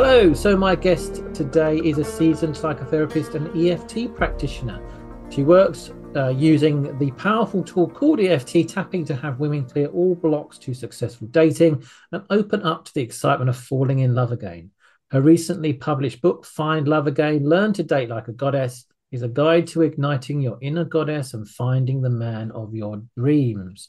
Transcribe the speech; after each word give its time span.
Hello, 0.00 0.32
so 0.32 0.56
my 0.56 0.76
guest 0.76 1.24
today 1.34 1.78
is 1.78 1.98
a 1.98 2.04
seasoned 2.04 2.54
psychotherapist 2.54 3.34
and 3.34 3.48
EFT 3.58 4.14
practitioner. 4.14 4.80
She 5.28 5.42
works 5.42 5.90
uh, 6.14 6.28
using 6.28 6.96
the 7.00 7.10
powerful 7.10 7.64
tool 7.64 7.88
called 7.90 8.20
EFT 8.20 8.68
tapping 8.68 9.04
to 9.06 9.16
have 9.16 9.40
women 9.40 9.64
clear 9.64 9.88
all 9.88 10.14
blocks 10.14 10.56
to 10.58 10.72
successful 10.72 11.26
dating 11.26 11.82
and 12.12 12.22
open 12.30 12.62
up 12.62 12.84
to 12.84 12.94
the 12.94 13.00
excitement 13.00 13.50
of 13.50 13.56
falling 13.56 13.98
in 13.98 14.14
love 14.14 14.30
again. 14.30 14.70
Her 15.10 15.20
recently 15.20 15.72
published 15.72 16.22
book, 16.22 16.44
Find 16.46 16.86
Love 16.86 17.08
Again 17.08 17.44
Learn 17.44 17.72
to 17.72 17.82
Date 17.82 18.08
Like 18.08 18.28
a 18.28 18.32
Goddess, 18.32 18.86
is 19.10 19.22
a 19.22 19.28
guide 19.28 19.66
to 19.66 19.82
igniting 19.82 20.40
your 20.40 20.58
inner 20.62 20.84
goddess 20.84 21.34
and 21.34 21.48
finding 21.48 22.02
the 22.02 22.08
man 22.08 22.52
of 22.52 22.72
your 22.72 23.02
dreams. 23.16 23.88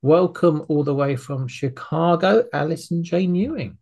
Welcome 0.00 0.64
all 0.68 0.84
the 0.84 0.94
way 0.94 1.16
from 1.16 1.48
Chicago, 1.48 2.44
Allison 2.50 3.04
Jayne 3.04 3.34
Ewing. 3.34 3.76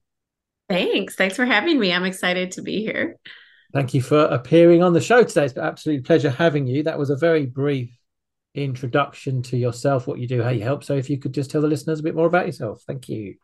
Thanks. 0.68 1.14
Thanks 1.14 1.36
for 1.36 1.46
having 1.46 1.78
me. 1.78 1.92
I'm 1.92 2.04
excited 2.04 2.52
to 2.52 2.62
be 2.62 2.80
here. 2.82 3.16
Thank 3.72 3.94
you 3.94 4.02
for 4.02 4.24
appearing 4.24 4.82
on 4.82 4.92
the 4.92 5.00
show 5.00 5.24
today. 5.24 5.44
It's 5.44 5.54
been 5.54 5.64
absolute 5.64 6.04
pleasure 6.04 6.30
having 6.30 6.66
you. 6.66 6.82
That 6.82 6.98
was 6.98 7.10
a 7.10 7.16
very 7.16 7.46
brief 7.46 7.90
introduction 8.54 9.42
to 9.42 9.56
yourself, 9.56 10.06
what 10.06 10.18
you 10.18 10.26
do, 10.26 10.42
how 10.42 10.50
you 10.50 10.62
help. 10.62 10.84
So 10.84 10.94
if 10.94 11.10
you 11.10 11.18
could 11.18 11.34
just 11.34 11.50
tell 11.50 11.60
the 11.60 11.68
listeners 11.68 12.00
a 12.00 12.02
bit 12.02 12.14
more 12.14 12.26
about 12.26 12.46
yourself. 12.46 12.82
Thank 12.86 13.08
you. 13.08 13.36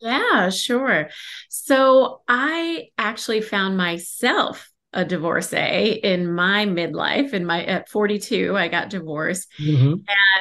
Yeah, 0.00 0.50
sure. 0.50 1.10
So 1.48 2.22
I 2.26 2.88
actually 2.98 3.40
found 3.40 3.76
myself 3.76 4.70
a 4.92 5.04
divorcee 5.04 6.00
in 6.02 6.32
my 6.32 6.66
midlife. 6.66 7.32
In 7.32 7.46
my 7.46 7.64
at 7.64 7.88
42, 7.88 8.56
I 8.56 8.68
got 8.68 8.90
divorced. 8.90 9.48
Mm-hmm. 9.60 9.94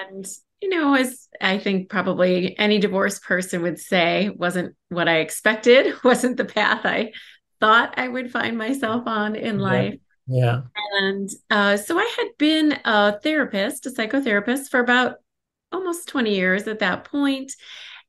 And 0.10 0.28
you 0.62 0.70
know, 0.70 0.94
as 0.94 1.28
I 1.42 1.58
think 1.58 1.90
probably 1.90 2.58
any 2.58 2.80
divorced 2.80 3.24
person 3.24 3.62
would 3.64 3.80
say, 3.80 4.30
wasn't 4.30 4.76
what 4.90 5.08
I 5.08 5.18
expected, 5.18 5.96
wasn't 6.04 6.38
the 6.38 6.46
path 6.46 6.82
I 6.86 7.14
thought 7.60 7.94
I 7.98 8.08
would 8.08 8.32
find 8.32 8.58
myself 8.58 9.04
on 9.06 9.36
in 9.36 9.60
yeah. 9.60 9.64
life. 9.64 10.00
Yeah. 10.28 10.62
And 11.00 11.30
uh, 11.50 11.78
so 11.78 11.98
I 11.98 12.14
had 12.18 12.30
been 12.38 12.80
a 12.86 13.20
therapist, 13.20 13.86
a 13.86 13.90
psychotherapist 13.90 14.70
for 14.70 14.80
about 14.80 15.16
almost 15.72 16.08
20 16.08 16.36
years 16.36 16.68
at 16.68 16.80
that 16.80 17.06
point. 17.06 17.54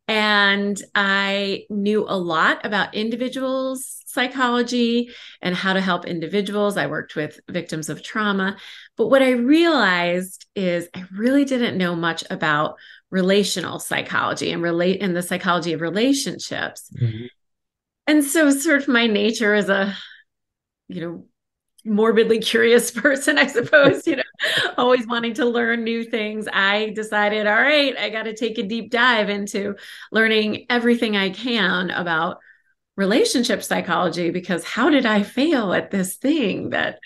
And 0.08 0.80
I 0.94 1.64
knew 1.70 2.04
a 2.06 2.16
lot 2.16 2.64
about 2.66 2.94
individuals' 2.94 4.01
psychology 4.12 5.10
and 5.40 5.54
how 5.54 5.72
to 5.72 5.80
help 5.80 6.04
individuals. 6.04 6.76
I 6.76 6.86
worked 6.86 7.16
with 7.16 7.40
victims 7.48 7.88
of 7.88 8.02
trauma. 8.02 8.56
But 8.96 9.08
what 9.08 9.22
I 9.22 9.30
realized 9.30 10.46
is 10.54 10.88
I 10.94 11.04
really 11.16 11.44
didn't 11.44 11.78
know 11.78 11.96
much 11.96 12.24
about 12.30 12.76
relational 13.10 13.78
psychology 13.78 14.52
and 14.52 14.62
relate 14.62 15.00
in 15.00 15.14
the 15.14 15.22
psychology 15.22 15.72
of 15.72 15.80
relationships. 15.80 16.90
Mm-hmm. 17.00 17.26
And 18.06 18.24
so 18.24 18.50
sort 18.50 18.82
of 18.82 18.88
my 18.88 19.06
nature 19.06 19.54
as 19.54 19.68
a, 19.68 19.96
you 20.88 21.00
know, 21.00 21.24
morbidly 21.84 22.40
curious 22.40 22.90
person, 23.02 23.38
I 23.38 23.46
suppose, 23.46 24.06
you 24.06 24.16
know, 24.16 24.22
always 24.76 25.06
wanting 25.06 25.34
to 25.34 25.46
learn 25.46 25.84
new 25.84 26.04
things. 26.04 26.46
I 26.52 26.90
decided, 26.90 27.46
all 27.46 27.54
right, 27.54 27.96
I 27.96 28.10
got 28.10 28.24
to 28.24 28.34
take 28.34 28.58
a 28.58 28.62
deep 28.62 28.90
dive 28.90 29.28
into 29.28 29.76
learning 30.10 30.66
everything 30.70 31.16
I 31.16 31.30
can 31.30 31.90
about 31.90 32.38
relationship 32.96 33.62
psychology 33.62 34.30
because 34.30 34.64
how 34.64 34.90
did 34.90 35.06
I 35.06 35.22
fail 35.22 35.72
at 35.72 35.90
this 35.90 36.16
thing 36.16 36.70
that 36.70 36.98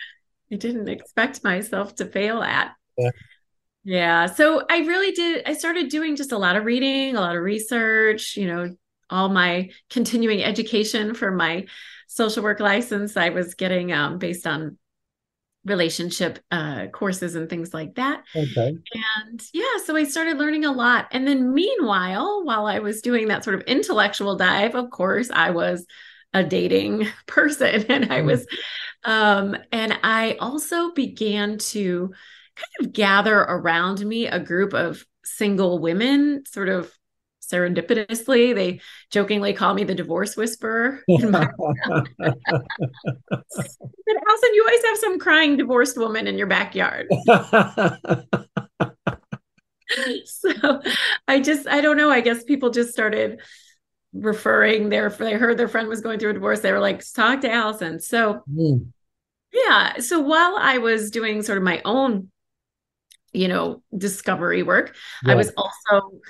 I 0.53 0.57
didn't 0.57 0.89
expect 0.89 1.45
myself 1.45 1.95
to 1.97 2.07
fail 2.07 2.43
at? 2.43 2.73
Yeah. 2.97 3.11
Yeah. 3.85 4.27
So 4.27 4.65
I 4.69 4.79
really 4.79 5.13
did. 5.13 5.47
I 5.47 5.53
started 5.55 5.91
doing 5.91 6.17
just 6.17 6.33
a 6.33 6.39
lot 6.39 6.57
of 6.57 6.65
reading, 6.65 7.15
a 7.15 7.21
lot 7.21 7.37
of 7.37 7.43
research, 7.43 8.37
you 8.37 8.49
know, 8.49 8.77
all 9.11 9.29
my 9.29 9.71
continuing 9.91 10.43
education 10.43 11.15
for 11.15 11.31
my 11.31 11.67
social 12.09 12.43
work 12.43 12.59
license 12.59 13.17
I 13.17 13.29
was 13.29 13.55
getting 13.55 13.93
um, 13.93 14.19
based 14.19 14.47
on 14.47 14.79
relationship 15.67 16.39
uh, 16.51 16.87
courses 16.87 17.35
and 17.35 17.51
things 17.51 17.75
like 17.75 17.97
that. 17.97 18.23
Okay. 18.35 18.79
And 19.25 19.43
yeah, 19.53 19.65
so 19.85 19.97
I 19.97 20.05
started 20.05 20.39
learning 20.39 20.65
a 20.65 20.73
lot. 20.73 21.09
And 21.11 21.27
then 21.27 21.53
meanwhile, 21.53 22.45
while 22.45 22.67
I 22.67 22.79
was 22.79 23.03
doing 23.03 23.29
that 23.29 23.45
sort 23.45 23.57
of 23.57 23.63
intellectual 23.63 24.37
dive, 24.37 24.75
of 24.75 24.91
course, 24.91 25.31
I 25.31 25.51
was 25.51 25.85
a 26.33 26.45
dating 26.45 27.09
person 27.27 27.85
and 27.91 28.13
I 28.13 28.21
mm. 28.21 28.27
was 28.27 28.47
um 29.05 29.57
and 29.73 29.99
I 30.03 30.37
also 30.41 30.93
began 30.93 31.59
to 31.59 32.13
kind 32.57 32.87
of 32.87 32.93
gather 32.93 33.39
around 33.39 34.05
me 34.05 34.27
a 34.27 34.41
group 34.41 34.75
of 34.75 35.05
single 35.25 35.79
women 35.79 36.45
sort 36.47 36.69
of 36.69 36.93
serendipitously. 37.51 38.55
They 38.55 38.81
jokingly 39.11 39.53
call 39.53 39.75
me 39.75 39.85
the 39.85 39.95
divorce 39.95 40.37
whisperer. 40.37 41.03
In 41.09 41.31
my 41.31 41.49
but 44.07 44.17
Allison, 44.29 44.55
you 44.55 44.65
always 44.67 44.85
have 44.85 44.99
some 44.99 45.19
crying 45.19 45.57
divorced 45.57 45.97
woman 45.97 46.27
in 46.27 46.39
your 46.39 46.47
backyard. 46.47 47.09
so 50.25 50.81
I 51.29 51.41
just, 51.41 51.67
I 51.69 51.81
don't 51.81 51.97
know. 51.97 52.11
I 52.11 52.21
guess 52.21 52.45
people 52.45 52.71
just 52.71 52.93
started 52.93 53.41
referring 54.13 54.89
their, 54.89 55.11
they 55.11 55.35
heard 55.35 55.59
their 55.59 55.69
friend 55.69 55.89
was 55.89 56.01
going 56.01 56.19
through 56.19 56.31
a 56.31 56.35
divorce. 56.35 56.61
They 56.61 56.73
were 56.73 56.81
like, 56.81 57.03
talk 57.13 57.43
to 57.43 57.51
allison 57.51 58.01
So, 58.01 58.43
mm. 58.53 58.87
yeah. 59.53 59.99
So 59.99 60.21
while 60.21 60.57
I 60.59 60.79
was 60.79 61.11
doing 61.11 61.43
sort 61.43 61.59
of 61.59 61.65
my 61.65 61.83
own, 61.85 62.31
you 63.33 63.49
know, 63.49 63.83
discovery 63.97 64.63
work, 64.63 64.97
yeah. 65.25 65.33
I 65.33 65.35
was 65.35 65.53
also 65.57 66.21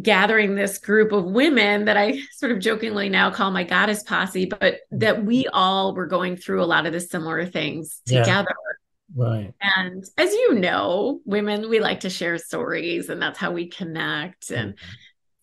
gathering 0.00 0.54
this 0.54 0.78
group 0.78 1.12
of 1.12 1.24
women 1.24 1.86
that 1.86 1.96
I 1.96 2.20
sort 2.32 2.52
of 2.52 2.60
jokingly 2.60 3.08
now 3.08 3.30
call 3.30 3.50
my 3.50 3.64
goddess 3.64 4.02
posse, 4.02 4.46
but 4.46 4.80
that 4.92 5.24
we 5.24 5.46
all 5.48 5.94
were 5.94 6.06
going 6.06 6.36
through 6.36 6.62
a 6.62 6.66
lot 6.66 6.86
of 6.86 6.92
the 6.92 7.00
similar 7.00 7.46
things 7.46 8.00
together. 8.06 8.48
Yeah. 8.48 8.66
Right. 9.12 9.54
And 9.60 10.04
as 10.16 10.32
you 10.32 10.54
know, 10.54 11.20
women, 11.24 11.68
we 11.68 11.80
like 11.80 12.00
to 12.00 12.10
share 12.10 12.38
stories 12.38 13.08
and 13.08 13.20
that's 13.20 13.38
how 13.38 13.50
we 13.50 13.68
connect. 13.68 14.52
And 14.52 14.74
mm-hmm. 14.74 14.90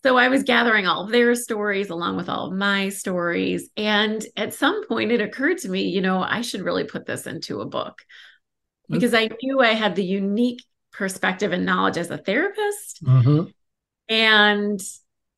so 0.03 0.17
I 0.17 0.29
was 0.29 0.43
gathering 0.43 0.87
all 0.87 1.03
of 1.03 1.11
their 1.11 1.35
stories 1.35 1.89
along 1.89 2.15
with 2.15 2.29
all 2.29 2.47
of 2.47 2.53
my 2.53 2.87
stories. 2.87 3.69
And 3.75 4.25
at 4.37 4.53
some 4.53 4.87
point, 4.87 5.11
it 5.11 5.19
occurred 5.19 5.57
to 5.59 5.69
me, 5.69 5.89
you 5.89 5.99
know, 5.99 6.21
I 6.21 6.41
should 6.41 6.61
really 6.61 6.85
put 6.85 7.05
this 7.05 7.27
into 7.27 7.59
a 7.59 7.65
book 7.65 8.01
because 8.89 9.13
I 9.13 9.29
knew 9.41 9.59
I 9.59 9.73
had 9.73 9.97
the 9.97 10.05
unique 10.05 10.63
perspective 10.93 11.51
and 11.51 11.65
knowledge 11.65 11.97
as 11.97 12.09
a 12.09 12.17
therapist. 12.17 13.03
Mm-hmm 13.03 13.49
and 14.09 14.81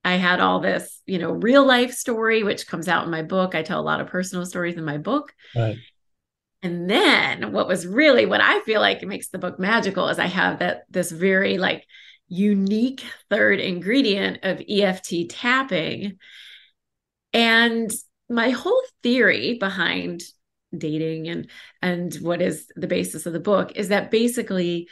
I 0.03 0.15
had 0.15 0.39
all 0.39 0.59
this, 0.59 1.01
you 1.05 1.19
know, 1.19 1.31
real 1.31 1.65
life 1.65 1.93
story, 1.93 2.43
which 2.43 2.67
comes 2.67 2.87
out 2.87 3.05
in 3.05 3.11
my 3.11 3.21
book. 3.21 3.53
I 3.53 3.63
tell 3.63 3.79
a 3.79 3.81
lot 3.81 4.01
of 4.01 4.07
personal 4.07 4.45
stories 4.45 4.75
in 4.75 4.85
my 4.85 4.97
book. 4.97 5.33
Right. 5.55 5.77
And 6.61 6.89
then 6.89 7.51
what 7.51 7.67
was 7.67 7.87
really 7.87 8.25
what 8.25 8.41
I 8.41 8.59
feel 8.61 8.81
like 8.81 9.01
makes 9.03 9.29
the 9.29 9.37
book 9.37 9.59
magical 9.59 10.09
is 10.09 10.19
I 10.19 10.25
have 10.25 10.59
that 10.59 10.83
this 10.89 11.11
very 11.11 11.57
like 11.57 11.85
unique 12.27 13.03
third 13.29 13.59
ingredient 13.59 14.39
of 14.43 14.61
EFT 14.67 15.29
tapping. 15.29 16.17
And 17.33 17.91
my 18.29 18.49
whole 18.49 18.81
theory 19.03 19.57
behind 19.57 20.21
dating 20.77 21.27
and 21.27 21.49
and 21.81 22.13
what 22.15 22.41
is 22.41 22.67
the 22.75 22.87
basis 22.87 23.25
of 23.25 23.33
the 23.33 23.39
book 23.39 23.71
is 23.75 23.89
that 23.89 24.11
basically 24.11 24.87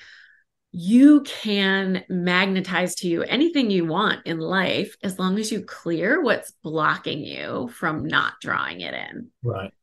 you 0.79 1.21
can 1.21 2.03
magnetize 2.07 2.93
to 2.93 3.07
you 3.07 3.23
anything 3.23 3.71
you 3.71 3.83
want 3.83 4.27
in 4.27 4.37
life 4.37 4.95
as 5.01 5.17
long 5.17 5.39
as 5.39 5.51
you 5.51 5.63
clear 5.63 6.21
what's 6.21 6.51
blocking 6.63 7.23
you 7.23 7.67
from 7.69 8.05
not 8.05 8.33
drawing 8.39 8.81
it 8.81 8.93
in. 8.93 9.31
Right. 9.41 9.73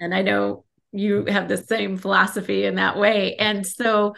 And 0.00 0.12
I 0.12 0.22
know 0.22 0.64
you 0.90 1.26
have 1.26 1.46
the 1.46 1.56
same 1.56 1.96
philosophy 1.98 2.64
in 2.64 2.74
that 2.74 2.98
way. 2.98 3.36
And 3.36 3.64
so 3.64 4.16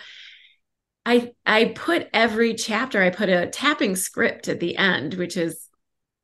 I 1.04 1.32
I 1.44 1.74
put 1.74 2.08
every 2.14 2.54
chapter 2.54 3.02
I 3.02 3.10
put 3.10 3.28
a 3.28 3.48
tapping 3.48 3.94
script 3.94 4.48
at 4.48 4.58
the 4.58 4.78
end 4.78 5.14
which 5.14 5.36
is 5.36 5.65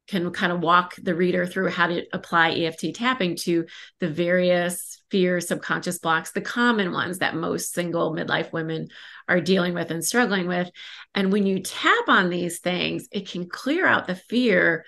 can 0.08 0.30
kind 0.30 0.52
of 0.52 0.60
walk 0.60 0.94
the 0.96 1.14
reader 1.14 1.46
through 1.46 1.68
how 1.70 1.86
to 1.86 2.04
apply 2.12 2.50
EFT 2.50 2.94
tapping 2.94 3.36
to 3.36 3.66
the 4.00 4.08
various 4.08 5.00
fear 5.10 5.40
subconscious 5.40 5.98
blocks, 5.98 6.32
the 6.32 6.40
common 6.40 6.92
ones 6.92 7.18
that 7.18 7.36
most 7.36 7.72
single 7.72 8.14
midlife 8.14 8.52
women 8.52 8.88
are 9.28 9.40
dealing 9.40 9.74
with 9.74 9.90
and 9.90 10.04
struggling 10.04 10.48
with. 10.48 10.70
And 11.14 11.32
when 11.32 11.46
you 11.46 11.60
tap 11.60 12.08
on 12.08 12.30
these 12.30 12.58
things, 12.58 13.08
it 13.12 13.28
can 13.28 13.48
clear 13.48 13.86
out 13.86 14.06
the 14.06 14.14
fear 14.14 14.84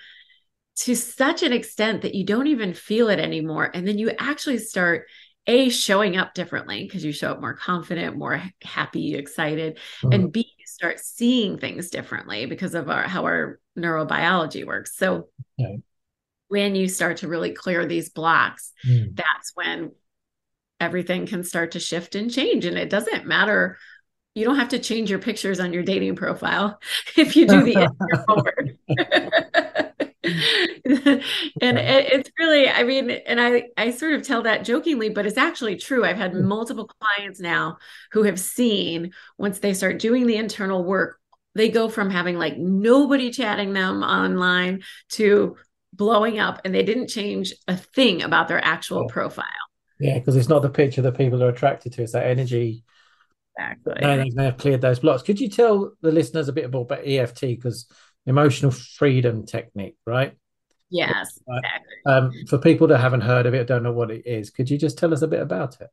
to 0.77 0.95
such 0.95 1.43
an 1.43 1.53
extent 1.53 2.01
that 2.01 2.15
you 2.15 2.25
don't 2.25 2.47
even 2.47 2.73
feel 2.73 3.09
it 3.09 3.19
anymore. 3.19 3.69
And 3.73 3.87
then 3.87 3.97
you 3.97 4.11
actually 4.19 4.57
start 4.57 5.07
a 5.47 5.69
showing 5.69 6.17
up 6.17 6.33
differently 6.33 6.83
because 6.83 7.05
you 7.05 7.11
show 7.11 7.31
up 7.31 7.39
more 7.39 7.53
confident, 7.53 8.17
more 8.17 8.41
happy, 8.63 9.15
excited, 9.15 9.77
mm-hmm. 10.01 10.11
and 10.11 10.31
B 10.31 10.51
start 10.75 10.99
seeing 10.99 11.57
things 11.57 11.89
differently 11.89 12.45
because 12.45 12.75
of 12.75 12.89
our 12.89 13.03
how 13.03 13.23
our 13.23 13.59
neurobiology 13.77 14.65
works. 14.65 14.97
So 14.97 15.29
okay. 15.59 15.81
when 16.49 16.75
you 16.75 16.89
start 16.89 17.17
to 17.17 17.29
really 17.29 17.51
clear 17.51 17.85
these 17.85 18.09
blocks, 18.09 18.73
mm. 18.85 19.15
that's 19.15 19.51
when 19.55 19.93
everything 20.81 21.27
can 21.27 21.43
start 21.43 21.71
to 21.71 21.79
shift 21.79 22.15
and 22.15 22.29
change. 22.29 22.65
And 22.65 22.77
it 22.77 22.89
doesn't 22.89 23.25
matter. 23.25 23.77
You 24.33 24.43
don't 24.43 24.57
have 24.57 24.69
to 24.69 24.79
change 24.79 25.09
your 25.09 25.19
pictures 25.19 25.61
on 25.61 25.71
your 25.71 25.83
dating 25.83 26.17
profile 26.17 26.79
if 27.17 27.37
you 27.37 27.47
do 27.47 27.63
the. 27.63 29.55
and 31.61 31.77
it's 31.77 32.29
really 32.39 32.67
i 32.69 32.83
mean 32.83 33.09
and 33.09 33.39
i 33.39 33.63
i 33.77 33.91
sort 33.91 34.13
of 34.13 34.23
tell 34.23 34.41
that 34.41 34.65
jokingly 34.65 35.09
but 35.09 35.25
it's 35.25 35.37
actually 35.37 35.75
true. 35.75 36.03
I've 36.05 36.17
had 36.17 36.31
hmm. 36.31 36.45
multiple 36.45 36.89
clients 36.99 37.39
now 37.39 37.77
who 38.11 38.23
have 38.23 38.39
seen 38.39 39.13
once 39.37 39.59
they 39.59 39.73
start 39.73 39.99
doing 39.99 40.27
the 40.27 40.35
internal 40.35 40.83
work 40.83 41.19
they 41.55 41.69
go 41.69 41.89
from 41.89 42.09
having 42.09 42.37
like 42.37 42.57
nobody 42.57 43.31
chatting 43.31 43.73
them 43.73 44.03
online 44.03 44.83
to 45.11 45.55
blowing 45.93 46.39
up 46.39 46.61
and 46.65 46.75
they 46.75 46.83
didn't 46.83 47.07
change 47.07 47.53
a 47.67 47.77
thing 47.77 48.21
about 48.21 48.47
their 48.47 48.63
actual 48.63 49.07
profile. 49.07 49.45
Yeah 49.99 50.19
because 50.19 50.35
it's 50.35 50.49
not 50.49 50.61
the 50.61 50.69
picture 50.69 51.01
that 51.01 51.17
people 51.17 51.41
are 51.41 51.49
attracted 51.49 51.93
to 51.93 52.03
it's 52.03 52.11
that 52.11 52.27
energy. 52.27 52.83
Exactly. 53.57 53.93
And 54.01 54.31
they 54.33 54.43
have 54.43 54.57
cleared 54.57 54.81
those 54.81 54.99
blocks. 54.99 55.23
Could 55.23 55.39
you 55.39 55.49
tell 55.49 55.93
the 56.01 56.11
listeners 56.11 56.49
a 56.49 56.53
bit 56.53 56.69
more 56.71 56.81
about 56.81 57.07
eft 57.07 57.39
because 57.39 57.87
emotional 58.25 58.71
freedom 58.71 59.45
technique, 59.45 59.97
right? 60.05 60.35
Yes, 60.89 61.39
exactly. 61.47 61.95
Um, 62.05 62.31
for 62.47 62.57
people 62.57 62.87
that 62.87 62.99
haven't 62.99 63.21
heard 63.21 63.45
of 63.45 63.53
it, 63.53 63.67
don't 63.67 63.83
know 63.83 63.91
what 63.91 64.11
it 64.11 64.25
is, 64.25 64.49
could 64.49 64.69
you 64.69 64.77
just 64.77 64.97
tell 64.97 65.13
us 65.13 65.21
a 65.21 65.27
bit 65.27 65.41
about 65.41 65.81
it? 65.81 65.89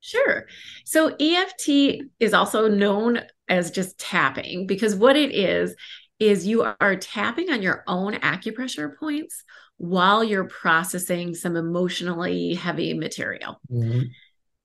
Sure. 0.00 0.46
So 0.84 1.16
EFT 1.18 2.04
is 2.20 2.32
also 2.32 2.68
known 2.68 3.22
as 3.48 3.70
just 3.70 3.98
tapping 3.98 4.66
because 4.66 4.94
what 4.94 5.16
it 5.16 5.34
is 5.34 5.74
is 6.18 6.46
you 6.46 6.62
are 6.80 6.96
tapping 6.96 7.50
on 7.50 7.62
your 7.62 7.82
own 7.86 8.14
acupressure 8.14 8.96
points 8.96 9.42
while 9.78 10.24
you're 10.24 10.48
processing 10.48 11.34
some 11.34 11.56
emotionally 11.56 12.54
heavy 12.54 12.94
material. 12.94 13.60
Mm-hmm. 13.70 14.02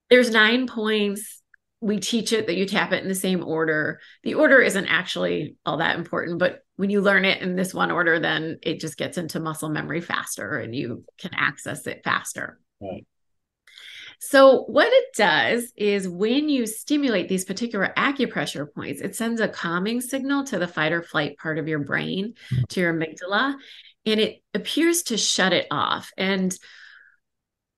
There's 0.10 0.30
nine 0.30 0.68
points 0.68 1.41
we 1.82 2.00
teach 2.00 2.32
it 2.32 2.46
that 2.46 2.56
you 2.56 2.68
tap 2.68 2.94
it 2.94 3.02
in 3.02 3.10
the 3.10 3.16
same 3.16 3.44
order. 3.44 4.00
The 4.24 4.36
order 4.36 4.62
isn't 4.62 4.86
actually 4.86 5.56
all 5.66 5.78
that 5.78 5.98
important, 5.98 6.38
but 6.38 6.60
when 6.76 6.92
you 6.92 7.02
learn 7.02 7.26
it 7.26 7.42
in 7.42 7.56
this 7.56 7.74
one 7.74 7.92
order, 7.92 8.20
then 8.20 8.60
it 8.62 8.80
just 8.80 8.98
gets 8.98 9.18
into 9.18 9.40
muscle 9.40 9.70
memory 9.70 10.00
faster 10.00 10.58
and 10.58 10.76
you 10.76 11.04
can 11.20 11.32
access 11.34 11.86
it 11.88 12.02
faster. 12.04 12.60
Right. 12.80 13.06
So, 14.24 14.66
what 14.66 14.88
it 14.92 15.06
does 15.16 15.74
is 15.76 16.08
when 16.08 16.48
you 16.48 16.68
stimulate 16.68 17.28
these 17.28 17.44
particular 17.44 17.92
acupressure 17.98 18.72
points, 18.72 19.02
it 19.02 19.16
sends 19.16 19.42
a 19.42 19.48
calming 19.48 20.00
signal 20.00 20.44
to 20.46 20.60
the 20.60 20.68
fight 20.68 20.92
or 20.92 21.02
flight 21.02 21.38
part 21.40 21.58
of 21.58 21.68
your 21.68 21.80
brain, 21.80 22.36
mm-hmm. 22.54 22.64
to 22.70 22.80
your 22.80 22.94
amygdala, 22.94 23.56
and 24.06 24.20
it 24.20 24.44
appears 24.54 25.02
to 25.04 25.18
shut 25.18 25.54
it 25.54 25.66
off. 25.72 26.12
And 26.18 26.56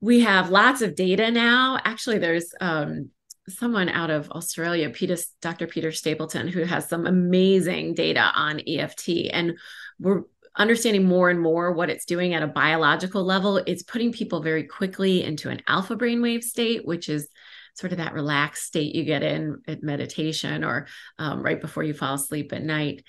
we 0.02 0.20
have 0.20 0.50
lots 0.50 0.82
of 0.82 0.94
data 0.94 1.30
now. 1.30 1.78
Actually, 1.82 2.18
there's 2.18 2.52
um, 2.60 3.08
someone 3.48 3.88
out 3.88 4.10
of 4.10 4.30
Australia, 4.30 4.90
Peta, 4.90 5.22
Dr. 5.42 5.66
Peta 5.66 5.92
Stapleton, 5.92 6.48
who 6.48 6.64
has 6.64 6.88
some 6.88 7.06
amazing 7.06 7.94
data 7.94 8.30
on 8.34 8.60
EFT. 8.66 9.30
And 9.32 9.58
we're 9.98 10.22
understanding 10.56 11.04
more 11.04 11.30
and 11.30 11.40
more 11.40 11.72
what 11.72 11.90
it's 11.90 12.04
doing 12.04 12.34
at 12.34 12.42
a 12.42 12.46
biological 12.48 13.24
level. 13.24 13.58
It's 13.58 13.82
putting 13.82 14.12
people 14.12 14.40
very 14.40 14.64
quickly 14.64 15.22
into 15.22 15.50
an 15.50 15.62
alpha 15.66 15.96
brainwave 15.96 16.42
state, 16.42 16.86
which 16.86 17.08
is 17.08 17.28
sort 17.74 17.92
of 17.92 17.98
that 17.98 18.14
relaxed 18.14 18.64
state 18.64 18.94
you 18.94 19.04
get 19.04 19.22
in 19.22 19.60
at 19.66 19.82
meditation 19.82 20.64
or 20.64 20.86
um, 21.18 21.42
right 21.42 21.60
before 21.60 21.82
you 21.82 21.92
fall 21.92 22.14
asleep 22.14 22.52
at 22.52 22.62
night. 22.62 23.04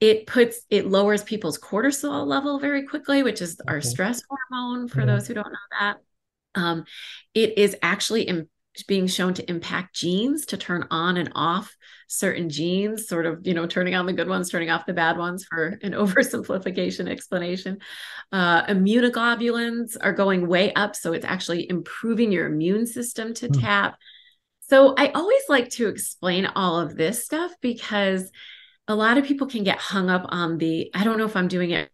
It 0.00 0.26
puts 0.26 0.62
it 0.70 0.86
lowers 0.86 1.22
people's 1.22 1.58
cortisol 1.58 2.26
level 2.26 2.58
very 2.58 2.86
quickly, 2.86 3.22
which 3.22 3.42
is 3.42 3.60
our 3.68 3.82
stress 3.82 4.22
hormone 4.50 4.88
for 4.88 5.00
yeah. 5.00 5.06
those 5.06 5.26
who 5.26 5.34
don't 5.34 5.52
know 5.52 5.78
that. 5.78 5.96
Um, 6.54 6.84
it 7.34 7.58
is 7.58 7.76
actually 7.82 8.26
being 8.86 9.06
shown 9.06 9.34
to 9.34 9.48
impact 9.50 9.94
genes 9.94 10.46
to 10.46 10.56
turn 10.56 10.86
on 10.90 11.16
and 11.16 11.32
off 11.34 11.76
certain 12.06 12.48
genes 12.48 13.08
sort 13.08 13.26
of 13.26 13.46
you 13.46 13.52
know 13.52 13.66
turning 13.66 13.94
on 13.94 14.06
the 14.06 14.12
good 14.12 14.28
ones 14.28 14.50
turning 14.50 14.70
off 14.70 14.86
the 14.86 14.92
bad 14.92 15.18
ones 15.18 15.44
for 15.44 15.78
an 15.82 15.92
oversimplification 15.92 17.08
explanation 17.08 17.78
uh, 18.32 18.64
immunoglobulins 18.66 19.96
are 20.00 20.12
going 20.12 20.46
way 20.46 20.72
up 20.74 20.94
so 20.94 21.12
it's 21.12 21.24
actually 21.24 21.68
improving 21.68 22.32
your 22.32 22.46
immune 22.46 22.86
system 22.86 23.34
to 23.34 23.48
mm. 23.48 23.60
tap 23.60 23.96
so 24.60 24.94
i 24.96 25.08
always 25.08 25.42
like 25.48 25.68
to 25.68 25.88
explain 25.88 26.46
all 26.46 26.78
of 26.78 26.96
this 26.96 27.24
stuff 27.24 27.52
because 27.60 28.30
a 28.88 28.94
lot 28.94 29.18
of 29.18 29.24
people 29.24 29.46
can 29.46 29.64
get 29.64 29.78
hung 29.78 30.08
up 30.08 30.26
on 30.28 30.58
the 30.58 30.90
i 30.94 31.04
don't 31.04 31.18
know 31.18 31.26
if 31.26 31.36
i'm 31.36 31.48
doing 31.48 31.70
it 31.70 31.90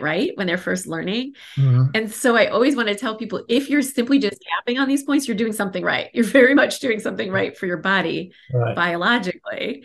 right 0.00 0.32
when 0.34 0.46
they're 0.46 0.58
first 0.58 0.86
learning. 0.86 1.34
Mm-hmm. 1.56 1.90
And 1.94 2.12
so 2.12 2.36
I 2.36 2.46
always 2.46 2.76
want 2.76 2.88
to 2.88 2.94
tell 2.94 3.16
people 3.16 3.44
if 3.48 3.68
you're 3.68 3.82
simply 3.82 4.18
just 4.18 4.42
tapping 4.42 4.78
on 4.78 4.88
these 4.88 5.04
points, 5.04 5.26
you're 5.26 5.36
doing 5.36 5.52
something 5.52 5.82
right. 5.82 6.10
You're 6.12 6.24
very 6.24 6.54
much 6.54 6.80
doing 6.80 7.00
something 7.00 7.30
right 7.30 7.56
for 7.56 7.66
your 7.66 7.78
body 7.78 8.32
right. 8.52 8.74
biologically. 8.74 9.84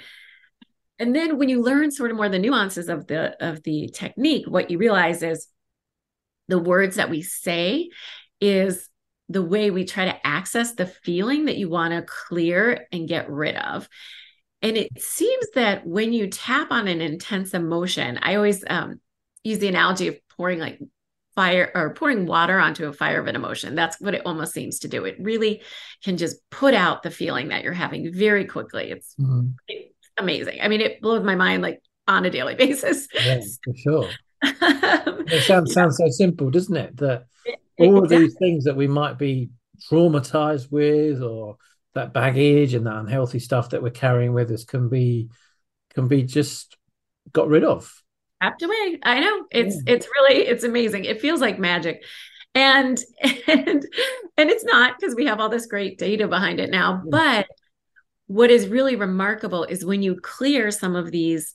And 1.00 1.16
then 1.16 1.38
when 1.38 1.50
you 1.50 1.62
learn 1.62 1.92
sort 1.92 2.12
of 2.12 2.18
more 2.18 2.30
the 2.30 2.40
nuances 2.40 2.88
of 2.88 3.08
the 3.08 3.36
of 3.44 3.63
the 3.63 3.90
technique, 3.94 4.46
what 4.48 4.69
you 4.69 4.78
realize 4.78 5.24
is 5.24 5.48
the 6.48 6.60
words 6.60 6.98
that 6.98 7.10
we 7.10 7.22
say 7.22 7.90
is 8.40 8.88
the 9.30 9.42
way 9.42 9.72
we 9.72 9.86
try 9.86 10.06
to 10.06 10.28
access 10.28 10.74
the 10.74 10.86
feeling 10.86 11.46
that 11.46 11.58
you 11.58 11.69
want 11.69 11.94
to 11.94 12.02
clear 12.02 12.88
and 12.92 13.08
get 13.08 13.30
rid 13.30 13.56
of. 13.56 13.88
And 14.62 14.78
it 14.78 15.02
seems 15.02 15.48
that 15.56 15.88
when 15.88 16.13
you 16.13 16.28
tap 16.28 16.72
on 16.72 16.88
an 16.88 17.02
intense 17.02 17.54
emotion, 17.54 18.19
I 18.22 18.36
always 18.36 18.63
um, 18.69 19.00
use 19.43 19.59
the 19.59 19.67
analogy 19.67 20.07
of 20.07 20.17
pouring 20.38 20.59
like 20.59 20.79
fire 21.35 21.71
or 21.73 21.93
pouring 21.93 22.25
water 22.25 22.59
onto 22.59 22.88
a 22.88 22.93
fire 22.93 23.19
of 23.19 23.27
an 23.27 23.35
emotion. 23.35 23.75
That's 23.75 23.99
what 23.99 24.13
it 24.13 24.23
almost 24.25 24.53
seems 24.53 24.79
to 24.79 24.88
do. 24.88 25.05
It 25.05 25.17
really 25.19 25.61
can 26.03 26.17
just 26.17 26.38
put 26.49 26.73
out 26.73 27.03
the 27.03 27.11
feeling 27.11 27.49
that 27.49 27.63
you're 27.63 27.73
having 27.73 28.13
very 28.13 28.45
quickly. 28.45 28.91
It's, 28.91 29.15
mm-hmm. 29.15 29.50
amazing. 30.17 30.60
I 30.62 30.67
mean, 30.67 30.81
it 30.81 31.01
blows 31.01 31.24
my 31.24 31.36
mind 31.36 31.62
like 31.62 31.81
on 32.07 32.25
a 32.25 32.29
daily 32.29 32.55
basis. 32.65 33.07
Yeah, 33.13 33.39
for 33.63 33.75
sure. 33.75 34.10
it 34.43 35.43
sounds 35.43 35.74
sounds 35.74 35.98
so 35.98 36.07
simple, 36.10 36.50
doesn't 36.50 36.75
it? 36.75 36.98
That 36.98 37.25
all 37.77 37.98
exactly. 37.98 38.15
of 38.15 38.21
these 38.21 38.36
things 38.39 38.63
that 38.63 38.75
we 38.75 38.88
might 38.88 39.17
be 39.17 39.51
traumatized 39.89 40.71
with 40.71 41.21
or 41.21 41.57
that 41.93 42.13
baggage 42.13 42.74
and 42.74 42.86
that 42.88 42.98
unhealthy 42.98 43.39
stuff 43.39 43.69
that 43.69 43.83
we're 43.83 43.91
carrying 43.91 44.33
with 44.33 44.50
us 44.51 44.63
can 44.63 44.89
be 44.89 45.29
can 45.93 46.07
be 46.07 46.24
just 46.24 46.77
got 47.31 47.48
rid 47.48 47.63
of 47.63 48.01
tapped 48.41 48.63
away. 48.63 49.00
I 49.03 49.19
know 49.19 49.45
it's 49.51 49.75
yeah. 49.86 49.93
it's 49.93 50.07
really 50.07 50.41
it's 50.41 50.63
amazing. 50.63 51.05
It 51.05 51.21
feels 51.21 51.41
like 51.41 51.60
magic. 51.60 52.03
And 52.53 53.01
and 53.48 53.86
and 54.38 54.50
it's 54.50 54.63
not 54.63 54.95
because 55.00 55.15
we 55.15 55.25
have 55.25 55.39
all 55.39 55.50
this 55.50 55.67
great 55.67 55.98
data 55.98 56.27
behind 56.27 56.60
it 56.60 56.69
now, 56.69 57.03
but 57.10 57.48
what 58.27 58.50
is 58.50 58.67
really 58.67 58.95
remarkable 58.95 59.65
is 59.65 59.83
when 59.83 60.01
you 60.01 60.15
clear 60.15 60.71
some 60.71 60.95
of 60.95 61.12
these 61.12 61.53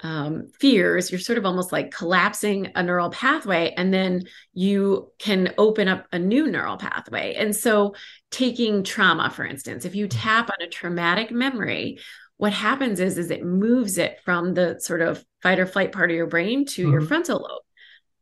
um, 0.00 0.48
fears, 0.60 1.10
you're 1.10 1.18
sort 1.18 1.38
of 1.38 1.46
almost 1.46 1.72
like 1.72 1.90
collapsing 1.90 2.70
a 2.74 2.82
neural 2.82 3.10
pathway, 3.10 3.74
and 3.76 3.92
then 3.92 4.24
you 4.52 5.10
can 5.18 5.54
open 5.58 5.88
up 5.88 6.06
a 6.12 6.18
new 6.18 6.46
neural 6.46 6.76
pathway. 6.76 7.34
And 7.34 7.54
so, 7.56 7.94
taking 8.30 8.84
trauma, 8.84 9.30
for 9.30 9.44
instance, 9.44 9.84
if 9.84 9.94
you 9.94 10.06
mm. 10.06 10.12
tap 10.12 10.50
on 10.50 10.64
a 10.64 10.70
traumatic 10.70 11.30
memory, 11.30 11.98
what 12.38 12.52
happens 12.52 13.00
is 13.00 13.18
is 13.18 13.30
it 13.30 13.44
moves 13.44 13.98
it 13.98 14.18
from 14.24 14.54
the 14.54 14.78
sort 14.80 15.02
of 15.02 15.22
fight 15.42 15.58
or 15.58 15.66
flight 15.66 15.92
part 15.92 16.10
of 16.10 16.16
your 16.16 16.26
brain 16.26 16.64
to 16.64 16.82
mm-hmm. 16.82 16.92
your 16.92 17.00
frontal 17.02 17.40
lobe. 17.40 17.62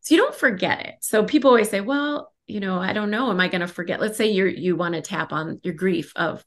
So 0.01 0.15
you 0.15 0.21
don't 0.21 0.35
forget 0.35 0.85
it. 0.87 0.95
So 1.01 1.25
people 1.25 1.51
always 1.51 1.71
say 1.71 1.81
well 1.81 2.33
you 2.49 2.61
know 2.61 2.79
i 2.79 2.93
don't 2.93 3.11
know. 3.11 3.31
Am 3.31 3.41
i 3.41 3.49
going 3.49 3.61
to 3.61 3.69
forget? 3.69 4.01
Let's 4.01 4.19
say 4.19 4.31
you 4.31 4.47
you 4.47 4.75
want 4.75 4.95
to 4.95 5.01
tap 5.01 5.33
on 5.33 5.61
your 5.63 5.75
grief 5.75 6.13
of 6.17 6.45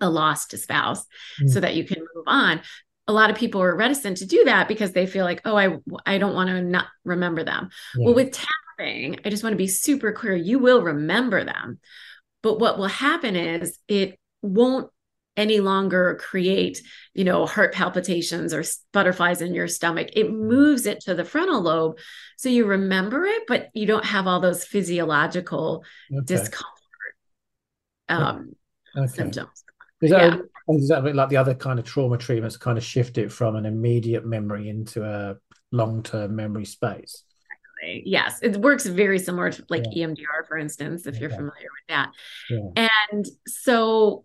a 0.00 0.10
lost 0.10 0.56
spouse 0.58 1.04
mm-hmm. 1.04 1.48
so 1.48 1.60
that 1.60 1.76
you 1.76 1.84
can 1.84 2.00
move 2.00 2.24
on. 2.26 2.60
A 3.06 3.12
lot 3.12 3.30
of 3.30 3.36
people 3.36 3.62
are 3.62 3.76
reticent 3.76 4.18
to 4.18 4.26
do 4.26 4.44
that 4.44 4.66
because 4.66 4.92
they 4.92 5.06
feel 5.06 5.24
like 5.24 5.42
oh 5.44 5.56
i 5.56 5.76
i 6.06 6.18
don't 6.18 6.34
want 6.34 6.48
to 6.48 6.62
not 6.62 6.86
remember 7.04 7.44
them. 7.44 7.68
Yeah. 7.96 8.06
well 8.06 8.14
with 8.14 8.32
tapping 8.32 9.20
i 9.24 9.30
just 9.30 9.42
want 9.44 9.52
to 9.52 9.58
be 9.58 9.68
super 9.68 10.12
clear 10.12 10.34
you 10.34 10.58
will 10.58 10.80
remember 10.80 11.44
them. 11.44 11.78
But 12.42 12.58
what 12.58 12.78
will 12.78 12.86
happen 12.86 13.36
is 13.36 13.78
it 13.88 14.18
won't 14.42 14.90
any 15.36 15.60
longer 15.60 16.16
create, 16.20 16.82
you 17.12 17.24
know, 17.24 17.46
heart 17.46 17.74
palpitations 17.74 18.54
or 18.54 18.62
butterflies 18.92 19.40
in 19.40 19.54
your 19.54 19.68
stomach. 19.68 20.10
It 20.12 20.32
moves 20.32 20.86
it 20.86 21.00
to 21.02 21.14
the 21.14 21.24
frontal 21.24 21.60
lobe. 21.60 21.98
So 22.36 22.48
you 22.48 22.66
remember 22.66 23.24
it, 23.24 23.42
but 23.48 23.70
you 23.74 23.86
don't 23.86 24.04
have 24.04 24.26
all 24.26 24.40
those 24.40 24.64
physiological 24.64 25.84
okay. 26.12 26.24
discomfort 26.24 26.74
um, 28.08 28.54
okay. 28.96 29.06
symptoms. 29.08 29.64
Is 30.00 30.10
that, 30.10 30.38
yeah. 30.68 30.74
is 30.76 30.88
that 30.88 31.14
like 31.14 31.28
the 31.30 31.36
other 31.36 31.54
kind 31.54 31.78
of 31.78 31.84
trauma 31.84 32.18
treatments 32.18 32.56
kind 32.56 32.78
of 32.78 32.84
shift 32.84 33.18
it 33.18 33.32
from 33.32 33.56
an 33.56 33.66
immediate 33.66 34.26
memory 34.26 34.68
into 34.68 35.04
a 35.04 35.36
long 35.72 36.02
term 36.02 36.36
memory 36.36 36.64
space? 36.64 37.24
Yes. 37.82 38.38
It 38.42 38.56
works 38.56 38.86
very 38.86 39.18
similar 39.18 39.50
to 39.50 39.64
like 39.68 39.84
yeah. 39.90 40.06
EMDR, 40.06 40.46
for 40.46 40.56
instance, 40.56 41.06
if 41.06 41.14
okay. 41.14 41.20
you're 41.20 41.30
familiar 41.30 41.50
with 41.50 41.88
that. 41.88 42.10
Yeah. 42.48 42.88
And 43.12 43.26
so 43.46 44.24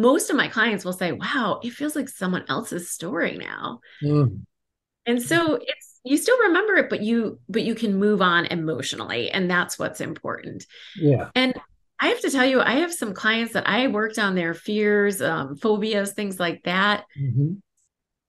most 0.00 0.30
of 0.30 0.36
my 0.36 0.48
clients 0.48 0.84
will 0.84 0.92
say, 0.92 1.12
wow, 1.12 1.60
it 1.62 1.70
feels 1.70 1.96
like 1.96 2.08
someone 2.08 2.44
else's 2.48 2.90
story 2.90 3.36
now. 3.36 3.80
Mm. 4.02 4.42
And 5.06 5.22
so 5.22 5.56
it's 5.60 6.00
you 6.04 6.18
still 6.18 6.38
remember 6.38 6.76
it, 6.76 6.90
but 6.90 7.02
you 7.02 7.40
but 7.48 7.62
you 7.62 7.74
can 7.74 7.96
move 7.96 8.20
on 8.20 8.46
emotionally. 8.46 9.30
And 9.30 9.50
that's 9.50 9.78
what's 9.78 10.00
important. 10.00 10.66
Yeah. 10.96 11.30
And 11.34 11.54
I 11.98 12.08
have 12.08 12.20
to 12.20 12.30
tell 12.30 12.44
you, 12.44 12.60
I 12.60 12.72
have 12.72 12.92
some 12.92 13.14
clients 13.14 13.54
that 13.54 13.68
I 13.68 13.86
worked 13.86 14.18
on 14.18 14.34
their 14.34 14.52
fears, 14.52 15.22
um, 15.22 15.56
phobias, 15.56 16.12
things 16.12 16.38
like 16.38 16.62
that. 16.64 17.04
Mm-hmm. 17.18 17.54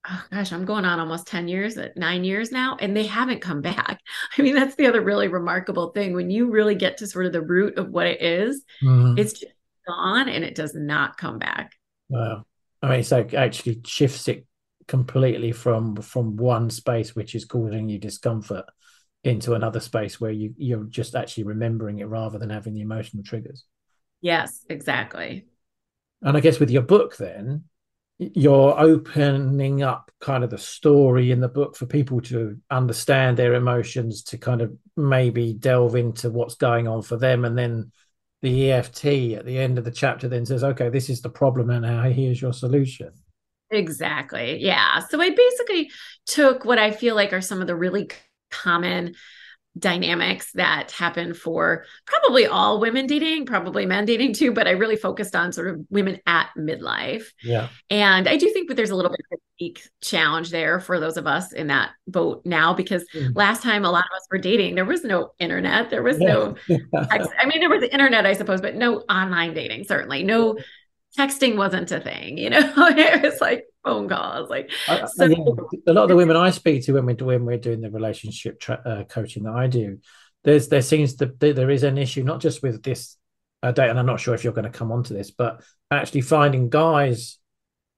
Oh 0.08 0.24
gosh, 0.32 0.54
I'm 0.54 0.66
going 0.66 0.86
on 0.86 1.00
almost 1.00 1.26
10 1.26 1.48
years, 1.48 1.78
uh, 1.78 1.90
nine 1.96 2.24
years 2.24 2.52
now, 2.52 2.78
and 2.80 2.96
they 2.96 3.08
haven't 3.08 3.42
come 3.42 3.62
back. 3.62 4.00
I 4.38 4.42
mean, 4.44 4.54
that's 4.54 4.76
the 4.76 4.86
other 4.86 5.02
really 5.02 5.28
remarkable 5.28 5.90
thing. 5.90 6.14
When 6.14 6.30
you 6.30 6.52
really 6.52 6.76
get 6.76 6.98
to 6.98 7.08
sort 7.08 7.26
of 7.26 7.34
the 7.34 7.42
root 7.42 7.78
of 7.78 7.90
what 7.90 8.06
it 8.06 8.22
is, 8.22 8.64
mm-hmm. 8.84 9.18
it's 9.18 9.34
just 9.34 9.52
gone 9.88 10.30
and 10.30 10.44
it 10.44 10.56
does 10.56 10.74
not 10.74 11.18
come 11.18 11.40
back. 11.40 11.74
Wow. 12.10 12.46
I 12.82 12.90
mean, 12.90 13.04
so 13.04 13.28
actually 13.36 13.82
shifts 13.86 14.28
it 14.28 14.46
completely 14.88 15.52
from 15.52 15.96
from 15.98 16.36
one 16.36 16.70
space 16.70 17.16
which 17.16 17.34
is 17.34 17.46
causing 17.46 17.90
you 17.90 17.98
discomfort 17.98 18.66
into 19.24 19.56
another 19.56 19.80
space 19.80 20.22
where 20.22 20.32
you 20.32 20.54
you're 20.58 20.84
just 20.84 21.16
actually 21.16 21.44
remembering 21.44 21.98
it 21.98 22.08
rather 22.08 22.38
than 22.38 22.52
having 22.52 22.76
the 22.76 22.82
emotional 22.82 23.24
triggers. 23.24 23.66
Yes, 24.22 24.64
exactly. 24.70 25.48
And 26.22 26.38
I 26.38 26.40
guess 26.40 26.60
with 26.60 26.70
your 26.70 26.84
book 26.84 27.18
then, 27.18 27.66
you're 28.18 28.80
opening 28.80 29.84
up 29.84 30.10
kind 30.22 30.44
of 30.44 30.50
the 30.50 30.58
story 30.58 31.32
in 31.32 31.42
the 31.42 31.50
book 31.50 31.76
for 31.76 31.86
people 31.86 32.22
to 32.22 32.58
understand 32.70 33.38
their 33.38 33.56
emotions 33.56 34.24
to 34.24 34.38
kind 34.38 34.62
of 34.62 34.74
maybe 34.96 35.54
delve 35.54 35.96
into 35.96 36.30
what's 36.30 36.56
going 36.56 36.88
on 36.88 37.02
for 37.02 37.18
them 37.18 37.44
and 37.44 37.58
then 37.58 37.92
the 38.46 38.72
EFT 38.72 39.06
at 39.34 39.46
the 39.46 39.58
end 39.58 39.80
of 39.80 39.84
the 39.84 39.92
chapter 39.92 40.28
then 40.28 40.46
says, 40.46 40.64
okay, 40.64 40.90
this 40.90 41.10
is 41.10 41.20
the 41.20 41.30
problem 41.30 41.72
and 41.72 41.82
now 41.82 42.04
here's 42.04 42.40
your 42.40 42.54
solution. 42.54 43.12
Exactly. 43.72 44.62
Yeah. 44.62 45.00
So 45.00 45.20
I 45.20 45.32
basically 45.32 45.90
took 46.28 46.64
what 46.64 46.78
I 46.78 46.92
feel 46.92 47.16
like 47.16 47.34
are 47.34 47.42
some 47.42 47.60
of 47.60 47.66
the 47.66 47.76
really 47.76 48.12
common 48.52 49.16
dynamics 49.78 50.52
that 50.54 50.92
happen 50.92 51.34
for 51.34 51.86
probably 52.06 52.46
all 52.46 52.80
women 52.80 53.08
dating, 53.08 53.46
probably 53.46 53.86
men 53.86 54.06
dating 54.06 54.34
too, 54.34 54.54
but 54.54 54.68
I 54.68 54.72
really 54.72 54.96
focused 54.96 55.36
on 55.36 55.52
sort 55.52 55.68
of 55.68 55.86
women 55.90 56.20
at 56.26 56.50
midlife. 56.58 57.26
Yeah. 57.44 57.68
And 57.90 58.28
I 58.28 58.38
do 58.38 58.50
think 58.52 58.70
that 58.70 58.76
there's 58.76 58.90
a 58.90 58.96
little 58.96 59.12
bit 59.12 59.20
of 59.32 59.38
a 59.38 59.42
unique 59.60 59.82
challenge 60.02 60.50
there 60.50 60.80
for 60.80 61.00
those 61.00 61.18
of 61.18 61.28
us 61.28 61.52
in 61.52 61.68
that 61.68 61.92
boat 62.08 62.42
now 62.46 62.74
because 62.74 63.06
mm. 63.14 63.36
last 63.36 63.64
time 63.64 63.84
a 63.84 63.92
lot 63.92 64.06
of 64.06 64.16
us 64.16 64.28
were 64.32 64.38
dating, 64.38 64.76
there 64.76 64.86
was 64.86 65.04
no 65.04 65.32
internet, 65.40 65.90
there 65.90 66.04
was 66.04 66.20
yeah. 66.20 66.28
no, 66.28 66.56
I 67.10 67.46
mean, 67.46 67.60
there 67.60 67.70
was 67.70 67.82
the 67.82 67.92
internet, 67.92 68.26
I 68.26 68.34
suppose, 68.34 68.62
but 68.62 68.76
no 68.76 69.00
online 69.10 69.54
dating, 69.54 69.84
certainly. 69.86 70.24
No 70.24 70.58
texting 71.18 71.56
wasn't 71.56 71.92
a 71.92 72.00
thing, 72.00 72.38
you 72.38 72.50
know. 72.50 72.60
it 72.78 73.22
was 73.22 73.42
like 73.42 73.66
phone 73.84 74.10
calls. 74.10 74.50
Like 74.50 74.72
I, 74.88 75.06
so, 75.06 75.26
a 75.88 75.94
lot 75.94 76.04
of 76.04 76.10
the 76.10 76.16
women 76.16 76.36
I 76.38 76.50
speak 76.52 76.86
to 76.86 76.94
when 76.94 77.06
we're 77.06 77.26
when 77.26 77.46
we're 77.46 77.58
doing 77.58 77.82
the 77.82 77.92
relationship 77.92 78.60
tra- 78.60 78.82
uh, 78.86 79.04
coaching 79.06 79.44
that 79.44 79.54
I 79.54 79.68
do, 79.68 80.00
there's 80.44 80.68
there 80.68 80.82
seems 80.82 81.16
to 81.16 81.34
there 81.40 81.70
is 81.70 81.84
an 81.84 81.98
issue 81.98 82.24
not 82.24 82.42
just 82.42 82.62
with 82.62 82.84
this 82.84 83.18
uh, 83.64 83.72
date, 83.72 83.90
and 83.90 84.00
I'm 84.00 84.06
not 84.06 84.20
sure 84.20 84.34
if 84.34 84.44
you're 84.44 84.54
going 84.54 84.72
to 84.72 84.78
come 84.78 84.92
onto 84.92 85.14
this, 85.14 85.32
but 85.32 85.62
actually 85.92 86.22
finding 86.22 86.70
guys 86.70 87.38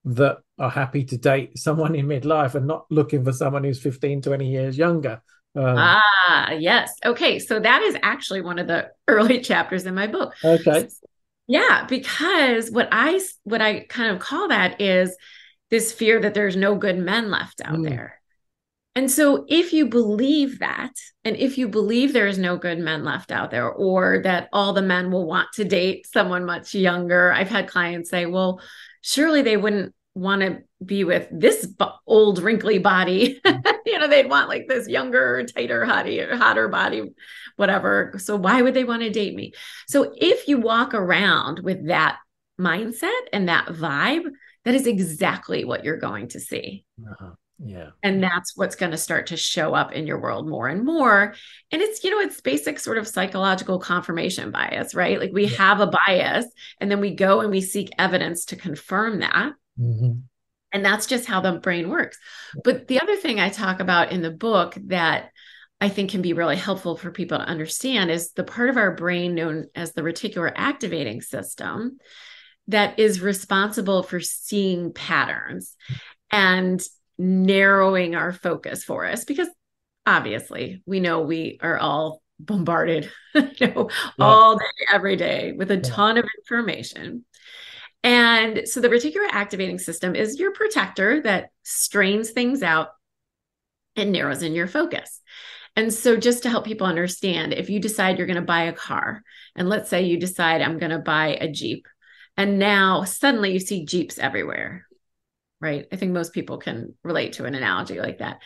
that 0.04 0.38
are 0.58 0.70
happy 0.70 1.04
to 1.04 1.18
date 1.18 1.58
someone 1.58 1.94
in 1.94 2.06
midlife 2.06 2.54
and 2.54 2.66
not 2.66 2.86
looking 2.90 3.24
for 3.24 3.32
someone 3.32 3.64
who's 3.64 3.80
15 3.80 4.22
20 4.22 4.48
years 4.48 4.78
younger 4.78 5.20
um, 5.56 5.76
ah 5.76 6.52
yes 6.52 6.94
okay 7.04 7.38
so 7.38 7.58
that 7.58 7.82
is 7.82 7.96
actually 8.02 8.40
one 8.40 8.58
of 8.58 8.66
the 8.66 8.88
early 9.08 9.40
chapters 9.40 9.86
in 9.86 9.94
my 9.94 10.06
book 10.06 10.34
okay 10.44 10.88
yeah, 11.48 11.86
because 11.88 12.70
what 12.70 12.90
I 12.92 13.20
what 13.44 13.62
I 13.62 13.80
kind 13.80 14.14
of 14.14 14.20
call 14.20 14.48
that 14.48 14.80
is 14.80 15.16
this 15.70 15.92
fear 15.92 16.20
that 16.20 16.34
there's 16.34 16.56
no 16.56 16.76
good 16.76 16.98
men 16.98 17.30
left 17.30 17.62
out 17.62 17.78
mm. 17.78 17.88
there. 17.88 18.20
And 18.94 19.10
so 19.10 19.46
if 19.48 19.72
you 19.72 19.86
believe 19.86 20.58
that 20.58 20.92
and 21.24 21.36
if 21.36 21.56
you 21.56 21.68
believe 21.68 22.12
there 22.12 22.26
is 22.26 22.38
no 22.38 22.56
good 22.56 22.78
men 22.78 23.04
left 23.04 23.30
out 23.30 23.50
there 23.50 23.70
or 23.70 24.20
that 24.24 24.48
all 24.52 24.72
the 24.72 24.82
men 24.82 25.10
will 25.10 25.26
want 25.26 25.48
to 25.54 25.64
date 25.64 26.06
someone 26.06 26.44
much 26.44 26.74
younger, 26.74 27.32
I've 27.32 27.48
had 27.48 27.68
clients 27.68 28.10
say, 28.10 28.26
"Well, 28.26 28.60
surely 29.00 29.40
they 29.40 29.56
wouldn't 29.56 29.94
want 30.18 30.42
to 30.42 30.58
be 30.84 31.04
with 31.04 31.28
this 31.30 31.66
old 32.06 32.42
wrinkly 32.42 32.78
body. 32.78 33.40
Mm. 33.44 33.76
you 33.86 33.98
know 33.98 34.08
they'd 34.08 34.28
want 34.28 34.48
like 34.48 34.66
this 34.68 34.88
younger 34.88 35.44
tighter 35.44 35.84
hotter, 35.84 36.36
hotter 36.36 36.68
body 36.68 37.02
whatever. 37.56 38.14
So 38.18 38.36
why 38.36 38.62
would 38.62 38.74
they 38.74 38.84
want 38.84 39.02
to 39.02 39.10
date 39.10 39.34
me? 39.34 39.52
So 39.88 40.14
if 40.16 40.48
you 40.48 40.58
walk 40.58 40.94
around 40.94 41.60
with 41.60 41.88
that 41.88 42.18
mindset 42.60 43.20
and 43.32 43.48
that 43.48 43.66
vibe 43.66 44.24
that 44.64 44.74
is 44.74 44.86
exactly 44.86 45.64
what 45.64 45.84
you're 45.84 45.96
going 45.96 46.28
to 46.28 46.40
see. 46.40 46.84
Uh-huh. 47.00 47.30
yeah. 47.58 47.90
And 48.02 48.22
that's 48.22 48.56
what's 48.56 48.76
going 48.76 48.90
to 48.92 48.98
start 48.98 49.28
to 49.28 49.36
show 49.36 49.72
up 49.74 49.92
in 49.92 50.06
your 50.06 50.20
world 50.20 50.48
more 50.48 50.68
and 50.68 50.84
more. 50.84 51.34
And 51.72 51.80
it's 51.80 52.04
you 52.04 52.10
know 52.10 52.20
it's 52.20 52.40
basic 52.40 52.78
sort 52.78 52.98
of 52.98 53.08
psychological 53.08 53.78
confirmation 53.78 54.50
bias 54.50 54.94
right? 54.94 55.18
Like 55.18 55.32
we 55.32 55.46
yeah. 55.46 55.56
have 55.56 55.80
a 55.80 55.86
bias 55.86 56.46
and 56.80 56.90
then 56.90 57.00
we 57.00 57.14
go 57.14 57.40
and 57.40 57.50
we 57.50 57.60
seek 57.60 57.90
evidence 57.98 58.44
to 58.46 58.56
confirm 58.56 59.20
that 59.20 59.52
Mm-hmm. 59.78 60.20
And 60.72 60.84
that's 60.84 61.06
just 61.06 61.26
how 61.26 61.40
the 61.40 61.52
brain 61.52 61.88
works. 61.88 62.18
But 62.62 62.88
the 62.88 63.00
other 63.00 63.16
thing 63.16 63.40
I 63.40 63.48
talk 63.48 63.80
about 63.80 64.12
in 64.12 64.20
the 64.20 64.30
book 64.30 64.76
that 64.86 65.30
I 65.80 65.88
think 65.88 66.10
can 66.10 66.22
be 66.22 66.32
really 66.32 66.56
helpful 66.56 66.96
for 66.96 67.10
people 67.10 67.38
to 67.38 67.44
understand 67.44 68.10
is 68.10 68.32
the 68.32 68.44
part 68.44 68.68
of 68.68 68.76
our 68.76 68.94
brain 68.94 69.34
known 69.34 69.68
as 69.74 69.92
the 69.92 70.02
reticular 70.02 70.52
activating 70.54 71.22
system 71.22 71.98
that 72.66 72.98
is 72.98 73.20
responsible 73.20 74.02
for 74.02 74.20
seeing 74.20 74.92
patterns 74.92 75.74
and 76.30 76.84
narrowing 77.16 78.14
our 78.14 78.32
focus 78.32 78.84
for 78.84 79.04
us 79.04 79.24
because 79.24 79.48
obviously 80.06 80.82
we 80.86 81.00
know 81.00 81.20
we 81.20 81.58
are 81.62 81.78
all 81.78 82.22
bombarded 82.38 83.10
you 83.34 83.66
know 83.66 83.90
yeah. 84.18 84.24
all 84.24 84.56
day 84.56 84.64
every 84.92 85.16
day 85.16 85.52
with 85.52 85.70
a 85.70 85.76
yeah. 85.76 85.82
ton 85.82 86.16
of 86.16 86.24
information 86.38 87.24
and 88.08 88.66
so 88.66 88.80
the 88.80 88.88
reticular 88.88 89.28
activating 89.30 89.78
system 89.78 90.16
is 90.16 90.40
your 90.40 90.52
protector 90.52 91.20
that 91.24 91.50
strains 91.62 92.30
things 92.30 92.62
out 92.62 92.88
and 93.96 94.12
narrows 94.12 94.42
in 94.42 94.54
your 94.54 94.66
focus. 94.66 95.20
And 95.76 95.92
so, 95.92 96.16
just 96.16 96.44
to 96.44 96.48
help 96.48 96.64
people 96.64 96.86
understand, 96.86 97.52
if 97.52 97.68
you 97.68 97.80
decide 97.80 98.16
you're 98.16 98.26
going 98.26 98.36
to 98.36 98.42
buy 98.42 98.62
a 98.62 98.72
car, 98.72 99.22
and 99.54 99.68
let's 99.68 99.90
say 99.90 100.04
you 100.04 100.18
decide 100.18 100.62
I'm 100.62 100.78
going 100.78 100.90
to 100.90 100.98
buy 100.98 101.36
a 101.38 101.52
Jeep, 101.52 101.86
and 102.34 102.58
now 102.58 103.04
suddenly 103.04 103.52
you 103.52 103.60
see 103.60 103.84
Jeeps 103.84 104.18
everywhere, 104.18 104.86
right? 105.60 105.86
I 105.92 105.96
think 105.96 106.12
most 106.12 106.32
people 106.32 106.56
can 106.56 106.94
relate 107.04 107.34
to 107.34 107.44
an 107.44 107.54
analogy 107.54 108.00
like 108.00 108.20
that. 108.20 108.40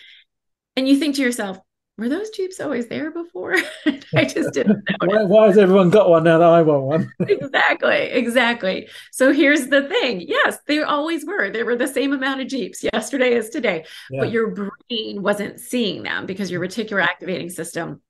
And 0.74 0.88
you 0.88 0.96
think 0.96 1.14
to 1.14 1.22
yourself, 1.22 1.60
were 2.02 2.08
those 2.08 2.30
Jeeps 2.30 2.58
always 2.58 2.88
there 2.88 3.12
before? 3.12 3.54
I 3.86 4.24
just 4.24 4.52
didn't 4.52 4.82
know. 4.90 4.96
why, 5.06 5.22
why, 5.22 5.46
has 5.46 5.56
everyone 5.56 5.90
got 5.90 6.10
one 6.10 6.24
now 6.24 6.38
that 6.38 6.48
I 6.48 6.60
want 6.62 6.82
one? 6.82 7.12
exactly, 7.28 7.96
exactly. 7.96 8.88
So 9.12 9.32
here's 9.32 9.68
the 9.68 9.88
thing. 9.88 10.20
Yes, 10.20 10.58
they 10.66 10.82
always 10.82 11.24
were. 11.24 11.50
They 11.50 11.62
were 11.62 11.76
the 11.76 11.86
same 11.86 12.12
amount 12.12 12.40
of 12.40 12.48
Jeeps 12.48 12.82
yesterday 12.82 13.36
as 13.36 13.50
today, 13.50 13.84
yeah. 14.10 14.20
but 14.20 14.32
your 14.32 14.50
brain 14.50 15.22
wasn't 15.22 15.60
seeing 15.60 16.02
them 16.02 16.26
because 16.26 16.50
your 16.50 16.60
reticular 16.60 17.00
activating 17.00 17.50
system 17.50 18.02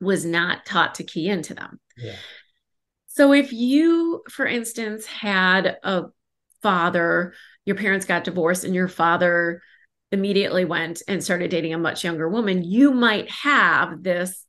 was 0.00 0.24
not 0.24 0.66
taught 0.66 0.96
to 0.96 1.04
key 1.04 1.28
into 1.28 1.54
them. 1.54 1.78
Yeah. 1.96 2.16
So 3.06 3.32
if 3.32 3.52
you, 3.52 4.24
for 4.28 4.44
instance, 4.44 5.06
had 5.06 5.78
a 5.84 6.06
father, 6.62 7.34
your 7.64 7.76
parents 7.76 8.06
got 8.06 8.24
divorced 8.24 8.64
and 8.64 8.74
your 8.74 8.88
father 8.88 9.62
immediately 10.14 10.64
went 10.64 11.02
and 11.06 11.22
started 11.22 11.50
dating 11.50 11.74
a 11.74 11.78
much 11.78 12.04
younger 12.04 12.28
woman, 12.28 12.64
you 12.64 12.92
might 12.92 13.30
have 13.30 14.02
this 14.02 14.46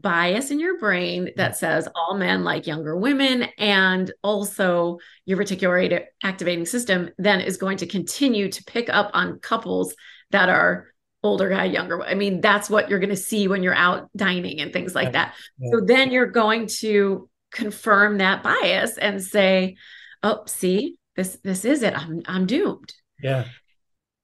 bias 0.00 0.50
in 0.50 0.60
your 0.60 0.78
brain 0.78 1.30
that 1.36 1.56
says 1.56 1.88
all 1.94 2.16
men 2.16 2.44
like 2.44 2.66
younger 2.66 2.96
women 2.96 3.44
and 3.56 4.12
also 4.22 4.98
your 5.24 5.38
reticular 5.38 6.04
activating 6.22 6.66
system 6.66 7.08
then 7.18 7.40
is 7.40 7.56
going 7.56 7.78
to 7.78 7.86
continue 7.86 8.50
to 8.50 8.62
pick 8.64 8.90
up 8.90 9.10
on 9.14 9.38
couples 9.38 9.94
that 10.30 10.48
are 10.48 10.88
older 11.22 11.48
guy 11.48 11.64
younger 11.64 12.02
i 12.02 12.14
mean 12.14 12.40
that's 12.40 12.68
what 12.68 12.90
you're 12.90 12.98
going 12.98 13.08
to 13.08 13.16
see 13.16 13.48
when 13.48 13.62
you're 13.62 13.74
out 13.74 14.10
dining 14.14 14.60
and 14.60 14.72
things 14.72 14.94
like 14.94 15.12
that. 15.12 15.34
Yeah. 15.58 15.70
so 15.72 15.80
then 15.80 16.10
you're 16.10 16.26
going 16.26 16.66
to 16.66 17.28
confirm 17.50 18.18
that 18.18 18.42
bias 18.42 18.98
and 18.98 19.22
say 19.22 19.76
oh 20.22 20.42
see 20.46 20.98
this 21.16 21.38
this 21.42 21.64
is 21.64 21.82
it. 21.82 21.96
I'm 21.98 22.22
i'm 22.26 22.46
doomed. 22.46 22.92
Yeah 23.22 23.46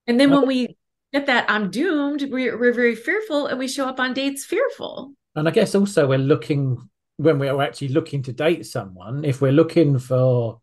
and 0.06 0.18
then 0.18 0.30
when 0.30 0.46
we 0.46 0.76
get 1.12 1.26
that 1.26 1.50
I'm 1.50 1.70
doomed, 1.70 2.28
we're, 2.30 2.58
we're 2.58 2.72
very 2.72 2.94
fearful 2.94 3.46
and 3.46 3.58
we 3.58 3.68
show 3.68 3.86
up 3.86 4.00
on 4.00 4.14
dates 4.14 4.44
fearful. 4.44 5.12
And 5.34 5.48
I 5.48 5.50
guess 5.50 5.74
also 5.74 6.06
we're 6.06 6.18
looking, 6.18 6.78
when 7.16 7.38
we're 7.38 7.60
actually 7.60 7.88
looking 7.88 8.22
to 8.24 8.32
date 8.32 8.66
someone, 8.66 9.24
if 9.24 9.40
we're 9.40 9.52
looking 9.52 9.98
for, 9.98 10.60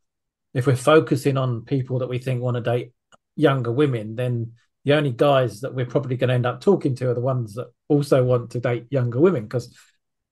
if 0.53 0.67
we're 0.67 0.75
focusing 0.75 1.37
on 1.37 1.65
people 1.65 1.99
that 1.99 2.09
we 2.09 2.17
think 2.17 2.41
want 2.41 2.55
to 2.55 2.61
date 2.61 2.91
younger 3.35 3.71
women, 3.71 4.15
then 4.15 4.53
the 4.85 4.93
only 4.93 5.11
guys 5.11 5.61
that 5.61 5.73
we're 5.73 5.85
probably 5.85 6.17
going 6.17 6.29
to 6.29 6.33
end 6.33 6.45
up 6.45 6.61
talking 6.61 6.95
to 6.95 7.09
are 7.09 7.13
the 7.13 7.19
ones 7.21 7.53
that 7.55 7.67
also 7.87 8.23
want 8.23 8.51
to 8.51 8.59
date 8.59 8.87
younger 8.89 9.19
women 9.19 9.43
because 9.43 9.75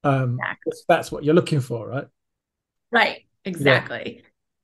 um, 0.03 0.39
exactly. 0.41 0.73
that's 0.87 1.11
what 1.11 1.23
you're 1.23 1.35
looking 1.35 1.61
for, 1.61 1.87
right? 1.87 2.07
Right. 2.91 3.25
Exactly. 3.45 4.17
Yeah. 4.17 4.21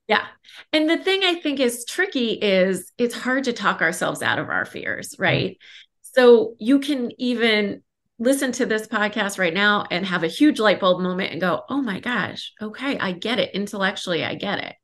Yeah. 0.08 0.26
And 0.72 0.88
the 0.88 0.98
thing 0.98 1.22
I 1.24 1.36
think 1.36 1.60
is 1.60 1.84
tricky 1.84 2.32
is 2.32 2.92
it's 2.98 3.14
hard 3.14 3.44
to 3.44 3.52
talk 3.52 3.80
ourselves 3.80 4.22
out 4.22 4.38
of 4.38 4.48
our 4.48 4.64
fears, 4.64 5.14
right? 5.18 5.52
Mm-hmm. 5.52 6.20
So 6.20 6.54
you 6.58 6.78
can 6.78 7.10
even 7.18 7.82
listen 8.18 8.52
to 8.52 8.66
this 8.66 8.86
podcast 8.86 9.38
right 9.38 9.54
now 9.54 9.86
and 9.90 10.06
have 10.06 10.22
a 10.22 10.28
huge 10.28 10.60
light 10.60 10.80
bulb 10.80 11.00
moment 11.00 11.32
and 11.32 11.40
go, 11.40 11.62
oh 11.68 11.82
my 11.82 12.00
gosh, 12.00 12.52
okay, 12.60 12.98
I 12.98 13.12
get 13.12 13.38
it. 13.38 13.54
Intellectually, 13.54 14.24
I 14.24 14.34
get 14.34 14.60
it. 14.60 14.74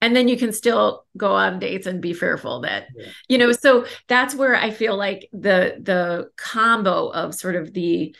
And 0.00 0.14
then 0.14 0.28
you 0.28 0.36
can 0.36 0.52
still 0.52 1.04
go 1.16 1.32
on 1.32 1.58
dates 1.58 1.86
and 1.86 2.00
be 2.00 2.12
fearful 2.12 2.60
that, 2.60 2.86
yeah. 2.96 3.06
you 3.28 3.38
know, 3.38 3.52
so 3.52 3.86
that's 4.06 4.34
where 4.34 4.54
I 4.54 4.70
feel 4.70 4.96
like 4.96 5.28
the 5.32 5.76
the 5.80 6.30
combo 6.36 7.08
of 7.08 7.34
sort 7.34 7.56
of 7.56 7.72
the 7.72 8.14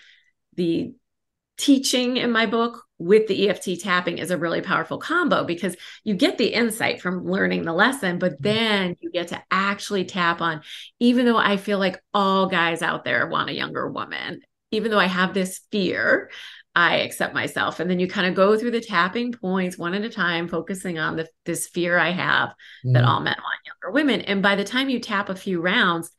the 0.54 0.92
teaching 1.58 2.16
in 2.16 2.30
my 2.30 2.46
book 2.46 2.84
with 2.98 3.26
the 3.28 3.48
EFT 3.48 3.80
tapping 3.80 4.18
is 4.18 4.30
a 4.30 4.38
really 4.38 4.60
powerful 4.60 4.98
combo 4.98 5.44
because 5.44 5.76
you 6.04 6.14
get 6.14 6.38
the 6.38 6.52
insight 6.52 7.00
from 7.00 7.24
learning 7.24 7.62
the 7.62 7.72
lesson, 7.72 8.18
but 8.18 8.32
mm-hmm. 8.34 8.42
then 8.42 8.96
you 9.00 9.10
get 9.10 9.28
to 9.28 9.42
actually 9.50 10.04
tap 10.04 10.40
on, 10.40 10.62
even 10.98 11.26
though 11.26 11.36
I 11.36 11.56
feel 11.56 11.78
like 11.78 12.00
all 12.14 12.46
guys 12.46 12.82
out 12.82 13.04
there 13.04 13.26
want 13.28 13.50
a 13.50 13.54
younger 13.54 13.88
woman, 13.88 14.40
even 14.70 14.90
though 14.90 14.98
I 14.98 15.06
have 15.06 15.34
this 15.34 15.60
fear, 15.70 16.30
I 16.74 16.98
accept 16.98 17.34
myself. 17.34 17.80
And 17.80 17.90
then 17.90 17.98
you 17.98 18.06
kind 18.08 18.26
of 18.26 18.34
go 18.34 18.56
through 18.56 18.72
the 18.72 18.80
tapping 18.80 19.32
points 19.32 19.78
one 19.78 19.94
at 19.94 20.04
a 20.04 20.10
time, 20.10 20.48
focusing 20.48 20.98
on 20.98 21.16
the, 21.16 21.28
this 21.44 21.66
fear 21.66 21.98
I 21.98 22.10
have 22.10 22.50
mm. 22.84 22.94
that 22.94 23.04
all 23.04 23.20
men 23.20 23.36
want 23.36 23.58
younger 23.66 23.92
women. 23.92 24.20
And 24.22 24.42
by 24.42 24.54
the 24.56 24.64
time 24.64 24.88
you 24.88 25.00
tap 25.00 25.28
a 25.28 25.34
few 25.34 25.60
rounds, 25.60 26.10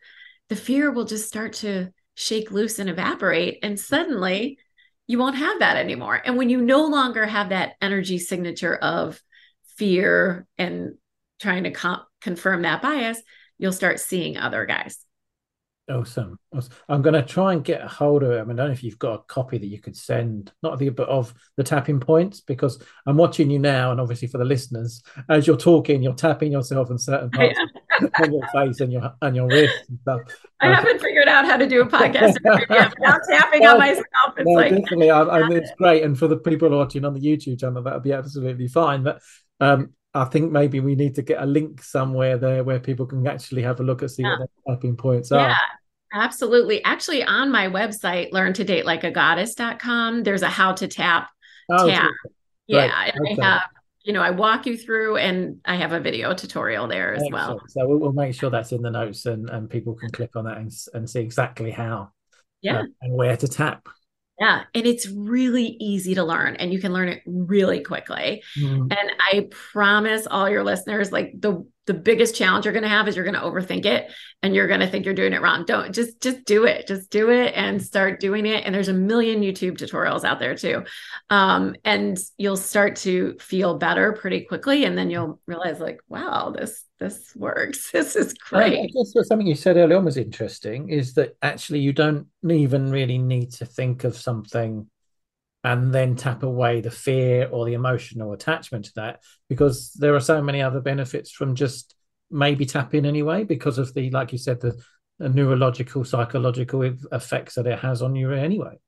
the 0.49 0.55
fear 0.55 0.91
will 0.91 1.05
just 1.05 1.27
start 1.27 1.53
to 1.53 1.89
shake 2.15 2.51
loose 2.51 2.79
and 2.79 2.89
evaporate. 2.89 3.59
And 3.63 3.79
suddenly, 3.79 4.59
you 5.09 5.17
won't 5.17 5.37
have 5.37 5.57
that 5.57 5.75
anymore. 5.75 6.21
And 6.23 6.37
when 6.37 6.49
you 6.49 6.61
no 6.61 6.85
longer 6.85 7.25
have 7.25 7.49
that 7.49 7.73
energy 7.81 8.19
signature 8.19 8.75
of 8.75 9.19
fear 9.75 10.45
and 10.55 10.99
trying 11.41 11.63
to 11.63 11.99
confirm 12.21 12.61
that 12.61 12.83
bias, 12.83 13.19
you'll 13.57 13.71
start 13.71 13.99
seeing 13.99 14.37
other 14.37 14.67
guys. 14.67 14.99
Awesome. 15.89 16.37
awesome. 16.55 16.73
I'm 16.87 17.01
going 17.01 17.15
to 17.15 17.23
try 17.23 17.53
and 17.53 17.63
get 17.63 17.81
a 17.81 17.87
hold 17.87 18.21
of 18.21 18.31
it. 18.31 18.39
I, 18.39 18.43
mean, 18.43 18.59
I 18.59 18.61
don't 18.61 18.67
know 18.67 18.73
if 18.73 18.83
you've 18.83 18.99
got 18.99 19.13
a 19.13 19.23
copy 19.23 19.57
that 19.57 19.65
you 19.65 19.81
could 19.81 19.97
send, 19.97 20.51
not 20.61 20.77
the 20.77 20.89
but 20.89 21.09
of 21.09 21.33
the 21.57 21.63
tapping 21.63 21.99
points, 21.99 22.41
because 22.41 22.81
I'm 23.07 23.17
watching 23.17 23.49
you 23.49 23.57
now, 23.57 23.91
and 23.91 23.99
obviously 23.99 24.27
for 24.27 24.37
the 24.37 24.45
listeners, 24.45 25.01
as 25.29 25.47
you're 25.47 25.57
talking, 25.57 26.03
you're 26.03 26.13
tapping 26.13 26.51
yourself 26.51 26.91
in 26.91 26.99
certain 26.99 27.31
parts 27.31 27.57
of 28.01 28.31
your 28.31 28.47
face 28.53 28.79
and 28.81 28.93
your 28.93 29.13
and 29.23 29.35
your 29.35 29.47
wrist 29.47 29.89
and 29.89 29.99
stuff. 30.01 30.21
I 30.61 30.67
uh, 30.67 30.75
haven't 30.75 31.01
figured 31.01 31.27
out 31.27 31.45
how 31.45 31.57
to 31.57 31.67
do 31.67 31.81
a 31.81 31.87
podcast 31.87 32.37
yet. 32.69 32.93
Now 32.99 33.17
tapping 33.27 33.65
on 33.65 33.79
myself, 33.79 34.05
it's 34.37 34.45
no, 34.45 34.53
like 34.53 34.69
definitely. 34.69 35.09
I, 35.09 35.23
I 35.23 35.47
mean, 35.47 35.57
it's 35.57 35.71
great, 35.77 36.03
and 36.03 36.17
for 36.17 36.27
the 36.27 36.37
people 36.37 36.69
watching 36.69 37.03
on 37.03 37.15
the 37.15 37.21
YouTube 37.21 37.59
channel, 37.59 37.81
that 37.81 37.93
would 37.95 38.03
be 38.03 38.13
absolutely 38.13 38.67
fine. 38.67 39.01
But 39.01 39.21
um, 39.59 39.93
I 40.13 40.25
think 40.25 40.51
maybe 40.51 40.79
we 40.79 40.95
need 40.95 41.15
to 41.15 41.21
get 41.21 41.41
a 41.41 41.45
link 41.45 41.83
somewhere 41.83 42.37
there 42.37 42.63
where 42.63 42.79
people 42.79 43.05
can 43.05 43.25
actually 43.27 43.61
have 43.63 43.79
a 43.79 43.83
look 43.83 44.01
at 44.01 44.11
see 44.11 44.23
yeah. 44.23 44.37
what 44.37 44.49
their 44.65 44.75
tapping 44.75 44.97
points 44.97 45.31
are. 45.31 45.55
Yeah. 46.13 46.23
Absolutely. 46.23 46.83
Actually, 46.83 47.23
on 47.23 47.51
my 47.51 47.67
website, 47.67 48.31
learn 48.31 48.53
to 48.53 48.63
date 48.63 48.85
like 48.85 49.03
a 49.03 49.11
goddess.com, 49.11 50.23
there's 50.23 50.41
a 50.41 50.49
how 50.49 50.73
to 50.73 50.87
tap 50.87 51.29
oh, 51.69 51.87
tab. 51.87 52.09
Yeah. 52.67 52.87
Right. 52.87 53.13
Okay. 53.15 53.41
I 53.41 53.45
have, 53.45 53.63
you 54.03 54.13
know, 54.13 54.21
I 54.21 54.31
walk 54.31 54.65
you 54.65 54.77
through 54.77 55.17
and 55.17 55.59
I 55.65 55.75
have 55.75 55.91
a 55.91 55.99
video 55.99 56.33
tutorial 56.33 56.87
there 56.87 57.13
as 57.13 57.23
Excellent. 57.23 57.33
well. 57.33 57.61
So 57.67 57.87
we'll 57.87 58.13
make 58.13 58.33
sure 58.33 58.49
that's 58.49 58.71
in 58.71 58.81
the 58.81 58.91
notes 58.91 59.25
and, 59.25 59.49
and 59.49 59.69
people 59.69 59.95
can 59.95 60.09
click 60.09 60.35
on 60.35 60.45
that 60.45 60.57
and, 60.57 60.71
and 60.93 61.09
see 61.09 61.19
exactly 61.19 61.71
how 61.71 62.11
yeah. 62.61 62.79
Uh, 62.79 62.83
and 63.01 63.13
where 63.13 63.37
to 63.37 63.47
tap. 63.47 63.87
Yeah. 64.39 64.63
And 64.73 64.85
it's 64.85 65.07
really 65.09 65.75
easy 65.79 66.15
to 66.15 66.23
learn 66.23 66.55
and 66.55 66.71
you 66.71 66.79
can 66.79 66.93
learn 66.93 67.09
it 67.09 67.21
really 67.25 67.81
quickly. 67.81 68.41
Mm. 68.57 68.93
And 68.97 69.11
I 69.19 69.49
promise 69.51 70.27
all 70.27 70.49
your 70.49 70.63
listeners, 70.63 71.11
like 71.11 71.33
the 71.37 71.65
the 71.89 71.93
biggest 71.95 72.35
challenge 72.35 72.65
you're 72.65 72.71
going 72.71 72.83
to 72.83 72.87
have 72.87 73.07
is 73.07 73.15
you're 73.15 73.25
going 73.25 73.33
to 73.33 73.41
overthink 73.41 73.83
it 73.83 74.11
and 74.43 74.53
you're 74.53 74.67
going 74.67 74.79
to 74.79 74.85
think 74.85 75.05
you're 75.05 75.15
doing 75.15 75.33
it 75.33 75.41
wrong. 75.41 75.65
Don't 75.65 75.91
just 75.91 76.21
just 76.21 76.45
do 76.45 76.65
it. 76.65 76.85
Just 76.85 77.09
do 77.09 77.31
it 77.31 77.51
and 77.55 77.81
start 77.81 78.19
doing 78.19 78.45
it. 78.45 78.63
And 78.63 78.75
there's 78.75 78.89
a 78.89 78.93
million 78.93 79.41
YouTube 79.41 79.79
tutorials 79.79 80.23
out 80.23 80.37
there 80.37 80.53
too. 80.53 80.83
Um, 81.31 81.75
and 81.83 82.15
you'll 82.37 82.57
start 82.57 82.97
to 82.97 83.35
feel 83.39 83.79
better 83.79 84.13
pretty 84.13 84.41
quickly. 84.41 84.85
And 84.85 84.95
then 84.95 85.09
you'll 85.09 85.41
realize 85.47 85.79
like, 85.79 85.99
wow, 86.07 86.53
this 86.55 86.85
this 86.99 87.35
works. 87.35 87.89
This 87.99 88.15
is 88.15 88.35
great. 88.35 88.79
I 88.79 88.85
guess 88.85 89.27
something 89.27 89.47
you 89.47 89.55
said 89.55 89.75
earlier 89.75 89.97
on 89.97 90.05
was 90.05 90.17
interesting 90.17 90.89
is 90.89 91.15
that 91.15 91.37
actually 91.41 91.79
you 91.79 91.91
don't 91.91 92.27
even 92.47 92.91
really 92.91 93.17
need 93.17 93.51
to 93.53 93.65
think 93.65 94.03
of 94.03 94.15
something 94.15 94.85
and 95.63 95.93
then 95.93 96.15
tap 96.15 96.43
away 96.43 96.81
the 96.81 96.91
fear 96.91 97.47
or 97.51 97.65
the 97.65 97.73
emotional 97.73 98.33
attachment 98.33 98.85
to 98.85 98.91
that 98.95 99.21
because 99.49 99.91
there 99.93 100.15
are 100.15 100.21
so 100.21 100.41
many 100.41 100.61
other 100.61 100.79
benefits 100.79 101.31
from 101.31 101.55
just 101.55 101.95
maybe 102.31 102.65
tapping 102.65 103.05
anyway 103.05 103.43
because 103.43 103.77
of 103.77 103.93
the 103.93 104.09
like 104.11 104.31
you 104.31 104.37
said 104.37 104.61
the, 104.61 104.79
the 105.17 105.29
neurological 105.29 106.05
psychological 106.05 106.81
effects 107.11 107.55
that 107.55 107.67
it 107.67 107.79
has 107.79 108.01
on 108.01 108.15
you 108.15 108.31
anyway. 108.31 108.79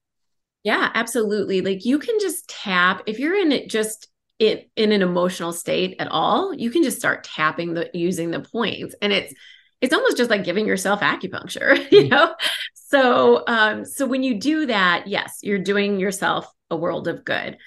Yeah 0.64 0.92
absolutely. 0.94 1.62
Like 1.62 1.86
you 1.86 2.00
can 2.00 2.20
just 2.20 2.48
tap 2.48 3.04
if 3.06 3.20
you're 3.20 3.38
in 3.38 3.52
it 3.52 3.70
just 3.70 4.08
it 4.40 4.70
in 4.76 4.92
an 4.92 5.02
emotional 5.02 5.54
state 5.54 5.96
at 6.00 6.08
all 6.08 6.54
you 6.54 6.72
can 6.72 6.84
just 6.84 6.98
start 6.98 7.24
tapping 7.24 7.74
the 7.74 7.90
using 7.94 8.32
the 8.32 8.40
points 8.40 8.96
and 9.02 9.14
it's 9.14 9.34
it's 9.82 9.94
almost 9.94 10.18
just 10.18 10.30
like 10.30 10.44
giving 10.44 10.66
yourself 10.68 11.02
acupuncture 11.02 11.76
you 11.92 12.04
mm. 12.04 12.10
know 12.10 12.34
so 12.74 13.44
um 13.48 13.84
so 13.84 14.06
when 14.06 14.24
you 14.24 14.40
do 14.40 14.66
that 14.68 15.08
yes 15.08 15.40
you're 15.42 15.60
doing 15.60 16.00
yourself 16.00 16.52
a 16.72 16.76
world 16.76 17.08
of 17.08 17.24
good. 17.24 17.58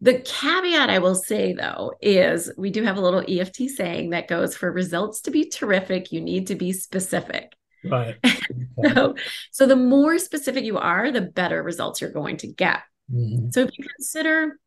The 0.00 0.20
caveat 0.20 0.90
I 0.90 0.98
will 0.98 1.14
say 1.14 1.52
though 1.52 1.92
is 2.00 2.50
we 2.56 2.70
do 2.70 2.82
have 2.82 2.96
a 2.96 3.00
little 3.00 3.24
EFT 3.28 3.68
saying 3.68 4.10
that 4.10 4.28
goes 4.28 4.56
for 4.56 4.72
results 4.72 5.20
to 5.22 5.30
be 5.30 5.48
terrific, 5.48 6.10
you 6.10 6.20
need 6.20 6.48
to 6.48 6.54
be 6.54 6.72
specific. 6.72 7.52
Right. 7.84 8.16
Okay. 8.24 8.94
so, 8.94 9.14
so 9.52 9.66
the 9.66 9.76
more 9.76 10.18
specific 10.18 10.64
you 10.64 10.78
are, 10.78 11.10
the 11.10 11.20
better 11.20 11.62
results 11.62 12.00
you're 12.00 12.10
going 12.10 12.38
to 12.38 12.46
get. 12.46 12.80
Mm-hmm. 13.12 13.50
So 13.50 13.60
if 13.60 13.70
you 13.76 13.84
consider 13.96 14.58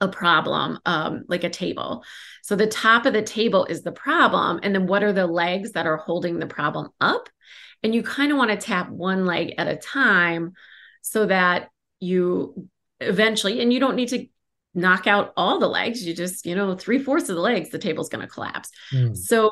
a 0.00 0.08
problem 0.08 0.78
um, 0.84 1.24
like 1.28 1.44
a 1.44 1.50
table. 1.50 2.04
So 2.42 2.56
the 2.56 2.66
top 2.66 3.06
of 3.06 3.12
the 3.12 3.22
table 3.22 3.64
is 3.64 3.82
the 3.82 3.92
problem. 3.92 4.60
And 4.62 4.74
then 4.74 4.86
what 4.86 5.02
are 5.02 5.12
the 5.12 5.26
legs 5.26 5.72
that 5.72 5.86
are 5.86 5.96
holding 5.96 6.38
the 6.38 6.46
problem 6.46 6.90
up? 7.00 7.28
And 7.82 7.94
you 7.94 8.02
kind 8.02 8.32
of 8.32 8.38
want 8.38 8.50
to 8.50 8.56
tap 8.56 8.90
one 8.90 9.26
leg 9.26 9.54
at 9.58 9.68
a 9.68 9.76
time 9.76 10.52
so 11.02 11.26
that 11.26 11.68
you 12.00 12.68
eventually, 13.00 13.60
and 13.60 13.72
you 13.72 13.80
don't 13.80 13.96
need 13.96 14.08
to 14.08 14.26
knock 14.74 15.06
out 15.06 15.32
all 15.36 15.58
the 15.58 15.68
legs. 15.68 16.04
You 16.04 16.14
just, 16.14 16.46
you 16.46 16.54
know, 16.54 16.74
three 16.74 16.98
fourths 16.98 17.28
of 17.28 17.36
the 17.36 17.42
legs, 17.42 17.70
the 17.70 17.78
table's 17.78 18.08
going 18.08 18.22
to 18.22 18.32
collapse. 18.32 18.70
Mm. 18.92 19.16
So 19.16 19.50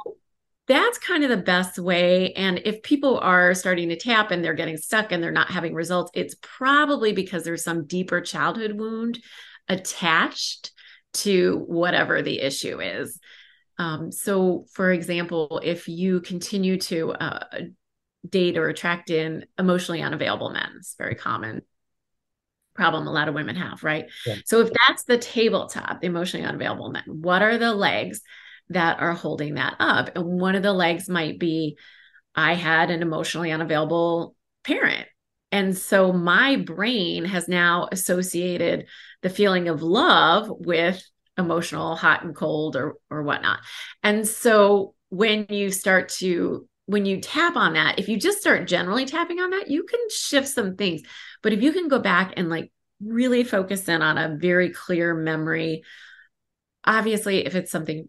that's 0.69 0.99
kind 0.99 1.25
of 1.25 1.31
the 1.31 1.37
best 1.37 1.79
way. 1.79 2.33
And 2.33 2.61
if 2.65 2.83
people 2.83 3.19
are 3.19 3.55
starting 3.55 3.89
to 3.91 3.97
tap 3.97 4.31
and 4.31 4.45
they're 4.45 4.55
getting 4.55 4.77
stuck 4.77 5.13
and 5.13 5.23
they're 5.23 5.31
not 5.31 5.51
having 5.51 5.75
results, 5.75 6.11
it's 6.15 6.37
probably 6.41 7.13
because 7.13 7.45
there's 7.45 7.65
some 7.65 7.87
deeper 7.87 8.21
childhood 8.21 8.73
wound 8.73 9.21
attached 9.69 10.73
to 11.15 11.65
whatever 11.67 12.23
the 12.23 12.41
issue 12.41 12.81
is. 12.81 13.19
Um, 13.79 14.13
so, 14.13 14.67
for 14.73 14.93
example, 14.93 15.61
if 15.63 15.89
you 15.89 16.21
continue 16.21 16.79
to 16.79 17.13
uh, 17.13 17.45
date 18.29 18.57
or 18.57 18.69
attract 18.69 19.11
in 19.11 19.47
emotionally 19.59 20.03
unavailable 20.03 20.51
men, 20.51 20.71
it's 20.77 20.95
very 20.97 21.15
common 21.15 21.63
problem 22.75 23.07
a 23.07 23.13
lot 23.13 23.29
of 23.29 23.35
women 23.35 23.57
have, 23.57 23.83
right? 23.83 24.07
Yeah. 24.27 24.37
So 24.47 24.61
if 24.61 24.71
that's 24.87 25.05
the 25.05 25.19
tabletop, 25.19 26.01
the 26.01 26.07
emotionally 26.07 26.47
unavailable 26.47 26.91
men, 26.91 27.05
what 27.07 27.43
are 27.43 27.59
the 27.59 27.75
legs 27.75 28.23
that 28.71 28.99
are 29.01 29.13
holding 29.13 29.55
that 29.55 29.77
up? 29.79 30.17
And 30.17 30.41
one 30.41 30.55
of 30.55 30.63
the 30.63 30.73
legs 30.73 31.09
might 31.09 31.39
be 31.39 31.77
I 32.35 32.55
had 32.55 32.91
an 32.91 33.03
emotionally 33.03 33.51
unavailable 33.51 34.35
parent. 34.65 35.07
And 35.51 35.77
so 35.77 36.13
my 36.13 36.57
brain 36.57 37.27
has 37.27 37.47
now 37.47 37.89
associated 37.93 38.87
the 39.23 39.31
feeling 39.31 39.69
of 39.69 39.83
love 39.83 40.49
with 40.51 41.03
emotional 41.39 41.97
hot 41.97 42.25
and 42.25 42.35
cold 42.35 42.77
or 42.77 42.95
or 43.11 43.23
whatnot. 43.23 43.61
And 44.03 44.27
so 44.27 44.95
when 45.09 45.47
you 45.49 45.71
start 45.71 46.09
to 46.11 46.69
when 46.87 47.07
you 47.07 47.21
tap 47.21 47.57
on 47.57 47.75
that, 47.75 47.99
if 47.99 48.09
you 48.09 48.19
just 48.19 48.41
start 48.41 48.67
generally 48.67 49.07
tapping 49.07 49.41
on 49.41 49.51
that, 49.51 49.71
you 49.71 49.85
can 49.85 50.01
shift 50.11 50.49
some 50.49 50.77
things. 50.77 51.03
But 51.43 51.53
if 51.53 51.63
you 51.63 51.73
can 51.73 51.89
go 51.89 51.99
back 51.99 52.35
and 52.37 52.51
like 52.51 52.73
really 53.01 53.45
focus 53.45 53.89
in 53.89 54.03
on 54.03 54.19
a 54.19 54.37
very 54.37 54.71
clear 54.71 55.15
memory, 55.15 55.85
obviously, 56.85 57.47
if 57.47 57.55
it's 57.55 57.71
something 57.71 58.09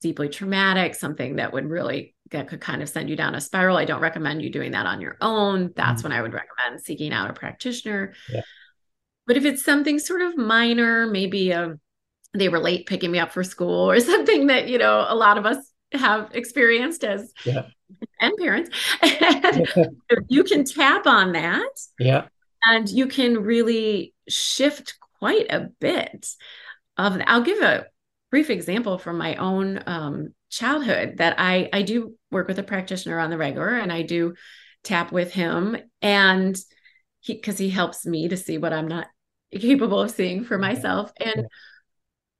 deeply 0.00 0.28
traumatic, 0.28 0.94
something 0.94 1.36
that 1.36 1.52
would 1.52 1.66
really 1.66 2.14
that 2.30 2.48
could 2.48 2.60
kind 2.60 2.82
of 2.82 2.88
send 2.88 3.10
you 3.10 3.16
down 3.16 3.34
a 3.34 3.40
spiral, 3.40 3.76
I 3.76 3.84
don't 3.84 4.00
recommend 4.00 4.42
you 4.42 4.50
doing 4.50 4.72
that 4.72 4.86
on 4.86 5.00
your 5.00 5.16
own. 5.20 5.72
That's 5.76 6.02
mm-hmm. 6.02 6.10
when 6.10 6.18
I 6.18 6.22
would 6.22 6.32
recommend 6.32 6.82
seeking 6.82 7.12
out 7.12 7.30
a 7.30 7.34
practitioner. 7.34 8.14
Yeah. 8.32 8.42
But 9.26 9.36
if 9.36 9.44
it's 9.44 9.64
something 9.64 9.98
sort 9.98 10.22
of 10.22 10.36
minor, 10.36 11.06
maybe 11.06 11.52
um, 11.52 11.80
they 12.34 12.48
were 12.48 12.58
late 12.58 12.86
picking 12.86 13.10
me 13.10 13.18
up 13.18 13.32
for 13.32 13.44
school 13.44 13.90
or 13.90 14.00
something 14.00 14.48
that, 14.48 14.68
you 14.68 14.78
know, 14.78 15.06
a 15.08 15.14
lot 15.14 15.38
of 15.38 15.46
us 15.46 15.58
have 15.92 16.30
experienced 16.34 17.04
as 17.04 17.32
yeah 17.44 17.66
and 18.20 18.36
parents. 18.36 18.70
and 19.02 19.66
you 20.28 20.44
can 20.44 20.64
tap 20.64 21.06
on 21.06 21.32
that. 21.32 21.70
Yeah. 21.98 22.26
And 22.64 22.88
you 22.88 23.06
can 23.06 23.42
really 23.42 24.14
shift 24.28 24.96
quite 25.18 25.46
a 25.50 25.68
bit 25.80 26.26
of 26.96 27.20
I'll 27.26 27.42
give 27.42 27.60
a 27.60 27.86
brief 28.30 28.50
example 28.50 28.98
from 28.98 29.18
my 29.18 29.36
own 29.36 29.82
um, 29.86 30.34
childhood 30.50 31.18
that 31.18 31.36
I 31.38 31.68
I 31.72 31.82
do 31.82 32.14
work 32.30 32.48
with 32.48 32.58
a 32.58 32.62
practitioner 32.62 33.18
on 33.18 33.30
the 33.30 33.38
regular 33.38 33.76
and 33.76 33.92
I 33.92 34.02
do 34.02 34.34
tap 34.82 35.12
with 35.12 35.32
him 35.32 35.76
and 36.00 36.56
he 37.20 37.34
because 37.34 37.58
he 37.58 37.70
helps 37.70 38.06
me 38.06 38.28
to 38.28 38.36
see 38.36 38.58
what 38.58 38.72
I'm 38.72 38.88
not 38.88 39.08
capable 39.60 40.00
of 40.00 40.10
seeing 40.10 40.44
for 40.44 40.58
myself 40.58 41.12
and 41.18 41.46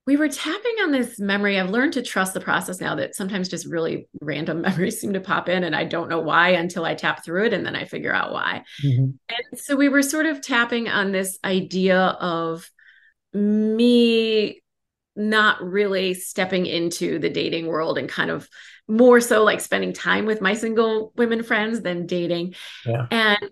we 0.07 0.17
were 0.17 0.29
tapping 0.29 0.77
on 0.83 0.91
this 0.91 1.19
memory. 1.19 1.59
I've 1.59 1.71
learned 1.71 1.95
to 1.95 2.03
trust 2.03 2.35
the 2.35 2.41
process 2.41 2.81
now 2.81 2.95
that 2.97 3.15
sometimes 3.15 3.49
just 3.49 3.67
really 3.67 4.09
random 4.21 4.61
memories 4.63 5.01
seem 5.01 5.15
to 5.15 5.21
pop 5.21 5.49
in 5.49 5.65
and 5.65 5.75
I 5.75 5.85
don't 5.85 6.11
know 6.11 6.21
why 6.21 6.51
until 6.51 6.85
I 6.85 6.95
tap 6.95 7.25
through 7.25 7.47
it 7.47 7.53
and 7.53 7.65
then 7.65 7.77
I 7.77 7.85
figure 7.85 8.13
out 8.13 8.33
why. 8.33 8.65
Mm-hmm. 8.85 9.05
And 9.29 9.59
so 9.59 9.77
we 9.77 9.89
were 9.89 10.03
sort 10.03 10.27
of 10.27 10.43
tapping 10.43 10.89
on 10.89 11.13
this 11.13 11.39
idea 11.45 11.99
of 11.99 12.71
me 13.33 14.63
not 15.17 15.63
really 15.63 16.13
stepping 16.13 16.67
into 16.67 17.19
the 17.19 17.31
dating 17.31 17.67
world 17.67 17.99
and 17.99 18.09
kind 18.09 18.31
of 18.31 18.49
more 18.87 19.21
so 19.21 19.43
like 19.43 19.61
spending 19.61 19.93
time 19.93 20.27
with 20.27 20.41
my 20.41 20.55
single 20.55 21.13
women 21.17 21.43
friends 21.43 21.81
than 21.81 22.07
dating. 22.07 22.55
Yeah. 22.85 23.07
And 23.11 23.51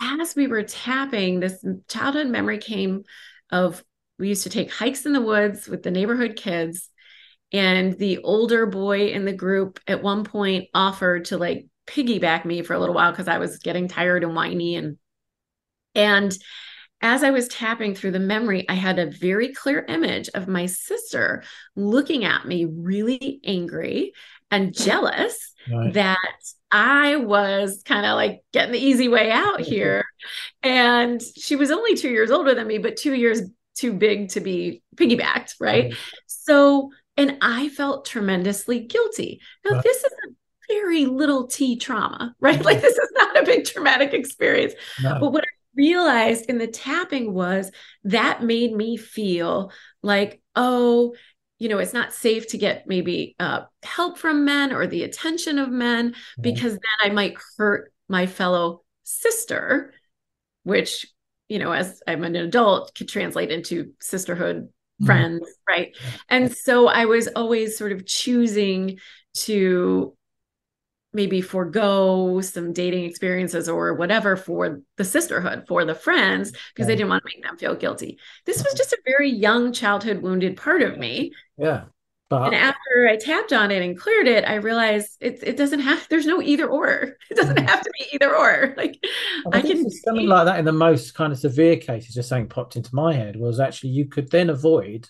as 0.00 0.34
we 0.34 0.46
were 0.46 0.62
tapping, 0.62 1.40
this 1.40 1.64
childhood 1.88 2.28
memory 2.28 2.58
came 2.58 3.04
of 3.50 3.82
we 4.18 4.28
used 4.28 4.44
to 4.44 4.50
take 4.50 4.70
hikes 4.70 5.06
in 5.06 5.12
the 5.12 5.20
woods 5.20 5.68
with 5.68 5.82
the 5.82 5.90
neighborhood 5.90 6.36
kids. 6.36 6.88
And 7.52 7.96
the 7.98 8.18
older 8.18 8.66
boy 8.66 9.08
in 9.08 9.24
the 9.24 9.32
group 9.32 9.80
at 9.86 10.02
one 10.02 10.24
point 10.24 10.68
offered 10.74 11.26
to 11.26 11.38
like 11.38 11.66
piggyback 11.86 12.44
me 12.44 12.62
for 12.62 12.74
a 12.74 12.78
little 12.78 12.94
while 12.94 13.12
because 13.12 13.28
I 13.28 13.38
was 13.38 13.58
getting 13.58 13.88
tired 13.88 14.24
and 14.24 14.34
whiny 14.34 14.76
and 14.76 14.98
and 15.94 16.36
as 17.00 17.22
I 17.22 17.30
was 17.30 17.48
tapping 17.48 17.94
through 17.94 18.12
the 18.12 18.18
memory, 18.18 18.66
I 18.68 18.74
had 18.74 18.98
a 18.98 19.10
very 19.10 19.52
clear 19.52 19.84
image 19.86 20.30
of 20.34 20.48
my 20.48 20.66
sister 20.66 21.44
looking 21.76 22.24
at 22.24 22.46
me 22.46 22.64
really 22.64 23.40
angry 23.44 24.14
and 24.50 24.70
mm. 24.70 24.84
jealous 24.84 25.53
right. 25.72 25.92
that 25.94 26.18
I 26.70 27.16
was 27.16 27.82
kind 27.84 28.04
of 28.04 28.16
like 28.16 28.42
getting 28.52 28.72
the 28.72 28.78
easy 28.78 29.08
way 29.08 29.30
out 29.30 29.60
here. 29.60 30.04
And 30.62 31.22
she 31.22 31.56
was 31.56 31.70
only 31.70 31.94
two 31.94 32.10
years 32.10 32.30
older 32.30 32.54
than 32.54 32.66
me, 32.66 32.78
but 32.78 32.96
two 32.96 33.14
years 33.14 33.42
too 33.76 33.92
big 33.92 34.30
to 34.30 34.40
be 34.40 34.82
piggybacked. 34.96 35.54
Right. 35.60 35.84
right. 35.84 35.94
So, 36.26 36.90
and 37.16 37.38
I 37.40 37.68
felt 37.68 38.06
tremendously 38.06 38.80
guilty. 38.80 39.40
Now, 39.64 39.76
right. 39.76 39.82
this 39.82 39.98
is 39.98 40.12
a 40.12 40.32
very 40.68 41.06
little 41.06 41.46
t 41.46 41.76
trauma, 41.76 42.34
right? 42.40 42.56
Mm-hmm. 42.56 42.64
Like, 42.64 42.80
this 42.80 42.96
is 42.96 43.10
not 43.14 43.42
a 43.42 43.46
big 43.46 43.64
traumatic 43.64 44.12
experience. 44.12 44.74
No. 45.02 45.18
But 45.20 45.32
what 45.32 45.44
I 45.44 45.52
realized 45.76 46.46
in 46.46 46.58
the 46.58 46.66
tapping 46.66 47.32
was 47.32 47.70
that 48.04 48.42
made 48.42 48.72
me 48.72 48.96
feel 48.96 49.72
like, 50.02 50.40
oh, 50.56 51.14
you 51.58 51.68
know, 51.68 51.78
it's 51.78 51.92
not 51.92 52.12
safe 52.12 52.48
to 52.48 52.58
get 52.58 52.86
maybe 52.86 53.36
uh, 53.38 53.62
help 53.82 54.18
from 54.18 54.44
men 54.44 54.72
or 54.72 54.86
the 54.86 55.04
attention 55.04 55.58
of 55.58 55.70
men 55.70 56.10
mm-hmm. 56.10 56.42
because 56.42 56.72
then 56.72 57.10
I 57.10 57.10
might 57.10 57.36
hurt 57.56 57.92
my 58.08 58.26
fellow 58.26 58.82
sister, 59.04 59.94
which, 60.64 61.06
you 61.48 61.58
know, 61.58 61.72
as 61.72 62.02
I'm 62.06 62.24
an 62.24 62.36
adult, 62.36 62.94
could 62.94 63.08
translate 63.08 63.50
into 63.50 63.92
sisterhood, 64.00 64.64
mm-hmm. 64.64 65.06
friends, 65.06 65.48
right? 65.68 65.96
And 66.28 66.52
so 66.52 66.88
I 66.88 67.04
was 67.04 67.28
always 67.28 67.78
sort 67.78 67.92
of 67.92 68.04
choosing 68.06 68.98
to 69.34 70.16
maybe 71.14 71.40
forego 71.40 72.40
some 72.40 72.72
dating 72.72 73.04
experiences 73.04 73.68
or 73.68 73.94
whatever 73.94 74.36
for 74.36 74.80
the 74.96 75.04
sisterhood, 75.04 75.64
for 75.68 75.84
the 75.84 75.94
friends, 75.94 76.52
because 76.74 76.86
they 76.86 76.96
didn't 76.96 77.08
want 77.08 77.22
to 77.22 77.30
make 77.34 77.44
them 77.44 77.56
feel 77.56 77.74
guilty. 77.74 78.18
This 78.44 78.62
was 78.62 78.74
just 78.74 78.92
a 78.92 78.98
very 79.06 79.30
young 79.30 79.72
childhood 79.72 80.22
wounded 80.22 80.56
part 80.56 80.82
of 80.82 80.98
me. 80.98 81.32
Yeah. 81.56 81.84
But... 82.30 82.46
And 82.46 82.54
after 82.54 83.06
I 83.08 83.16
tapped 83.16 83.52
on 83.52 83.70
it 83.70 83.82
and 83.82 83.98
cleared 83.98 84.26
it, 84.26 84.44
I 84.44 84.54
realized 84.54 85.18
it, 85.20 85.40
it 85.42 85.56
doesn't 85.56 85.80
have, 85.80 86.08
there's 86.08 86.26
no 86.26 86.42
either 86.42 86.66
or. 86.66 87.16
It 87.30 87.36
doesn't 87.36 87.58
mm. 87.58 87.68
have 87.68 87.80
to 87.80 87.90
be 87.98 88.06
either 88.14 88.36
or. 88.36 88.74
Like 88.76 88.98
I, 89.52 89.58
I 89.58 89.62
can 89.62 89.88
something 89.90 90.26
like 90.26 90.46
that 90.46 90.58
in 90.58 90.64
the 90.64 90.72
most 90.72 91.14
kind 91.14 91.32
of 91.32 91.38
severe 91.38 91.76
cases, 91.76 92.14
just 92.14 92.28
something 92.28 92.48
popped 92.48 92.76
into 92.76 92.94
my 92.94 93.14
head 93.14 93.36
was 93.36 93.60
actually 93.60 93.90
you 93.90 94.06
could 94.06 94.30
then 94.30 94.50
avoid 94.50 95.08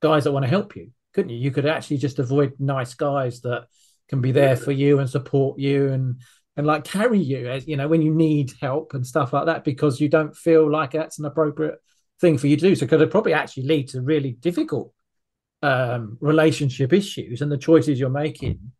guys 0.00 0.24
that 0.24 0.32
want 0.32 0.44
to 0.44 0.50
help 0.50 0.76
you, 0.76 0.90
couldn't 1.12 1.30
you? 1.30 1.38
You 1.38 1.50
could 1.50 1.66
actually 1.66 1.96
just 1.98 2.18
avoid 2.18 2.54
nice 2.58 2.94
guys 2.94 3.40
that 3.40 3.66
can 4.08 4.20
be 4.20 4.32
there 4.32 4.56
for 4.56 4.72
you 4.72 4.98
and 4.98 5.08
support 5.08 5.58
you 5.58 5.88
and 5.88 6.20
and 6.56 6.66
like 6.66 6.84
carry 6.84 7.18
you 7.18 7.48
as 7.48 7.66
you 7.66 7.76
know 7.76 7.88
when 7.88 8.02
you 8.02 8.14
need 8.14 8.52
help 8.60 8.94
and 8.94 9.06
stuff 9.06 9.32
like 9.32 9.46
that 9.46 9.64
because 9.64 10.00
you 10.00 10.08
don't 10.08 10.36
feel 10.36 10.70
like 10.70 10.92
that's 10.92 11.18
an 11.18 11.24
appropriate 11.24 11.76
thing 12.20 12.38
for 12.38 12.46
you 12.46 12.56
to 12.56 12.68
do 12.68 12.74
so 12.74 12.86
could 12.86 13.00
it 13.00 13.10
probably 13.10 13.32
actually 13.32 13.64
lead 13.64 13.88
to 13.88 14.00
really 14.00 14.32
difficult 14.32 14.92
um 15.62 16.16
relationship 16.20 16.92
issues 16.92 17.40
and 17.40 17.50
the 17.50 17.58
choices 17.58 17.98
you're 17.98 18.10
making 18.10 18.72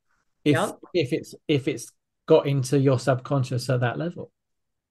if 0.44 0.54
yep. 0.54 0.78
if 0.92 1.12
it's 1.12 1.34
if 1.48 1.66
it's 1.66 1.90
got 2.26 2.46
into 2.46 2.78
your 2.78 2.98
subconscious 2.98 3.68
at 3.70 3.80
that 3.80 3.98
level 3.98 4.30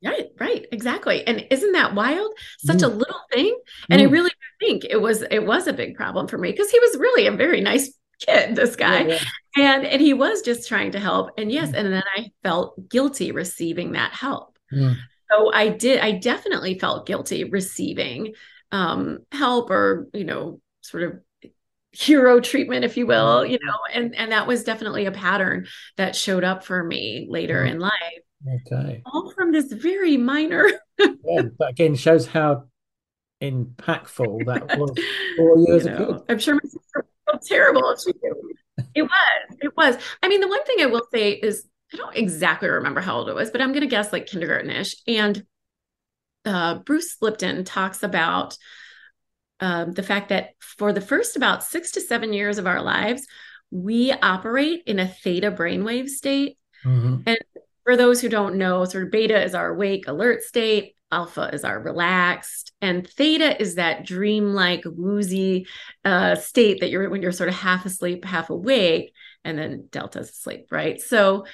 Right, 0.05 0.31
right, 0.37 0.65
exactly. 0.71 1.25
And 1.25 1.47
isn't 1.49 1.71
that 1.71 1.95
wild? 1.95 2.33
Such 2.59 2.79
mm. 2.79 2.83
a 2.83 2.87
little 2.87 3.21
thing. 3.31 3.57
And 3.89 4.01
mm. 4.01 4.05
I 4.05 4.09
really 4.09 4.31
think 4.59 4.83
it 4.89 4.97
was 4.97 5.21
it 5.21 5.45
was 5.45 5.67
a 5.67 5.73
big 5.73 5.95
problem 5.95 6.27
for 6.27 6.37
me 6.37 6.51
because 6.51 6.69
he 6.69 6.79
was 6.79 6.97
really 6.97 7.27
a 7.27 7.31
very 7.31 7.61
nice 7.61 7.93
kid, 8.19 8.55
this 8.55 8.75
guy. 8.75 9.01
Yeah, 9.03 9.19
yeah. 9.55 9.75
And 9.75 9.85
and 9.85 10.01
he 10.01 10.13
was 10.13 10.41
just 10.41 10.67
trying 10.67 10.91
to 10.91 10.99
help. 10.99 11.31
And 11.37 11.51
yes, 11.51 11.71
mm. 11.71 11.77
and 11.77 11.93
then 11.93 12.03
I 12.15 12.31
felt 12.43 12.89
guilty 12.89 13.31
receiving 13.31 13.93
that 13.93 14.13
help. 14.13 14.57
Mm. 14.71 14.95
So 15.31 15.51
I 15.53 15.69
did 15.69 15.99
I 15.99 16.13
definitely 16.13 16.79
felt 16.79 17.05
guilty 17.05 17.43
receiving 17.45 18.33
um 18.71 19.19
help 19.31 19.69
or, 19.69 20.07
you 20.13 20.23
know, 20.23 20.59
sort 20.81 21.03
of 21.03 21.19
hero 21.93 22.39
treatment 22.39 22.83
if 22.83 22.97
you 22.97 23.05
will 23.05 23.41
mm. 23.41 23.51
you 23.51 23.59
know 23.63 23.77
and 23.93 24.15
and 24.15 24.31
that 24.31 24.47
was 24.47 24.63
definitely 24.63 25.05
a 25.05 25.11
pattern 25.11 25.67
that 25.95 26.15
showed 26.15 26.43
up 26.43 26.63
for 26.63 26.83
me 26.83 27.27
later 27.29 27.63
mm. 27.63 27.69
in 27.69 27.79
life 27.79 27.93
okay 28.55 29.03
all 29.05 29.31
from 29.31 29.51
this 29.51 29.71
very 29.71 30.17
minor 30.17 30.67
yeah, 30.99 31.43
again 31.61 31.93
shows 31.93 32.25
how 32.25 32.63
impactful 33.43 34.43
that 34.45 34.75
was 34.79 34.91
you, 34.97 35.65
you 35.67 35.83
know, 35.83 36.25
i'm 36.29 36.39
sure 36.39 36.55
my 36.55 36.61
sister 36.63 37.05
terrible 37.43 37.89
if 37.89 37.99
she 38.01 38.13
did. 38.13 38.87
It 38.95 39.03
was. 39.03 39.57
It 39.61 39.77
was. 39.77 39.97
I 40.21 40.27
mean, 40.27 40.41
the 40.41 40.47
one 40.47 40.63
thing 40.65 40.77
I 40.81 40.87
will 40.87 41.07
say 41.11 41.31
is 41.31 41.67
I 41.93 41.97
don't 41.97 42.15
exactly 42.15 42.69
remember 42.69 43.01
how 43.01 43.17
old 43.17 43.29
it 43.29 43.35
was, 43.35 43.51
but 43.51 43.61
I'm 43.61 43.71
going 43.71 43.81
to 43.81 43.87
guess 43.87 44.11
like 44.11 44.25
kindergartenish. 44.25 44.95
And 45.07 45.45
uh, 46.45 46.79
Bruce 46.79 47.17
Lipton 47.21 47.63
talks 47.63 48.03
about 48.03 48.57
um, 49.59 49.91
the 49.91 50.03
fact 50.03 50.29
that 50.29 50.51
for 50.59 50.91
the 50.91 51.01
first 51.01 51.35
about 51.37 51.63
six 51.63 51.91
to 51.91 52.01
seven 52.01 52.33
years 52.33 52.57
of 52.57 52.67
our 52.67 52.81
lives, 52.81 53.27
we 53.71 54.11
operate 54.11 54.83
in 54.85 54.99
a 54.99 55.07
theta 55.07 55.51
brainwave 55.51 56.09
state. 56.09 56.57
Mm-hmm. 56.83 57.21
And 57.27 57.37
for 57.83 57.95
those 57.95 58.21
who 58.21 58.29
don't 58.29 58.55
know, 58.55 58.85
sort 58.85 59.05
of 59.05 59.11
beta 59.11 59.41
is 59.41 59.55
our 59.55 59.69
awake, 59.69 60.07
alert 60.07 60.43
state, 60.43 60.95
alpha 61.13 61.49
is 61.53 61.63
our 61.63 61.79
relaxed 61.79 62.71
and 62.81 63.07
theta 63.07 63.61
is 63.61 63.75
that 63.75 64.05
dreamlike 64.05 64.83
woozy 64.85 65.67
uh, 66.03 66.35
state 66.35 66.79
that 66.79 66.89
you're 66.89 67.09
when 67.09 67.21
you're 67.21 67.31
sort 67.31 67.49
of 67.49 67.55
half 67.55 67.85
asleep 67.85 68.25
half 68.25 68.49
awake 68.49 69.13
and 69.43 69.57
then 69.57 69.87
delta 69.91 70.19
is 70.19 70.29
asleep 70.29 70.67
right 70.71 70.99
so 70.99 71.45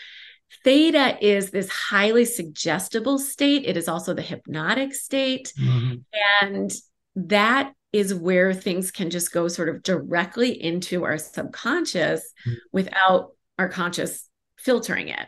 theta 0.64 1.18
is 1.22 1.52
this 1.52 1.70
highly 1.70 2.26
suggestible 2.26 3.20
state 3.20 3.66
it 3.66 3.76
is 3.76 3.88
also 3.88 4.14
the 4.14 4.22
hypnotic 4.22 4.94
state 4.96 5.52
mm-hmm. 5.60 5.96
and 6.42 6.72
that 7.16 7.74
is 7.92 8.14
where 8.14 8.54
things 8.54 8.92
can 8.92 9.10
just 9.10 9.32
go 9.32 9.48
sort 9.48 9.68
of 9.68 9.84
directly 9.84 10.52
into 10.52 11.04
our 11.04 11.18
subconscious 11.18 12.22
mm-hmm. 12.48 12.58
without 12.72 13.32
our 13.58 13.68
conscious 13.68 14.30
filtering 14.58 15.10
it 15.10 15.28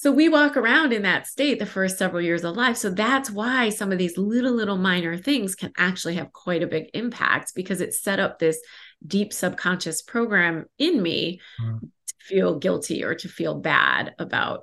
so 0.00 0.10
we 0.10 0.30
walk 0.30 0.56
around 0.56 0.94
in 0.94 1.02
that 1.02 1.26
state 1.26 1.58
the 1.58 1.66
first 1.66 1.98
several 1.98 2.22
years 2.22 2.42
of 2.42 2.56
life. 2.56 2.78
So 2.78 2.88
that's 2.88 3.30
why 3.30 3.68
some 3.68 3.92
of 3.92 3.98
these 3.98 4.16
little, 4.16 4.54
little 4.54 4.78
minor 4.78 5.18
things 5.18 5.54
can 5.54 5.72
actually 5.76 6.14
have 6.14 6.32
quite 6.32 6.62
a 6.62 6.66
big 6.66 6.86
impact 6.94 7.52
because 7.54 7.82
it 7.82 7.92
set 7.92 8.18
up 8.18 8.38
this 8.38 8.58
deep 9.06 9.30
subconscious 9.34 10.00
program 10.00 10.64
in 10.78 11.02
me 11.02 11.42
mm. 11.62 11.80
to 11.80 12.14
feel 12.18 12.58
guilty 12.58 13.04
or 13.04 13.14
to 13.16 13.28
feel 13.28 13.56
bad 13.56 14.14
about 14.18 14.62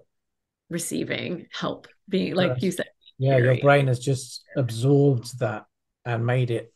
receiving 0.72 1.46
help, 1.52 1.88
being 2.10 2.34
like 2.34 2.54
yes. 2.56 2.64
you 2.64 2.72
said. 2.72 2.88
Yeah, 3.20 3.38
your 3.38 3.60
brain 3.60 3.86
has 3.86 4.00
just 4.00 4.44
absorbed 4.56 5.38
that 5.38 5.68
and 6.04 6.26
made 6.26 6.50
it 6.50 6.74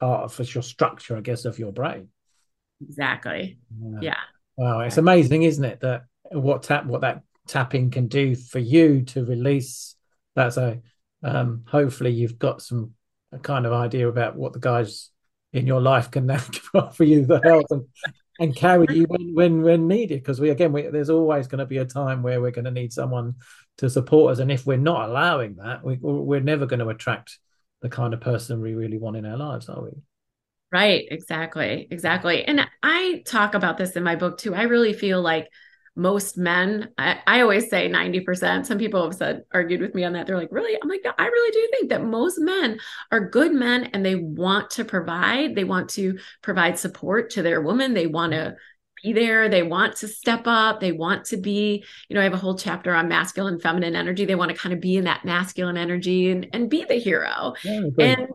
part 0.00 0.24
of 0.24 0.54
your 0.54 0.62
structure, 0.62 1.14
I 1.14 1.20
guess, 1.20 1.44
of 1.44 1.58
your 1.58 1.72
brain. 1.72 2.08
Exactly. 2.80 3.58
Yeah. 3.78 3.98
yeah. 4.00 4.20
Wow, 4.56 4.80
it's 4.80 4.96
amazing, 4.96 5.42
isn't 5.42 5.62
it? 5.62 5.80
That 5.80 6.04
what 6.30 6.62
tap 6.62 6.86
what 6.86 7.02
that 7.02 7.22
tapping 7.48 7.90
can 7.90 8.06
do 8.06 8.36
for 8.36 8.58
you 8.58 9.02
to 9.02 9.24
release 9.24 9.96
that. 10.36 10.52
So 10.52 10.80
um, 11.22 11.64
hopefully 11.66 12.12
you've 12.12 12.38
got 12.38 12.62
some 12.62 12.92
kind 13.42 13.66
of 13.66 13.72
idea 13.72 14.08
about 14.08 14.36
what 14.36 14.52
the 14.52 14.60
guys 14.60 15.10
in 15.52 15.66
your 15.66 15.80
life 15.80 16.10
can 16.10 16.26
now 16.26 16.40
offer 16.74 17.04
you 17.04 17.26
the 17.26 17.40
help 17.42 17.66
and 17.70 17.84
and 18.40 18.54
carry 18.54 18.86
you 18.94 19.04
when 19.08 19.34
when 19.34 19.62
when 19.62 19.88
needed. 19.88 20.22
Because 20.22 20.40
we 20.40 20.50
again 20.50 20.72
we, 20.72 20.82
there's 20.82 21.10
always 21.10 21.48
going 21.48 21.58
to 21.58 21.66
be 21.66 21.78
a 21.78 21.84
time 21.84 22.22
where 22.22 22.40
we're 22.40 22.52
going 22.52 22.66
to 22.66 22.70
need 22.70 22.92
someone 22.92 23.34
to 23.78 23.90
support 23.90 24.32
us. 24.32 24.38
And 24.38 24.52
if 24.52 24.66
we're 24.66 24.76
not 24.76 25.08
allowing 25.08 25.56
that 25.56 25.84
we, 25.84 25.98
we're 26.00 26.40
never 26.40 26.66
going 26.66 26.80
to 26.80 26.88
attract 26.88 27.38
the 27.80 27.88
kind 27.88 28.12
of 28.12 28.20
person 28.20 28.60
we 28.60 28.74
really 28.74 28.98
want 28.98 29.16
in 29.16 29.26
our 29.26 29.36
lives 29.36 29.68
are 29.68 29.82
we? 29.82 29.90
Right. 30.70 31.06
Exactly. 31.10 31.88
Exactly. 31.90 32.44
And 32.44 32.68
i 32.82 33.22
talk 33.24 33.54
about 33.54 33.78
this 33.78 33.92
in 33.92 34.02
my 34.02 34.16
book 34.16 34.38
too. 34.38 34.54
I 34.54 34.62
really 34.62 34.92
feel 34.92 35.22
like 35.22 35.48
most 35.98 36.38
men 36.38 36.88
I, 36.96 37.20
I, 37.26 37.40
always 37.40 37.68
say 37.68 37.90
90% 37.90 38.64
some 38.64 38.78
people 38.78 39.02
have 39.02 39.14
said 39.14 39.44
argued 39.52 39.80
with 39.80 39.94
me 39.94 40.04
on 40.04 40.12
that. 40.12 40.26
They're 40.26 40.38
like 40.38 40.52
really? 40.52 40.78
I'm 40.80 40.88
like 40.88 41.02
no, 41.04 41.12
i 41.18 41.26
really 41.26 41.52
do 41.52 41.68
think 41.72 41.90
that 41.90 42.04
most 42.04 42.38
men 42.38 42.78
are 43.10 43.28
good 43.28 43.52
men 43.52 43.84
and 43.92 44.06
they 44.06 44.14
want 44.14 44.70
to 44.70 44.84
provide. 44.84 45.54
They 45.54 45.64
want 45.64 45.90
to 45.90 46.18
provide 46.40 46.78
support 46.78 47.30
to 47.30 47.42
their 47.42 47.60
woman. 47.60 47.94
They 47.94 48.06
want 48.06 48.32
to 48.32 48.56
be 49.02 49.12
there. 49.12 49.48
They 49.48 49.62
want 49.62 49.96
to 49.96 50.08
step 50.08 50.42
up. 50.46 50.80
They 50.80 50.92
want 50.92 51.24
to 51.26 51.36
be 51.36 51.84
you 52.08 52.14
know 52.14 52.20
i 52.20 52.24
have 52.24 52.32
a 52.32 52.38
whole 52.38 52.56
chapter 52.56 52.94
on 52.94 53.08
masculine 53.08 53.58
feminine 53.58 53.96
energy. 53.96 54.24
They 54.24 54.36
want 54.36 54.52
to 54.52 54.56
kind 54.56 54.72
of 54.72 54.80
be 54.80 54.96
in 54.96 55.04
that 55.04 55.24
masculine 55.24 55.76
energy 55.76 56.30
and, 56.30 56.46
and 56.52 56.70
be 56.70 56.84
the 56.84 56.94
hero. 56.94 57.54
Yeah, 57.64 57.82
and 57.98 58.28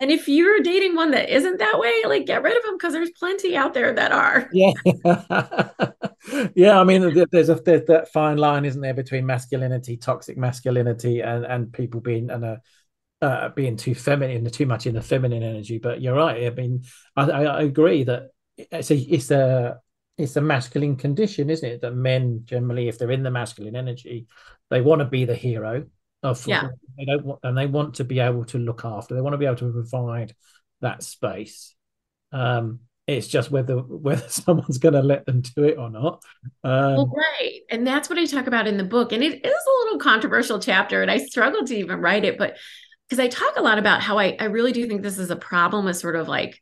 and 0.00 0.10
if 0.10 0.28
you're 0.28 0.60
dating 0.60 0.96
one 0.96 1.10
that 1.10 1.28
isn't 1.28 1.58
that 1.58 1.78
way, 1.78 1.92
like 2.06 2.26
get 2.26 2.42
rid 2.42 2.56
of 2.56 2.62
them 2.62 2.76
because 2.76 2.94
there's 2.94 3.10
plenty 3.10 3.56
out 3.56 3.74
there 3.74 3.92
that 3.92 4.12
are. 4.12 4.48
Yeah, 4.52 4.72
yeah. 6.54 6.80
I 6.80 6.84
mean, 6.84 7.14
there's 7.30 7.48
a 7.48 7.54
there's 7.54 7.86
that 7.86 8.08
fine 8.12 8.36
line, 8.36 8.64
isn't 8.64 8.80
there, 8.80 8.94
between 8.94 9.26
masculinity, 9.26 9.96
toxic 9.96 10.36
masculinity, 10.36 11.20
and 11.20 11.44
and 11.44 11.72
people 11.72 12.00
being 12.00 12.30
and 12.30 12.44
a 12.44 12.60
uh, 13.22 13.50
being 13.50 13.76
too 13.76 13.94
feminine, 13.94 14.48
too 14.50 14.66
much 14.66 14.86
in 14.86 14.94
the 14.94 15.02
feminine 15.02 15.42
energy. 15.42 15.78
But 15.78 16.00
you're 16.00 16.16
right. 16.16 16.46
I 16.46 16.50
mean, 16.50 16.82
I, 17.16 17.30
I 17.30 17.62
agree 17.62 18.04
that 18.04 18.30
it's 18.56 18.90
a 18.90 18.96
it's 18.96 19.30
a 19.30 19.80
it's 20.16 20.36
a 20.36 20.40
masculine 20.40 20.96
condition, 20.96 21.50
isn't 21.50 21.68
it? 21.68 21.80
That 21.82 21.94
men 21.94 22.42
generally, 22.44 22.88
if 22.88 22.98
they're 22.98 23.10
in 23.10 23.22
the 23.22 23.30
masculine 23.30 23.76
energy, 23.76 24.26
they 24.70 24.80
want 24.80 25.00
to 25.00 25.06
be 25.06 25.24
the 25.24 25.34
hero 25.34 25.86
of 26.22 26.46
yeah. 26.46 26.68
they 26.98 27.04
don't 27.04 27.24
want 27.24 27.40
and 27.42 27.56
they 27.56 27.66
want 27.66 27.94
to 27.94 28.04
be 28.04 28.20
able 28.20 28.44
to 28.44 28.58
look 28.58 28.84
after 28.84 29.14
they 29.14 29.20
want 29.20 29.32
to 29.34 29.38
be 29.38 29.46
able 29.46 29.56
to 29.56 29.72
provide 29.72 30.34
that 30.80 31.02
space. 31.02 31.74
Um 32.32 32.80
it's 33.06 33.26
just 33.26 33.50
whether 33.50 33.76
whether 33.78 34.28
someone's 34.28 34.78
going 34.78 34.94
to 34.94 35.02
let 35.02 35.26
them 35.26 35.40
do 35.40 35.64
it 35.64 35.78
or 35.78 35.90
not. 35.90 36.22
Um, 36.62 36.94
well 36.94 37.12
right. 37.16 37.60
And 37.70 37.86
that's 37.86 38.08
what 38.08 38.18
i 38.18 38.26
talk 38.26 38.46
about 38.46 38.66
in 38.66 38.76
the 38.76 38.84
book. 38.84 39.12
And 39.12 39.22
it 39.22 39.44
is 39.44 39.52
a 39.52 39.84
little 39.84 39.98
controversial 39.98 40.58
chapter 40.58 41.02
and 41.02 41.10
i 41.10 41.18
struggled 41.18 41.66
to 41.68 41.76
even 41.76 42.00
write 42.00 42.24
it 42.24 42.38
but 42.38 42.56
because 43.08 43.22
i 43.22 43.28
talk 43.28 43.56
a 43.56 43.62
lot 43.62 43.78
about 43.78 44.02
how 44.02 44.18
I, 44.18 44.36
I 44.38 44.44
really 44.44 44.72
do 44.72 44.86
think 44.86 45.02
this 45.02 45.18
is 45.18 45.30
a 45.30 45.36
problem 45.36 45.84
with 45.84 45.96
sort 45.96 46.16
of 46.16 46.28
like 46.28 46.60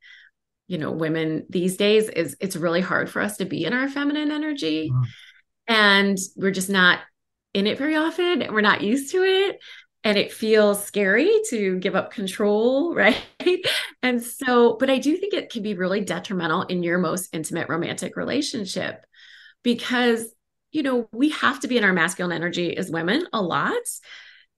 you 0.68 0.78
know 0.78 0.92
women 0.92 1.46
these 1.48 1.76
days 1.76 2.08
is 2.08 2.36
it's 2.40 2.56
really 2.56 2.80
hard 2.80 3.10
for 3.10 3.20
us 3.20 3.38
to 3.38 3.44
be 3.44 3.64
in 3.64 3.72
our 3.72 3.88
feminine 3.88 4.30
energy. 4.30 4.90
Mm. 4.90 5.04
and 5.66 6.18
we're 6.36 6.52
just 6.52 6.70
not 6.70 7.00
in 7.54 7.66
it 7.66 7.78
very 7.78 7.96
often 7.96 8.42
and 8.42 8.52
we're 8.52 8.61
not 8.61 8.82
used 8.82 9.12
to 9.12 9.22
it 9.22 9.58
and 10.04 10.16
it 10.16 10.32
feels 10.32 10.84
scary 10.84 11.30
to 11.50 11.78
give 11.78 11.96
up 11.96 12.12
control 12.12 12.94
right? 12.94 13.20
And 14.02 14.22
so 14.22 14.76
but 14.78 14.90
i 14.90 14.98
do 14.98 15.16
think 15.16 15.34
it 15.34 15.50
can 15.50 15.62
be 15.62 15.74
really 15.74 16.00
detrimental 16.00 16.62
in 16.62 16.82
your 16.82 16.98
most 16.98 17.28
intimate 17.32 17.68
romantic 17.68 18.16
relationship 18.16 19.04
because 19.62 20.26
you 20.70 20.82
know 20.82 21.08
we 21.12 21.30
have 21.30 21.61
to 21.61 21.68
be 21.68 21.76
in 21.76 21.84
our 21.84 21.92
masculine 21.92 22.34
energy 22.34 22.76
as 22.76 22.90
women 22.90 23.26
a 23.32 23.42
lot. 23.42 23.82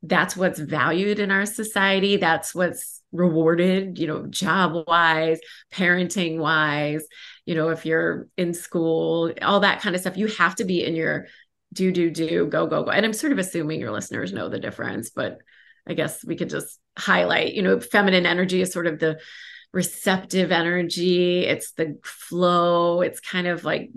That's 0.03 0.37
what's 0.37 0.59
valued 0.59 1.18
in 1.18 1.31
our 1.31 1.46
society. 1.46 2.16
That's 2.16 2.55
what's 2.55 3.03
rewarded 3.12 3.98
you 3.98 4.07
know 4.07 4.26
job 4.26 4.85
wise 4.87 5.40
parenting 5.72 6.38
wise 6.38 7.05
you 7.44 7.57
know 7.57 7.70
if 7.70 7.85
you're 7.85 8.29
in 8.37 8.55
school 8.55 9.33
all 9.42 9.61
that 9.61 9.81
kind 9.81 9.94
of 9.94 10.00
stuff. 10.00 10.16
You 10.16 10.29
have 10.29 10.55
to 10.57 10.64
be 10.64 10.85
in 10.85 10.94
your 10.94 11.26
do 11.72 11.92
do 11.92 12.11
do 12.11 12.46
go 12.46 12.66
go 12.66 12.85
go. 12.85 12.90
And 12.90 13.04
i'm 13.06 13.12
sort 13.12 13.33
of 13.33 13.38
assuming 13.38 13.80
your 13.80 13.92
listeners 13.92 14.33
know 14.33 14.48
the 14.48 14.59
difference 14.59 15.11
but 15.11 15.38
i 15.87 15.94
guess 15.94 16.24
we 16.24 16.37
could 16.37 16.50
just 16.50 16.78
highlight 16.98 17.54
you 17.54 17.62
know 17.62 17.80
feminine 17.80 18.26
energy 18.26 18.61
is 18.61 18.72
sort 18.72 18.87
of 18.87 18.98
the 18.98 19.20
receptive 19.72 20.50
energy. 20.52 21.44
It's 21.44 21.72
the 21.72 21.98
flow. 22.02 23.02
It's 23.02 23.20
kind 23.20 23.46
of 23.46 23.64
like 23.64 23.90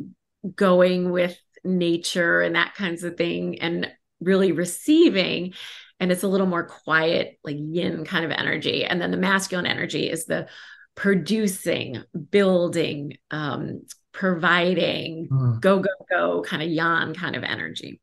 going 0.56 1.12
with 1.12 1.38
nature 1.64 2.42
and 2.42 2.56
that 2.56 2.76
kinds 2.76 3.04
of 3.04 3.18
thing 3.18 3.60
and 3.60 3.90
really 4.20 4.52
receiving. 4.52 5.54
And 6.00 6.12
it's 6.12 6.24
a 6.24 6.28
little 6.28 6.48
more 6.48 6.66
quiet 6.66 7.40
like 7.44 7.58
yin 7.60 8.06
kind 8.06 8.26
of 8.26 8.32
energy. 8.32 8.86
And 8.86 9.02
then 9.02 9.12
the 9.12 9.18
masculine 9.18 9.66
energy 9.66 10.10
is 10.10 10.26
the 10.26 10.48
producing 10.96 12.04
building 12.30 13.18
um 13.32 13.82
providing, 14.14 15.28
mm. 15.28 15.60
go, 15.60 15.80
go, 15.80 15.90
go, 16.10 16.44
kind 16.44 16.64
of 16.64 16.70
yang 16.70 17.14
kind 17.14 17.36
of 17.36 17.44
energy. 17.44 18.00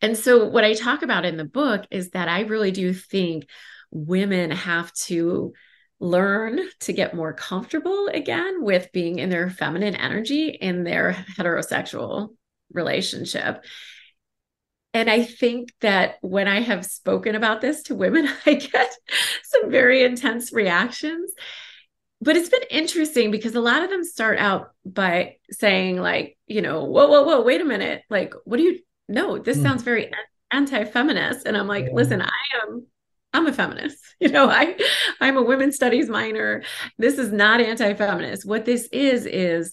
And 0.00 0.16
so, 0.16 0.46
what 0.46 0.64
I 0.64 0.74
talk 0.74 1.02
about 1.02 1.24
in 1.24 1.36
the 1.36 1.44
book 1.44 1.84
is 1.90 2.10
that 2.10 2.28
I 2.28 2.40
really 2.40 2.70
do 2.70 2.92
think 2.92 3.46
women 3.90 4.50
have 4.50 4.92
to 4.92 5.52
learn 6.00 6.58
to 6.80 6.92
get 6.92 7.14
more 7.14 7.32
comfortable 7.32 8.08
again 8.08 8.64
with 8.64 8.90
being 8.92 9.18
in 9.20 9.30
their 9.30 9.48
feminine 9.50 9.94
energy 9.94 10.48
in 10.48 10.82
their 10.82 11.12
heterosexual 11.38 12.30
relationship. 12.72 13.64
And 14.94 15.08
I 15.08 15.22
think 15.22 15.72
that 15.80 16.16
when 16.20 16.48
I 16.48 16.60
have 16.60 16.84
spoken 16.84 17.34
about 17.34 17.60
this 17.60 17.84
to 17.84 17.94
women, 17.94 18.28
I 18.46 18.54
get 18.54 18.92
some 19.44 19.70
very 19.70 20.02
intense 20.02 20.52
reactions 20.52 21.32
but 22.22 22.36
it's 22.36 22.48
been 22.48 22.62
interesting 22.70 23.32
because 23.32 23.56
a 23.56 23.60
lot 23.60 23.82
of 23.82 23.90
them 23.90 24.04
start 24.04 24.38
out 24.38 24.70
by 24.84 25.36
saying 25.50 25.96
like 25.96 26.38
you 26.46 26.62
know 26.62 26.84
whoa 26.84 27.08
whoa 27.08 27.24
whoa 27.24 27.42
wait 27.42 27.60
a 27.60 27.64
minute. 27.64 28.02
Like 28.08 28.32
what 28.44 28.58
do 28.58 28.62
you 28.62 28.78
no 29.08 29.38
this 29.38 29.58
mm. 29.58 29.62
sounds 29.62 29.82
very 29.82 30.10
anti-feminist. 30.52 31.46
And 31.46 31.56
i'm 31.56 31.66
like 31.66 31.86
yeah. 31.86 31.94
listen 31.94 32.22
i 32.22 32.30
am 32.62 32.86
i'm 33.32 33.46
a 33.46 33.52
feminist. 33.52 33.98
You 34.20 34.28
know 34.28 34.48
i 34.48 34.78
i'm 35.20 35.36
a 35.36 35.42
women's 35.42 35.74
studies 35.74 36.08
minor. 36.08 36.62
This 36.96 37.18
is 37.18 37.32
not 37.32 37.60
anti-feminist. 37.60 38.46
What 38.46 38.64
this 38.64 38.88
is 38.92 39.26
is 39.26 39.72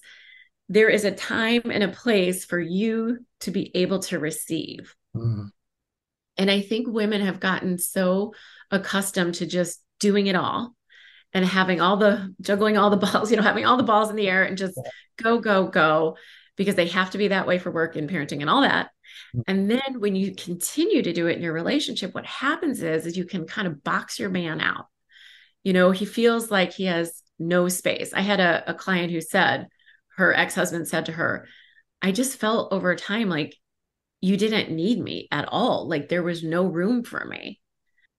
there 0.69 0.89
is 0.89 1.05
a 1.05 1.11
time 1.11 1.63
and 1.65 1.83
a 1.83 1.89
place 1.89 2.45
for 2.45 2.59
you 2.59 3.19
to 3.41 3.51
be 3.51 3.71
able 3.75 3.99
to 3.99 4.17
receive. 4.17 4.95
Mm. 5.15 5.49
and 6.37 6.51
i 6.51 6.61
think 6.61 6.87
women 6.87 7.21
have 7.21 7.39
gotten 7.39 7.79
so 7.79 8.33
accustomed 8.69 9.33
to 9.35 9.47
just 9.47 9.81
doing 9.99 10.27
it 10.27 10.35
all 10.35 10.75
and 11.33 11.45
having 11.45 11.79
all 11.79 11.97
the 11.97 12.33
juggling 12.41 12.77
all 12.77 12.89
the 12.89 12.97
balls, 12.97 13.29
you 13.29 13.37
know, 13.37 13.43
having 13.43 13.65
all 13.65 13.77
the 13.77 13.83
balls 13.83 14.09
in 14.09 14.15
the 14.15 14.27
air 14.27 14.43
and 14.43 14.57
just 14.57 14.79
go, 15.21 15.39
go, 15.39 15.67
go, 15.67 16.17
because 16.55 16.75
they 16.75 16.87
have 16.87 17.11
to 17.11 17.17
be 17.17 17.29
that 17.29 17.47
way 17.47 17.59
for 17.59 17.71
work 17.71 17.95
and 17.95 18.09
parenting 18.09 18.41
and 18.41 18.49
all 18.49 18.61
that. 18.61 18.89
Mm. 19.35 19.43
And 19.47 19.71
then 19.71 19.99
when 19.99 20.15
you 20.15 20.33
continue 20.33 21.03
to 21.03 21.13
do 21.13 21.27
it 21.27 21.37
in 21.37 21.43
your 21.43 21.53
relationship, 21.53 22.13
what 22.13 22.25
happens 22.25 22.81
is, 22.81 23.05
is 23.05 23.17
you 23.17 23.25
can 23.25 23.45
kind 23.45 23.67
of 23.67 23.83
box 23.83 24.19
your 24.19 24.29
man 24.29 24.59
out. 24.59 24.87
You 25.63 25.73
know, 25.73 25.91
he 25.91 26.05
feels 26.05 26.49
like 26.49 26.73
he 26.73 26.85
has 26.85 27.21
no 27.37 27.67
space. 27.67 28.13
I 28.13 28.21
had 28.21 28.39
a, 28.39 28.71
a 28.71 28.73
client 28.73 29.11
who 29.11 29.21
said, 29.21 29.67
her 30.15 30.33
ex-husband 30.33 30.87
said 30.87 31.05
to 31.05 31.13
her, 31.13 31.47
I 32.01 32.11
just 32.11 32.39
felt 32.39 32.73
over 32.73 32.93
time 32.95 33.29
like 33.29 33.55
you 34.19 34.35
didn't 34.35 34.75
need 34.75 34.99
me 34.99 35.27
at 35.31 35.47
all. 35.47 35.87
Like 35.87 36.09
there 36.09 36.23
was 36.23 36.43
no 36.43 36.65
room 36.65 37.03
for 37.03 37.23
me. 37.23 37.59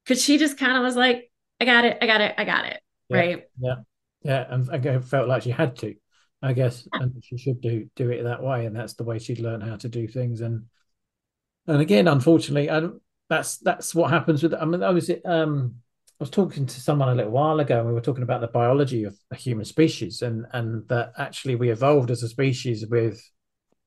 Cause 0.07 0.23
she 0.23 0.39
just 0.39 0.59
kind 0.59 0.77
of 0.79 0.83
was 0.83 0.97
like, 0.97 1.31
I 1.61 1.67
got 1.67 1.85
it, 1.85 1.99
I 2.01 2.07
got 2.07 2.23
it, 2.23 2.35
I 2.39 2.45
got 2.45 2.65
it 2.65 2.81
yeah, 3.11 3.17
right? 3.17 3.45
Yeah, 3.61 3.75
yeah, 4.23 4.47
and 4.49 4.71
I 4.71 4.99
felt 5.01 5.29
like 5.29 5.43
she 5.43 5.51
had 5.51 5.77
to, 5.77 5.95
I 6.43 6.53
guess, 6.53 6.87
and 6.93 7.23
she 7.23 7.37
should 7.37 7.61
do 7.61 7.89
do 7.97 8.11
it 8.11 8.25
that 8.25 8.43
way, 8.43 8.67
and 8.67 8.75
that's 8.75 8.95
the 8.95 9.05
way 9.05 9.19
she'd 9.19 9.41
learn 9.41 9.61
how 9.61 9.77
to 9.77 9.89
do 9.89 10.09
things. 10.09 10.41
And 10.41 10.67
and 11.67 11.81
again, 11.81 12.09
unfortunately, 12.09 12.71
I 12.71 12.89
that's 13.29 13.59
that's 13.59 13.95
what 13.95 14.11
happens 14.11 14.43
with. 14.43 14.55
I 14.55 14.65
mean, 14.65 14.83
I 14.83 14.91
was 14.91 15.11
um 15.25 15.77
I 16.21 16.25
was 16.25 16.31
talking 16.31 16.67
to 16.67 16.81
someone 16.81 17.09
a 17.09 17.15
little 17.15 17.33
while 17.33 17.61
ago, 17.61 17.79
and 17.79 17.89
we 17.89 17.95
were 17.95 18.01
talking 18.01 18.23
about 18.23 18.41
the 18.41 18.49
biology 18.49 19.05
of 19.05 19.17
the 19.31 19.37
human 19.37 19.65
species, 19.65 20.23
and 20.23 20.47
and 20.53 20.87
that 20.89 21.13
actually 21.19 21.57
we 21.57 21.71
evolved 21.71 22.11
as 22.11 22.23
a 22.23 22.29
species 22.29 22.87
with 22.87 23.23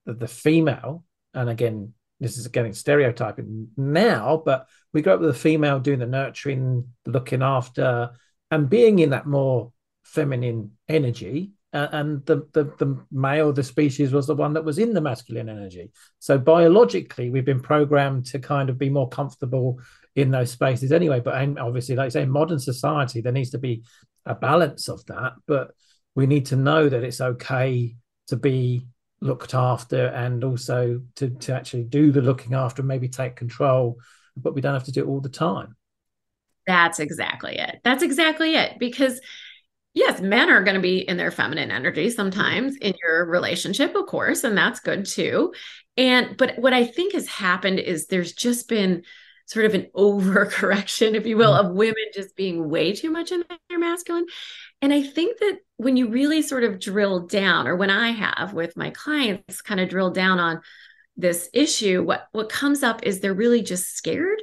the, 0.05 0.13
the 0.13 0.27
female, 0.27 1.03
and 1.33 1.49
again, 1.49 1.93
this 2.19 2.37
is 2.37 2.47
getting 2.47 2.73
stereotyping 2.73 3.67
now, 3.77 4.41
but 4.43 4.67
we 4.93 5.01
grew 5.01 5.13
up 5.13 5.19
with 5.19 5.29
the 5.29 5.39
female 5.39 5.79
doing 5.79 5.99
the 5.99 6.05
nurturing, 6.05 6.87
looking 7.05 7.41
after, 7.41 8.11
and 8.53 8.69
being 8.69 8.99
in 8.99 9.09
that 9.09 9.25
more 9.25 9.71
feminine 10.03 10.71
energy 10.87 11.51
uh, 11.73 11.87
and 11.91 12.23
the, 12.27 12.47
the 12.53 12.65
the 12.77 13.03
male 13.11 13.51
the 13.51 13.63
species 13.63 14.13
was 14.13 14.27
the 14.27 14.35
one 14.35 14.53
that 14.53 14.63
was 14.63 14.77
in 14.77 14.93
the 14.93 15.01
masculine 15.01 15.49
energy. 15.49 15.91
So 16.19 16.37
biologically 16.37 17.31
we've 17.31 17.45
been 17.45 17.61
programmed 17.61 18.27
to 18.27 18.37
kind 18.37 18.69
of 18.69 18.77
be 18.77 18.89
more 18.89 19.09
comfortable 19.09 19.79
in 20.15 20.29
those 20.29 20.51
spaces 20.51 20.91
anyway. 20.91 21.19
But 21.19 21.33
obviously 21.57 21.95
like 21.95 22.05
I 22.05 22.09
say 22.09 22.21
in 22.21 22.29
modern 22.29 22.59
society 22.59 23.21
there 23.21 23.31
needs 23.31 23.49
to 23.51 23.57
be 23.57 23.83
a 24.27 24.35
balance 24.35 24.87
of 24.87 25.03
that. 25.07 25.33
But 25.47 25.71
we 26.13 26.27
need 26.27 26.45
to 26.47 26.55
know 26.55 26.89
that 26.89 27.03
it's 27.03 27.21
okay 27.21 27.95
to 28.27 28.35
be 28.35 28.85
looked 29.19 29.55
after 29.55 30.07
and 30.07 30.43
also 30.43 31.01
to 31.15 31.29
to 31.29 31.55
actually 31.55 31.85
do 31.85 32.11
the 32.11 32.21
looking 32.21 32.53
after 32.53 32.83
and 32.83 32.87
maybe 32.87 33.09
take 33.09 33.35
control. 33.35 33.97
But 34.37 34.53
we 34.53 34.61
don't 34.61 34.75
have 34.75 34.83
to 34.83 34.91
do 34.91 35.01
it 35.01 35.07
all 35.07 35.21
the 35.21 35.29
time 35.29 35.75
that's 36.65 36.99
exactly 36.99 37.57
it. 37.57 37.79
That's 37.83 38.03
exactly 38.03 38.55
it. 38.55 38.79
Because 38.79 39.19
yes, 39.93 40.21
men 40.21 40.49
are 40.49 40.63
going 40.63 40.75
to 40.75 40.81
be 40.81 40.99
in 40.99 41.17
their 41.17 41.31
feminine 41.31 41.71
energy 41.71 42.09
sometimes 42.09 42.75
in 42.77 42.93
your 43.01 43.25
relationship, 43.25 43.95
of 43.95 44.05
course, 44.07 44.43
and 44.43 44.57
that's 44.57 44.79
good 44.79 45.05
too. 45.05 45.53
And 45.97 46.37
but 46.37 46.57
what 46.57 46.73
I 46.73 46.85
think 46.85 47.13
has 47.13 47.27
happened 47.27 47.79
is 47.79 48.07
there's 48.07 48.33
just 48.33 48.67
been 48.67 49.03
sort 49.45 49.65
of 49.65 49.73
an 49.73 49.89
overcorrection, 49.95 51.13
if 51.13 51.25
you 51.25 51.37
will, 51.37 51.53
mm. 51.53 51.59
of 51.59 51.75
women 51.75 52.03
just 52.13 52.35
being 52.35 52.69
way 52.69 52.93
too 52.93 53.11
much 53.11 53.31
in 53.31 53.43
their 53.69 53.79
masculine. 53.79 54.25
And 54.81 54.91
I 54.91 55.01
think 55.03 55.39
that 55.39 55.59
when 55.77 55.95
you 55.97 56.09
really 56.09 56.41
sort 56.41 56.63
of 56.63 56.79
drill 56.79 57.27
down, 57.27 57.67
or 57.67 57.75
when 57.75 57.89
I 57.89 58.11
have 58.11 58.53
with 58.53 58.75
my 58.75 58.89
clients 58.89 59.61
kind 59.61 59.79
of 59.79 59.89
drill 59.89 60.09
down 60.09 60.39
on 60.39 60.61
this 61.15 61.49
issue, 61.53 62.03
what 62.03 62.27
what 62.31 62.49
comes 62.49 62.83
up 62.83 63.03
is 63.03 63.19
they're 63.19 63.33
really 63.33 63.61
just 63.61 63.95
scared 63.95 64.41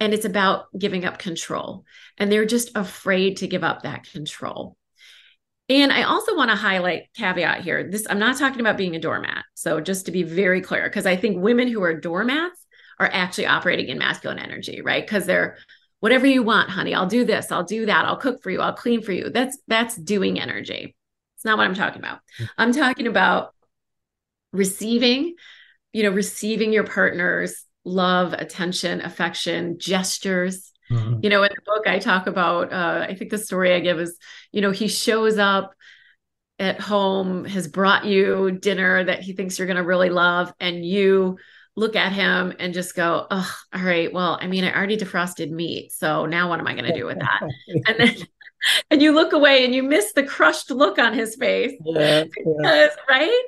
and 0.00 0.14
it's 0.14 0.24
about 0.24 0.66
giving 0.76 1.04
up 1.04 1.18
control. 1.18 1.84
And 2.18 2.32
they're 2.32 2.46
just 2.46 2.70
afraid 2.74 3.36
to 3.38 3.46
give 3.46 3.62
up 3.62 3.82
that 3.82 4.10
control. 4.10 4.76
And 5.68 5.92
I 5.92 6.02
also 6.02 6.34
want 6.34 6.50
to 6.50 6.56
highlight 6.56 7.12
caveat 7.14 7.60
here. 7.60 7.88
This 7.88 8.06
I'm 8.10 8.18
not 8.18 8.38
talking 8.38 8.60
about 8.60 8.76
being 8.76 8.96
a 8.96 9.00
doormat. 9.00 9.44
So 9.54 9.80
just 9.80 10.06
to 10.06 10.12
be 10.12 10.24
very 10.24 10.62
clear, 10.62 10.84
because 10.84 11.06
I 11.06 11.14
think 11.14 11.40
women 11.40 11.68
who 11.68 11.82
are 11.84 11.94
doormats 11.94 12.66
are 12.98 13.08
actually 13.12 13.46
operating 13.46 13.88
in 13.88 13.98
masculine 13.98 14.40
energy, 14.40 14.82
right? 14.82 15.06
Because 15.06 15.26
they're 15.26 15.58
whatever 16.00 16.26
you 16.26 16.42
want, 16.42 16.70
honey. 16.70 16.94
I'll 16.94 17.06
do 17.06 17.24
this, 17.24 17.52
I'll 17.52 17.62
do 17.62 17.86
that, 17.86 18.04
I'll 18.06 18.16
cook 18.16 18.42
for 18.42 18.50
you, 18.50 18.60
I'll 18.60 18.72
clean 18.72 19.02
for 19.02 19.12
you. 19.12 19.30
That's 19.30 19.58
that's 19.68 19.94
doing 19.94 20.40
energy. 20.40 20.96
It's 21.36 21.44
not 21.44 21.56
what 21.56 21.66
I'm 21.66 21.74
talking 21.74 22.00
about. 22.00 22.18
Hmm. 22.36 22.44
I'm 22.58 22.72
talking 22.72 23.06
about 23.06 23.54
receiving, 24.52 25.34
you 25.92 26.02
know, 26.02 26.10
receiving 26.10 26.72
your 26.72 26.84
partner's 26.84 27.64
love, 27.84 28.32
attention, 28.32 29.00
affection, 29.00 29.78
gestures, 29.78 30.70
Mm-hmm. 30.90 31.20
You 31.22 31.30
know, 31.30 31.42
in 31.42 31.50
the 31.54 31.62
book, 31.64 31.86
I 31.86 31.98
talk 31.98 32.26
about, 32.26 32.72
uh, 32.72 33.06
I 33.08 33.14
think 33.14 33.30
the 33.30 33.38
story 33.38 33.72
I 33.72 33.80
give 33.80 34.00
is, 34.00 34.18
you 34.50 34.60
know, 34.60 34.72
he 34.72 34.88
shows 34.88 35.38
up 35.38 35.72
at 36.58 36.80
home, 36.80 37.44
has 37.44 37.68
brought 37.68 38.04
you 38.04 38.50
dinner 38.50 39.04
that 39.04 39.20
he 39.20 39.32
thinks 39.32 39.58
you're 39.58 39.66
going 39.66 39.76
to 39.76 39.84
really 39.84 40.10
love, 40.10 40.52
and 40.58 40.84
you 40.84 41.38
look 41.76 41.96
at 41.96 42.12
him 42.12 42.52
and 42.58 42.74
just 42.74 42.94
go, 42.94 43.26
oh, 43.30 43.54
all 43.72 43.82
right, 43.82 44.12
well, 44.12 44.36
I 44.40 44.48
mean, 44.48 44.64
I 44.64 44.74
already 44.74 44.98
defrosted 44.98 45.50
meat. 45.50 45.92
So 45.92 46.26
now 46.26 46.48
what 46.48 46.58
am 46.58 46.66
I 46.66 46.74
going 46.74 46.92
to 46.92 46.98
do 46.98 47.06
with 47.06 47.20
that? 47.20 47.40
and 47.86 47.96
then, 47.98 48.16
and 48.90 49.00
you 49.00 49.12
look 49.12 49.32
away 49.32 49.64
and 49.64 49.74
you 49.74 49.82
miss 49.82 50.12
the 50.12 50.24
crushed 50.24 50.70
look 50.70 50.98
on 50.98 51.14
his 51.14 51.36
face. 51.36 51.80
Yeah, 51.84 52.24
because, 52.24 52.56
yeah. 52.62 52.88
right? 53.08 53.42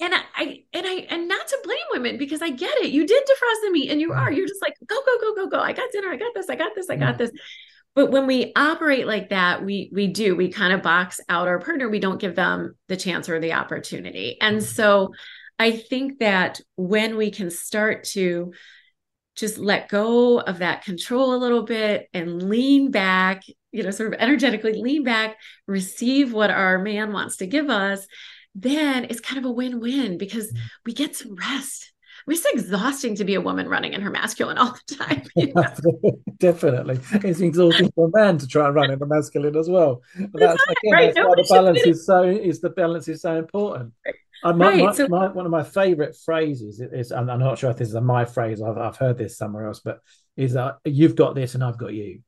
And 0.00 0.14
I 0.14 0.64
and 0.72 0.86
I 0.86 1.06
and 1.10 1.28
not 1.28 1.46
to 1.48 1.58
blame 1.62 1.78
women 1.92 2.18
because 2.18 2.42
I 2.42 2.50
get 2.50 2.76
it. 2.78 2.90
You 2.90 3.06
did 3.06 3.22
defrost 3.24 3.62
the 3.62 3.70
meat 3.70 3.90
and 3.90 4.00
you 4.00 4.10
mm. 4.10 4.16
are. 4.16 4.32
You're 4.32 4.48
just 4.48 4.62
like, 4.62 4.74
go, 4.86 4.96
go, 5.04 5.18
go, 5.20 5.34
go, 5.34 5.46
go. 5.48 5.60
I 5.60 5.72
got 5.72 5.90
dinner. 5.92 6.08
I 6.08 6.16
got 6.16 6.34
this. 6.34 6.48
I 6.48 6.56
got 6.56 6.74
this. 6.74 6.88
I 6.90 6.96
got 6.96 7.14
mm. 7.14 7.18
this. 7.18 7.30
But 7.94 8.10
when 8.10 8.26
we 8.26 8.52
operate 8.54 9.06
like 9.06 9.30
that, 9.30 9.64
we 9.64 9.90
we 9.92 10.06
do, 10.06 10.36
we 10.36 10.50
kind 10.50 10.72
of 10.72 10.82
box 10.82 11.20
out 11.28 11.48
our 11.48 11.58
partner. 11.58 11.88
We 11.88 12.00
don't 12.00 12.20
give 12.20 12.36
them 12.36 12.76
the 12.88 12.96
chance 12.96 13.28
or 13.28 13.40
the 13.40 13.54
opportunity. 13.54 14.38
And 14.40 14.58
mm. 14.58 14.62
so 14.62 15.12
I 15.58 15.72
think 15.72 16.20
that 16.20 16.60
when 16.76 17.16
we 17.16 17.30
can 17.30 17.50
start 17.50 18.04
to 18.04 18.52
just 19.36 19.58
let 19.58 19.88
go 19.88 20.40
of 20.40 20.58
that 20.58 20.84
control 20.84 21.34
a 21.34 21.38
little 21.38 21.62
bit 21.62 22.08
and 22.12 22.48
lean 22.48 22.90
back, 22.90 23.42
you 23.72 23.82
know, 23.82 23.90
sort 23.90 24.12
of 24.12 24.20
energetically 24.20 24.74
lean 24.74 25.04
back, 25.04 25.36
receive 25.66 26.32
what 26.32 26.50
our 26.50 26.78
man 26.78 27.12
wants 27.12 27.36
to 27.36 27.46
give 27.46 27.70
us, 27.70 28.06
then 28.54 29.04
it's 29.04 29.20
kind 29.20 29.38
of 29.38 29.44
a 29.44 29.52
win-win 29.52 30.18
because 30.18 30.52
mm. 30.52 30.58
we 30.84 30.92
get 30.92 31.16
some 31.16 31.34
rest. 31.36 31.92
It's 32.26 32.44
exhausting 32.44 33.16
to 33.16 33.24
be 33.24 33.34
a 33.34 33.40
woman 33.40 33.68
running 33.68 33.92
in 33.92 34.02
her 34.02 34.10
masculine 34.10 34.58
all 34.58 34.76
the 34.88 34.94
time. 34.94 35.22
You 35.36 35.52
know? 35.54 36.22
Definitely, 36.38 37.00
it's 37.12 37.40
exhausting 37.40 37.90
for 37.92 38.08
a 38.08 38.10
man 38.14 38.38
to 38.38 38.46
try 38.46 38.66
and 38.66 38.74
run 38.74 38.90
in 38.90 38.98
the 38.98 39.06
masculine 39.06 39.56
as 39.56 39.68
well. 39.68 40.02
But 40.16 40.40
that's 40.40 40.62
again, 40.62 40.92
right. 40.92 41.14
that's 41.14 41.26
why 41.26 41.34
the 41.36 41.46
balance 41.50 41.80
is 41.80 42.06
so 42.06 42.22
is 42.22 42.60
the 42.60 42.70
balance 42.70 43.08
is 43.08 43.22
so 43.22 43.36
important. 43.36 43.92
Right. 44.04 44.14
Uh, 44.42 44.52
my, 44.54 44.68
right. 44.68 44.84
my, 44.84 44.92
so, 44.92 45.08
my, 45.08 45.28
one 45.28 45.44
of 45.44 45.52
my 45.52 45.62
favorite 45.62 46.16
phrases 46.16 46.80
is, 46.80 47.12
I'm, 47.12 47.28
I'm, 47.28 47.40
not 47.40 47.58
sure 47.58 47.70
if 47.70 47.76
this 47.76 47.88
is 47.88 47.94
a 47.94 48.00
my 48.00 48.24
phrase. 48.24 48.62
I've, 48.62 48.78
I've 48.78 48.96
heard 48.96 49.18
this 49.18 49.36
somewhere 49.36 49.66
else, 49.66 49.80
but 49.80 50.00
is 50.34 50.54
that 50.54 50.76
you've 50.86 51.14
got 51.14 51.34
this 51.34 51.54
and 51.54 51.62
I've 51.62 51.76
got 51.76 51.92
you. 51.92 52.20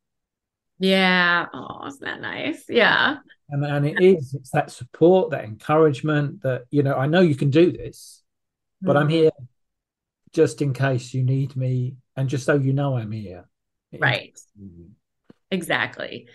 Yeah. 0.78 1.46
Oh, 1.54 1.86
isn't 1.86 2.04
that 2.04 2.20
nice? 2.20 2.64
Yeah 2.68 3.16
and 3.52 3.64
and 3.64 3.86
it 3.86 4.00
is 4.00 4.34
it's 4.34 4.50
that 4.50 4.70
support 4.70 5.30
that 5.30 5.44
encouragement 5.44 6.42
that 6.42 6.64
you 6.70 6.82
know 6.82 6.94
i 6.96 7.06
know 7.06 7.20
you 7.20 7.36
can 7.36 7.50
do 7.50 7.70
this 7.70 8.22
but 8.80 8.94
mm-hmm. 8.94 9.02
i'm 9.02 9.08
here 9.08 9.30
just 10.32 10.62
in 10.62 10.72
case 10.72 11.14
you 11.14 11.22
need 11.22 11.54
me 11.54 11.94
and 12.16 12.28
just 12.28 12.46
so 12.46 12.54
you 12.54 12.72
know 12.72 12.96
i'm 12.96 13.12
here 13.12 13.48
right 14.00 14.38
mm-hmm. 14.60 14.88
exactly 15.50 16.26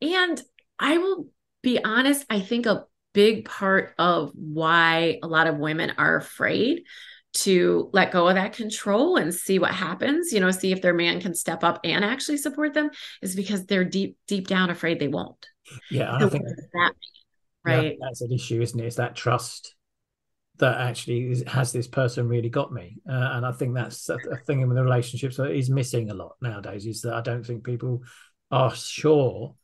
and 0.00 0.40
i 0.78 0.96
will 0.96 1.28
be 1.62 1.82
honest 1.84 2.24
i 2.30 2.40
think 2.40 2.66
a 2.66 2.84
big 3.12 3.44
part 3.44 3.94
of 3.98 4.32
why 4.34 5.18
a 5.22 5.26
lot 5.26 5.46
of 5.46 5.58
women 5.58 5.92
are 5.98 6.16
afraid 6.16 6.82
to 7.32 7.90
let 7.92 8.12
go 8.12 8.28
of 8.28 8.36
that 8.36 8.52
control 8.52 9.16
and 9.16 9.34
see 9.34 9.58
what 9.58 9.72
happens 9.72 10.32
you 10.32 10.38
know 10.38 10.52
see 10.52 10.70
if 10.70 10.80
their 10.82 10.94
man 10.94 11.20
can 11.20 11.34
step 11.34 11.64
up 11.64 11.80
and 11.82 12.04
actually 12.04 12.36
support 12.36 12.74
them 12.74 12.90
is 13.22 13.34
because 13.34 13.66
they're 13.66 13.84
deep 13.84 14.16
deep 14.28 14.46
down 14.46 14.70
afraid 14.70 15.00
they 15.00 15.08
won't 15.08 15.48
yeah, 15.90 16.14
I 16.14 16.28
think 16.28 16.44
that, 16.44 16.92
right. 17.64 17.84
Yeah, 17.84 17.92
that's 18.00 18.20
an 18.20 18.32
issue, 18.32 18.60
isn't 18.60 18.78
it? 18.78 18.86
It's 18.86 18.96
that 18.96 19.16
trust 19.16 19.74
that 20.58 20.80
actually 20.80 21.30
is, 21.30 21.44
has 21.46 21.72
this 21.72 21.88
person 21.88 22.28
really 22.28 22.48
got 22.48 22.72
me, 22.72 22.96
uh, 23.08 23.30
and 23.32 23.46
I 23.46 23.52
think 23.52 23.74
that's 23.74 24.08
a, 24.08 24.18
a 24.30 24.36
thing 24.36 24.60
in 24.60 24.68
the 24.68 24.82
relationships 24.82 25.36
that 25.36 25.50
is 25.50 25.70
missing 25.70 26.10
a 26.10 26.14
lot 26.14 26.36
nowadays. 26.40 26.86
Is 26.86 27.02
that 27.02 27.14
I 27.14 27.20
don't 27.20 27.44
think 27.44 27.64
people 27.64 28.02
are 28.50 28.74
sure 28.74 29.54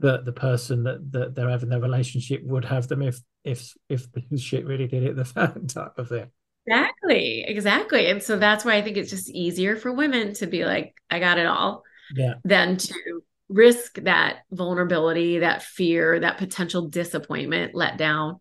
that 0.00 0.24
the 0.24 0.32
person 0.32 0.82
that, 0.84 1.12
that 1.12 1.34
they're 1.34 1.50
having 1.50 1.68
their 1.68 1.80
relationship 1.80 2.42
would 2.44 2.64
have 2.64 2.88
them 2.88 3.02
if 3.02 3.20
if 3.44 3.74
if 3.88 4.06
the 4.30 4.38
shit 4.38 4.66
really 4.66 4.86
did 4.86 5.02
hit 5.02 5.16
the 5.16 5.24
fan 5.24 5.66
type 5.68 5.98
of 5.98 6.08
thing. 6.08 6.30
Exactly, 6.66 7.44
exactly. 7.46 8.06
And 8.06 8.22
so 8.22 8.38
that's 8.38 8.64
why 8.64 8.76
I 8.76 8.82
think 8.82 8.96
it's 8.96 9.10
just 9.10 9.28
easier 9.28 9.76
for 9.76 9.92
women 9.92 10.32
to 10.34 10.46
be 10.46 10.64
like, 10.64 10.94
I 11.10 11.18
got 11.18 11.38
it 11.38 11.46
all. 11.46 11.82
Yeah. 12.14 12.34
Than 12.42 12.78
to 12.78 13.22
risk 13.48 13.96
that 14.02 14.38
vulnerability, 14.50 15.40
that 15.40 15.62
fear, 15.62 16.20
that 16.20 16.38
potential 16.38 16.88
disappointment, 16.88 17.74
let 17.74 17.98
down. 17.98 18.40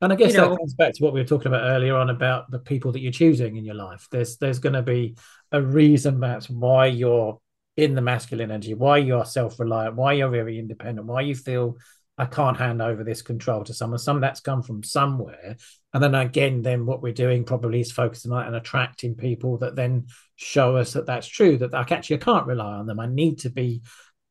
And 0.00 0.12
I 0.12 0.16
guess 0.16 0.32
you 0.32 0.40
that 0.40 0.50
know, 0.50 0.56
comes 0.56 0.74
back 0.74 0.94
to 0.94 1.04
what 1.04 1.12
we 1.12 1.20
were 1.20 1.26
talking 1.26 1.48
about 1.48 1.68
earlier 1.68 1.96
on 1.96 2.10
about 2.10 2.50
the 2.50 2.58
people 2.58 2.92
that 2.92 3.00
you're 3.00 3.12
choosing 3.12 3.56
in 3.56 3.64
your 3.64 3.74
life. 3.74 4.06
There's 4.10 4.36
there's 4.36 4.58
going 4.58 4.74
to 4.74 4.82
be 4.82 5.16
a 5.50 5.60
reason 5.62 6.20
that's 6.20 6.48
why 6.48 6.86
you're 6.86 7.40
in 7.76 7.94
the 7.94 8.00
masculine 8.00 8.50
energy, 8.50 8.74
why 8.74 8.98
you 8.98 9.16
are 9.16 9.24
self-reliant, 9.24 9.96
why 9.96 10.12
you're 10.14 10.30
very 10.30 10.58
independent, 10.58 11.06
why 11.06 11.22
you 11.22 11.34
feel 11.34 11.76
I 12.16 12.26
can't 12.26 12.56
hand 12.56 12.82
over 12.82 13.04
this 13.04 13.22
control 13.22 13.62
to 13.64 13.72
someone. 13.72 14.00
Some 14.00 14.16
of 14.16 14.22
that's 14.22 14.40
come 14.40 14.62
from 14.62 14.82
somewhere. 14.82 15.56
And 15.94 16.02
then 16.02 16.16
again, 16.16 16.62
then 16.62 16.84
what 16.84 17.00
we're 17.00 17.12
doing 17.12 17.44
probably 17.44 17.80
is 17.80 17.92
focusing 17.92 18.32
on 18.32 18.46
and 18.46 18.56
attracting 18.56 19.14
people 19.14 19.58
that 19.58 19.76
then 19.76 20.08
show 20.34 20.76
us 20.76 20.94
that 20.94 21.06
that's 21.06 21.28
true, 21.28 21.58
that 21.58 21.74
I 21.74 21.82
actually 21.82 22.16
I 22.16 22.20
can't 22.20 22.46
rely 22.46 22.74
on 22.74 22.86
them. 22.86 22.98
I 22.98 23.06
need 23.06 23.38
to 23.40 23.50
be 23.50 23.82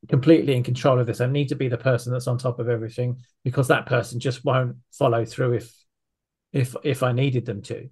completely 0.08 0.56
in 0.56 0.64
control 0.64 1.00
of 1.00 1.08
this. 1.08 1.22
I 1.22 1.28
need 1.28 1.50
to 1.50 1.56
be 1.56 1.68
the 1.68 1.78
person 1.78 2.12
that's 2.14 2.28
on 2.28 2.38
top 2.38 2.60
of 2.60 2.70
everything 2.70 3.18
because 3.44 3.68
that 3.70 3.86
person 3.86 4.20
just 4.20 4.46
won't 4.46 4.78
follow 4.92 5.26
through 5.26 5.54
if 5.54 5.74
if 6.54 6.76
if 6.84 7.04
I 7.04 7.12
needed 7.12 7.46
them 7.46 7.62
to. 7.64 7.90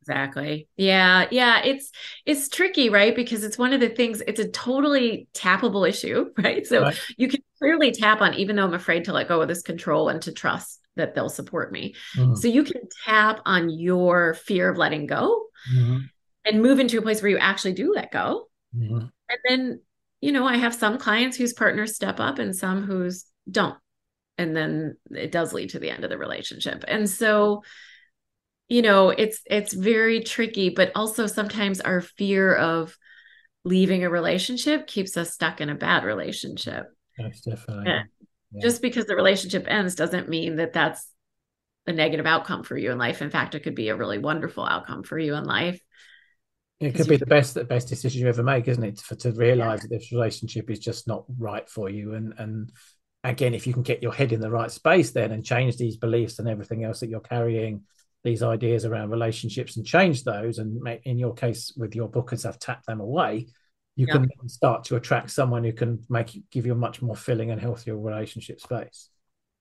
Exactly. 0.00 0.68
Yeah. 0.76 1.26
Yeah. 1.30 1.62
It's 1.64 1.90
it's 2.26 2.48
tricky, 2.48 2.90
right? 2.90 3.14
Because 3.14 3.42
it's 3.42 3.58
one 3.58 3.72
of 3.72 3.80
the 3.80 3.88
things, 3.88 4.22
it's 4.26 4.40
a 4.40 4.48
totally 4.48 5.28
tappable 5.34 5.88
issue, 5.88 6.30
right? 6.38 6.66
So 6.66 6.82
right. 6.82 7.00
you 7.16 7.28
can 7.28 7.40
clearly 7.58 7.92
tap 7.92 8.20
on, 8.20 8.34
even 8.34 8.56
though 8.56 8.64
I'm 8.64 8.74
afraid 8.74 9.04
to 9.04 9.12
let 9.12 9.28
go 9.28 9.40
of 9.40 9.48
this 9.48 9.62
control 9.62 10.08
and 10.08 10.20
to 10.22 10.32
trust 10.32 10.80
that 10.96 11.14
they'll 11.14 11.30
support 11.30 11.72
me. 11.72 11.94
Mm-hmm. 12.16 12.34
So 12.34 12.48
you 12.48 12.64
can 12.64 12.82
tap 13.06 13.40
on 13.46 13.70
your 13.70 14.34
fear 14.34 14.68
of 14.68 14.76
letting 14.76 15.06
go 15.06 15.46
mm-hmm. 15.72 15.98
and 16.44 16.62
move 16.62 16.80
into 16.80 16.98
a 16.98 17.02
place 17.02 17.22
where 17.22 17.30
you 17.30 17.38
actually 17.38 17.74
do 17.74 17.92
let 17.94 18.12
go. 18.12 18.48
Mm-hmm. 18.76 19.06
And 19.30 19.38
then 19.48 19.80
you 20.20 20.32
know, 20.32 20.46
I 20.46 20.56
have 20.56 20.74
some 20.74 20.98
clients 20.98 21.36
whose 21.36 21.52
partners 21.52 21.94
step 21.94 22.20
up 22.20 22.38
and 22.38 22.54
some 22.54 22.82
whose 22.82 23.24
don't. 23.50 23.76
And 24.36 24.56
then 24.56 24.96
it 25.10 25.32
does 25.32 25.52
lead 25.52 25.70
to 25.70 25.78
the 25.78 25.90
end 25.90 26.04
of 26.04 26.10
the 26.10 26.18
relationship. 26.18 26.84
And 26.86 27.08
so, 27.08 27.62
you 28.68 28.82
know, 28.82 29.10
it's 29.10 29.40
it's 29.46 29.72
very 29.72 30.20
tricky, 30.20 30.70
but 30.70 30.92
also 30.94 31.26
sometimes 31.26 31.80
our 31.80 32.00
fear 32.00 32.54
of 32.54 32.96
leaving 33.64 34.04
a 34.04 34.10
relationship 34.10 34.86
keeps 34.86 35.16
us 35.16 35.32
stuck 35.32 35.60
in 35.60 35.70
a 35.70 35.74
bad 35.74 36.04
relationship. 36.04 36.86
That's 37.16 37.40
definitely. 37.40 37.84
Yeah. 37.86 38.02
Just 38.62 38.80
because 38.80 39.06
the 39.06 39.16
relationship 39.16 39.66
ends 39.68 39.94
doesn't 39.94 40.28
mean 40.28 40.56
that 40.56 40.72
that's 40.72 41.06
a 41.86 41.92
negative 41.92 42.26
outcome 42.26 42.62
for 42.62 42.76
you 42.76 42.92
in 42.92 42.98
life. 42.98 43.22
In 43.22 43.30
fact, 43.30 43.54
it 43.54 43.60
could 43.60 43.74
be 43.74 43.88
a 43.88 43.96
really 43.96 44.18
wonderful 44.18 44.64
outcome 44.64 45.02
for 45.02 45.18
you 45.18 45.34
in 45.34 45.44
life. 45.44 45.80
It 46.80 46.94
could 46.94 47.08
be 47.08 47.16
the 47.16 47.26
best 47.26 47.54
the 47.54 47.64
best 47.64 47.88
decision 47.88 48.20
you 48.22 48.28
ever 48.28 48.42
make, 48.42 48.68
isn't 48.68 48.84
it? 48.84 49.00
For 49.00 49.16
to 49.16 49.32
realize 49.32 49.80
yeah. 49.80 49.88
that 49.88 49.98
this 49.98 50.12
relationship 50.12 50.70
is 50.70 50.78
just 50.78 51.08
not 51.08 51.24
right 51.38 51.68
for 51.68 51.90
you. 51.90 52.14
And 52.14 52.34
and 52.38 52.72
again, 53.24 53.54
if 53.54 53.66
you 53.66 53.72
can 53.72 53.82
get 53.82 54.02
your 54.02 54.12
head 54.12 54.32
in 54.32 54.40
the 54.40 54.50
right 54.50 54.70
space 54.70 55.10
then 55.10 55.32
and 55.32 55.44
change 55.44 55.76
these 55.76 55.96
beliefs 55.96 56.38
and 56.38 56.48
everything 56.48 56.84
else 56.84 57.00
that 57.00 57.08
you're 57.08 57.20
carrying, 57.20 57.82
these 58.22 58.42
ideas 58.42 58.84
around 58.84 59.10
relationships 59.10 59.76
and 59.76 59.84
change 59.84 60.22
those, 60.22 60.58
and 60.58 60.80
make, 60.80 61.04
in 61.04 61.18
your 61.18 61.34
case 61.34 61.72
with 61.76 61.96
your 61.96 62.08
book 62.08 62.32
as 62.32 62.46
I've 62.46 62.60
tapped 62.60 62.86
them 62.86 63.00
away, 63.00 63.48
you 63.96 64.06
yeah. 64.06 64.12
can 64.12 64.48
start 64.48 64.84
to 64.84 64.96
attract 64.96 65.30
someone 65.30 65.64
who 65.64 65.72
can 65.72 66.04
make 66.08 66.40
give 66.52 66.64
you 66.64 66.72
a 66.72 66.76
much 66.76 67.02
more 67.02 67.16
filling 67.16 67.50
and 67.50 67.60
healthier 67.60 67.98
relationship 67.98 68.60
space. 68.60 69.10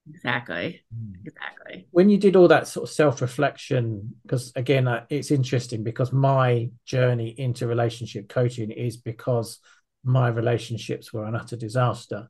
Exactly. 0.09 0.81
Mm. 0.95 1.25
Exactly. 1.25 1.87
When 1.91 2.09
you 2.09 2.17
did 2.17 2.35
all 2.35 2.47
that 2.47 2.67
sort 2.67 2.89
of 2.89 2.93
self 2.93 3.21
reflection, 3.21 4.15
because 4.23 4.51
again, 4.55 4.87
uh, 4.87 5.05
it's 5.09 5.31
interesting 5.31 5.83
because 5.83 6.11
my 6.13 6.69
journey 6.85 7.29
into 7.37 7.67
relationship 7.67 8.29
coaching 8.29 8.71
is 8.71 8.97
because 8.97 9.59
my 10.03 10.29
relationships 10.29 11.11
were 11.11 11.25
an 11.25 11.35
utter 11.35 11.55
disaster. 11.57 12.29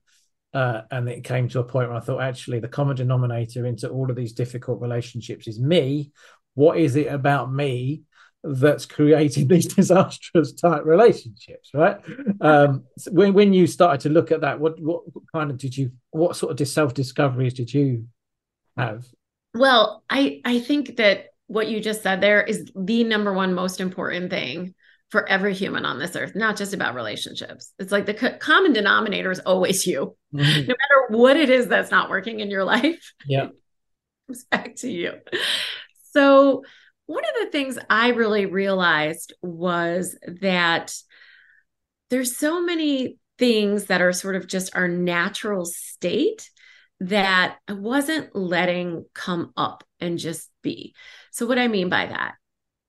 Uh, 0.54 0.82
and 0.90 1.08
it 1.10 1.24
came 1.24 1.48
to 1.50 1.60
a 1.60 1.64
point 1.64 1.90
where 1.90 1.98
I 1.98 2.02
thought, 2.02 2.22
actually, 2.22 2.60
the 2.60 2.68
common 2.68 2.96
denominator 2.96 3.66
into 3.66 3.90
all 3.90 4.10
of 4.10 4.16
these 4.16 4.34
difficult 4.34 4.82
relationships 4.82 5.48
is 5.48 5.60
me. 5.60 6.12
What 6.56 6.78
is 6.78 6.96
it 6.96 7.08
about 7.08 7.54
me 7.54 8.04
that's 8.56 8.86
creating 8.86 9.48
these 9.50 9.74
disastrous 9.74 10.54
type 10.54 10.86
relationships, 10.86 11.72
right? 11.74 11.98
Um, 12.42 12.86
so 12.98 13.12
when 13.12 13.34
when 13.34 13.54
you 13.54 13.68
started 13.68 14.02
to 14.02 14.10
look 14.10 14.32
at 14.32 14.42
that, 14.42 14.60
what 14.60 14.80
what 14.80 15.04
kind 15.34 15.52
of 15.52 15.58
did 15.58 15.78
you 15.78 15.92
what 16.12 16.36
sort 16.36 16.60
of 16.60 16.68
self 16.68 16.94
discoveries 16.94 17.54
did 17.54 17.74
you 17.74 18.08
have? 18.76 19.06
Well, 19.54 20.04
I 20.10 20.42
I 20.46 20.60
think 20.60 20.98
that 20.98 21.28
what 21.48 21.70
you 21.70 21.80
just 21.80 22.04
said 22.04 22.22
there 22.22 22.44
is 22.44 22.70
the 22.76 23.04
number 23.04 23.34
one 23.34 23.54
most 23.54 23.80
important 23.80 24.30
thing 24.30 24.76
for 25.10 25.28
every 25.30 25.54
human 25.54 25.86
on 25.86 26.00
this 26.00 26.16
earth, 26.18 26.36
not 26.36 26.58
just 26.58 26.74
about 26.74 26.94
relationships. 26.94 27.72
It's 27.80 27.94
like 27.94 28.06
the 28.06 28.14
co- 28.14 28.38
common 28.38 28.74
denominator 28.74 29.32
is 29.32 29.40
always 29.40 29.88
you. 29.88 30.18
Mm-hmm. 30.34 30.62
No 30.62 30.76
matter 30.76 31.18
what 31.18 31.38
it 31.38 31.50
is 31.50 31.68
that's 31.68 31.92
not 31.92 32.10
working 32.10 32.42
in 32.42 32.50
your 32.50 32.66
life. 32.66 33.14
Yeah. 33.26 33.48
comes 34.28 34.44
back 34.46 34.76
to 34.78 34.92
you. 34.92 35.14
So 36.12 36.64
one 37.08 37.24
of 37.24 37.46
the 37.46 37.52
things 37.52 37.80
I 37.90 38.10
really 38.10 38.46
realized 38.46 39.34
was 39.42 40.18
that 40.42 40.94
there's 42.10 42.38
so 42.38 42.62
many 42.62 43.18
things 43.38 43.86
that 43.86 44.02
are 44.02 44.14
sort 44.14 44.36
of 44.36 44.48
just 44.48 44.76
our 44.76 44.88
natural 44.88 45.66
state 45.66 46.50
that 47.00 47.58
I 47.68 47.74
wasn't 47.74 48.36
letting 48.36 49.06
come 49.14 49.54
up 49.56 49.84
and 50.00 50.18
just 50.18 50.50
be. 50.62 50.96
So, 51.32 51.46
what 51.46 51.60
I 51.60 51.68
mean 51.68 51.90
by 51.90 52.08
that 52.08 52.36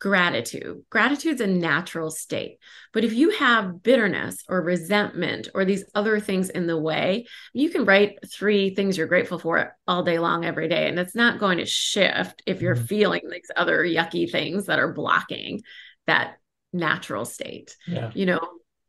gratitude. 0.00 0.84
Gratitude's 0.90 1.40
a 1.40 1.46
natural 1.46 2.10
state. 2.10 2.58
But 2.92 3.04
if 3.04 3.12
you 3.12 3.30
have 3.30 3.82
bitterness 3.82 4.44
or 4.48 4.62
resentment 4.62 5.48
or 5.54 5.64
these 5.64 5.84
other 5.94 6.20
things 6.20 6.50
in 6.50 6.66
the 6.66 6.78
way, 6.78 7.26
you 7.52 7.70
can 7.70 7.84
write 7.84 8.18
three 8.30 8.74
things 8.74 8.96
you're 8.96 9.06
grateful 9.06 9.38
for 9.38 9.76
all 9.86 10.02
day 10.02 10.18
long, 10.18 10.44
every 10.44 10.68
day. 10.68 10.88
And 10.88 10.98
it's 10.98 11.14
not 11.14 11.40
going 11.40 11.58
to 11.58 11.66
shift 11.66 12.42
if 12.46 12.62
you're 12.62 12.76
mm-hmm. 12.76 12.84
feeling 12.84 13.22
these 13.30 13.50
other 13.56 13.82
yucky 13.82 14.30
things 14.30 14.66
that 14.66 14.78
are 14.78 14.92
blocking 14.92 15.62
that 16.06 16.36
natural 16.72 17.24
state. 17.24 17.76
Yeah. 17.86 18.10
You 18.14 18.26
know, 18.26 18.40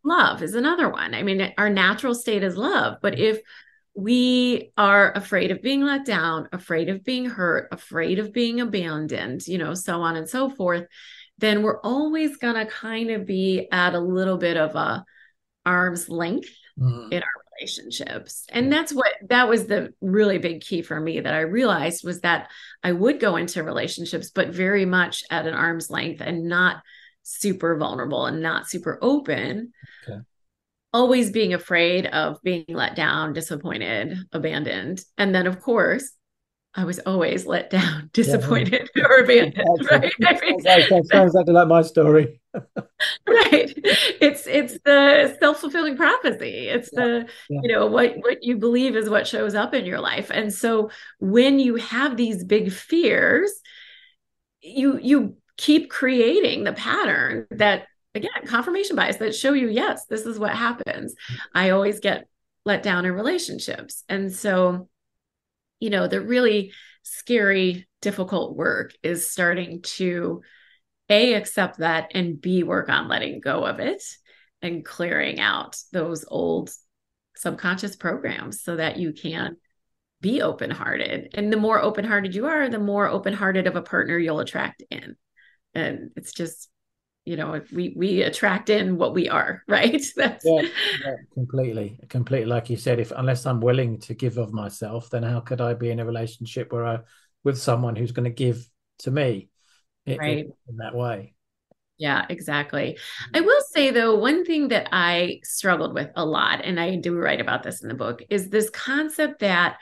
love 0.03 0.43
is 0.43 0.53
another 0.53 0.89
one. 0.89 1.13
I 1.13 1.23
mean, 1.23 1.53
our 1.57 1.69
natural 1.69 2.13
state 2.13 2.43
is 2.43 2.55
love. 2.55 2.97
But 3.01 3.17
if 3.17 3.39
we 3.99 4.71
are 4.77 5.11
afraid 5.13 5.51
of 5.51 5.61
being 5.61 5.81
let 5.81 6.05
down, 6.05 6.47
afraid 6.51 6.89
of 6.89 7.03
being 7.03 7.25
hurt, 7.25 7.67
afraid 7.71 8.19
of 8.19 8.31
being 8.31 8.61
abandoned, 8.61 9.45
you 9.47 9.57
know, 9.57 9.73
so 9.73 10.01
on 10.01 10.15
and 10.15 10.29
so 10.29 10.49
forth, 10.49 10.85
then 11.37 11.61
we're 11.61 11.81
always 11.81 12.37
going 12.37 12.55
to 12.55 12.65
kind 12.65 13.11
of 13.11 13.25
be 13.25 13.67
at 13.71 13.95
a 13.95 13.99
little 13.99 14.37
bit 14.37 14.57
of 14.57 14.75
a 14.75 15.03
arm's 15.65 16.09
length 16.09 16.49
mm. 16.79 17.11
in 17.11 17.21
our 17.21 17.29
relationships. 17.59 18.45
And 18.49 18.71
that's 18.71 18.93
what 18.93 19.13
that 19.27 19.49
was 19.49 19.67
the 19.67 19.93
really 20.01 20.37
big 20.37 20.61
key 20.61 20.81
for 20.81 20.99
me 20.99 21.19
that 21.19 21.33
I 21.33 21.41
realized 21.41 22.03
was 22.03 22.21
that 22.21 22.49
I 22.83 22.93
would 22.93 23.19
go 23.19 23.35
into 23.35 23.63
relationships, 23.63 24.31
but 24.31 24.49
very 24.49 24.85
much 24.85 25.23
at 25.29 25.45
an 25.45 25.53
arm's 25.53 25.89
length 25.89 26.21
and 26.21 26.45
not 26.45 26.77
super 27.23 27.77
vulnerable 27.77 28.25
and 28.25 28.41
not 28.41 28.69
super 28.69 28.97
open. 29.01 29.73
Okay 30.07 30.21
always 30.93 31.31
being 31.31 31.53
afraid 31.53 32.05
of 32.07 32.41
being 32.41 32.65
let 32.69 32.95
down, 32.95 33.33
disappointed, 33.33 34.17
abandoned. 34.31 35.03
And 35.17 35.33
then, 35.33 35.47
of 35.47 35.61
course, 35.61 36.11
I 36.75 36.83
was 36.83 36.99
always 36.99 37.45
let 37.45 37.69
down, 37.69 38.09
disappointed, 38.13 38.89
yeah. 38.95 39.03
or 39.05 39.23
abandoned. 39.23 39.67
Right? 39.91 40.11
sounds, 40.21 40.65
like, 40.65 40.89
that 40.89 41.05
sounds 41.11 41.33
exactly 41.33 41.53
like 41.53 41.67
my 41.67 41.81
story. 41.81 42.39
right. 42.53 43.73
It's 44.21 44.47
it's 44.47 44.79
the 44.83 45.37
self 45.39 45.59
fulfilling 45.59 45.95
prophecy. 45.95 46.67
It's 46.67 46.89
yeah. 46.93 47.03
the 47.03 47.29
yeah. 47.49 47.59
you 47.63 47.71
know 47.71 47.87
what 47.87 48.15
what 48.17 48.43
you 48.43 48.57
believe 48.57 48.95
is 48.95 49.09
what 49.09 49.27
shows 49.27 49.55
up 49.55 49.73
in 49.73 49.85
your 49.85 49.99
life. 49.99 50.31
And 50.31 50.53
so 50.53 50.89
when 51.19 51.59
you 51.59 51.75
have 51.75 52.17
these 52.17 52.43
big 52.43 52.71
fears, 52.71 53.51
you 54.61 54.99
you 54.99 55.37
keep 55.57 55.89
creating 55.89 56.63
the 56.63 56.73
pattern 56.73 57.45
that 57.51 57.85
again 58.15 58.31
confirmation 58.45 58.95
bias 58.95 59.17
that 59.17 59.35
show 59.35 59.53
you 59.53 59.69
yes 59.69 60.05
this 60.05 60.25
is 60.25 60.39
what 60.39 60.51
happens. 60.51 61.15
I 61.53 61.71
always 61.71 61.99
get 61.99 62.27
let 62.65 62.83
down 62.83 63.05
in 63.05 63.13
relationships. 63.13 64.03
And 64.09 64.33
so 64.33 64.89
you 65.79 65.89
know 65.89 66.07
the 66.07 66.21
really 66.21 66.73
scary 67.03 67.87
difficult 68.01 68.55
work 68.55 68.93
is 69.03 69.29
starting 69.29 69.81
to 69.81 70.41
a 71.09 71.33
accept 71.33 71.79
that 71.79 72.11
and 72.13 72.39
b 72.39 72.63
work 72.63 72.89
on 72.89 73.07
letting 73.07 73.39
go 73.39 73.65
of 73.65 73.79
it 73.79 74.03
and 74.61 74.85
clearing 74.85 75.39
out 75.39 75.77
those 75.91 76.25
old 76.27 76.69
subconscious 77.35 77.95
programs 77.95 78.61
so 78.61 78.75
that 78.75 78.97
you 78.97 79.13
can 79.13 79.55
be 80.21 80.41
open 80.41 80.69
hearted 80.69 81.31
and 81.33 81.51
the 81.51 81.57
more 81.57 81.81
open 81.81 82.03
hearted 82.03 82.35
you 82.35 82.45
are 82.47 82.67
the 82.69 82.77
more 82.77 83.07
open 83.07 83.33
hearted 83.33 83.67
of 83.67 83.77
a 83.77 83.81
partner 83.81 84.17
you'll 84.17 84.41
attract 84.41 84.83
in. 84.91 85.15
And 85.73 86.11
it's 86.15 86.33
just 86.33 86.69
you 87.29 87.37
know 87.37 87.61
we 87.71 87.93
we 87.95 88.23
attract 88.23 88.69
in 88.69 88.97
what 88.97 89.13
we 89.13 89.29
are 89.29 89.63
right? 89.67 90.03
That's 90.15 90.45
yeah, 90.45 90.61
yeah, 91.05 91.15
completely 91.33 91.99
completely. 92.09 92.47
Like 92.47 92.69
you 92.69 92.77
said 92.77 92.99
if 92.99 93.11
unless 93.15 93.45
i'm 93.45 93.61
willing 93.61 93.99
to 93.99 94.13
give 94.13 94.37
of 94.37 94.51
myself 94.51 95.09
then 95.09 95.23
how 95.23 95.39
could 95.39 95.61
i 95.61 95.73
be 95.73 95.91
in 95.91 95.99
a 95.99 96.05
relationship 96.05 96.73
where 96.73 96.85
i 96.85 96.99
with 97.43 97.57
someone 97.57 97.95
who's 97.95 98.11
going 98.11 98.25
to 98.25 98.43
give 98.45 98.67
to 98.99 99.11
me 99.11 99.49
right. 100.07 100.39
in, 100.39 100.53
in 100.67 100.77
that 100.77 100.95
way? 100.95 101.33
Yeah, 101.97 102.25
exactly. 102.29 102.97
I 103.33 103.41
will 103.41 103.61
say 103.71 103.91
though, 103.91 104.15
one 104.15 104.45
thing 104.45 104.69
that 104.69 104.87
I 104.91 105.41
struggled 105.43 105.93
with 105.93 106.09
a 106.15 106.25
lot, 106.25 106.63
and 106.63 106.79
I 106.79 106.95
do 106.95 107.17
write 107.17 107.41
about 107.41 107.63
this 107.63 107.81
in 107.81 107.89
the 107.89 107.93
book, 107.95 108.21
is 108.29 108.49
this 108.49 108.69
concept 108.69 109.39
that 109.39 109.77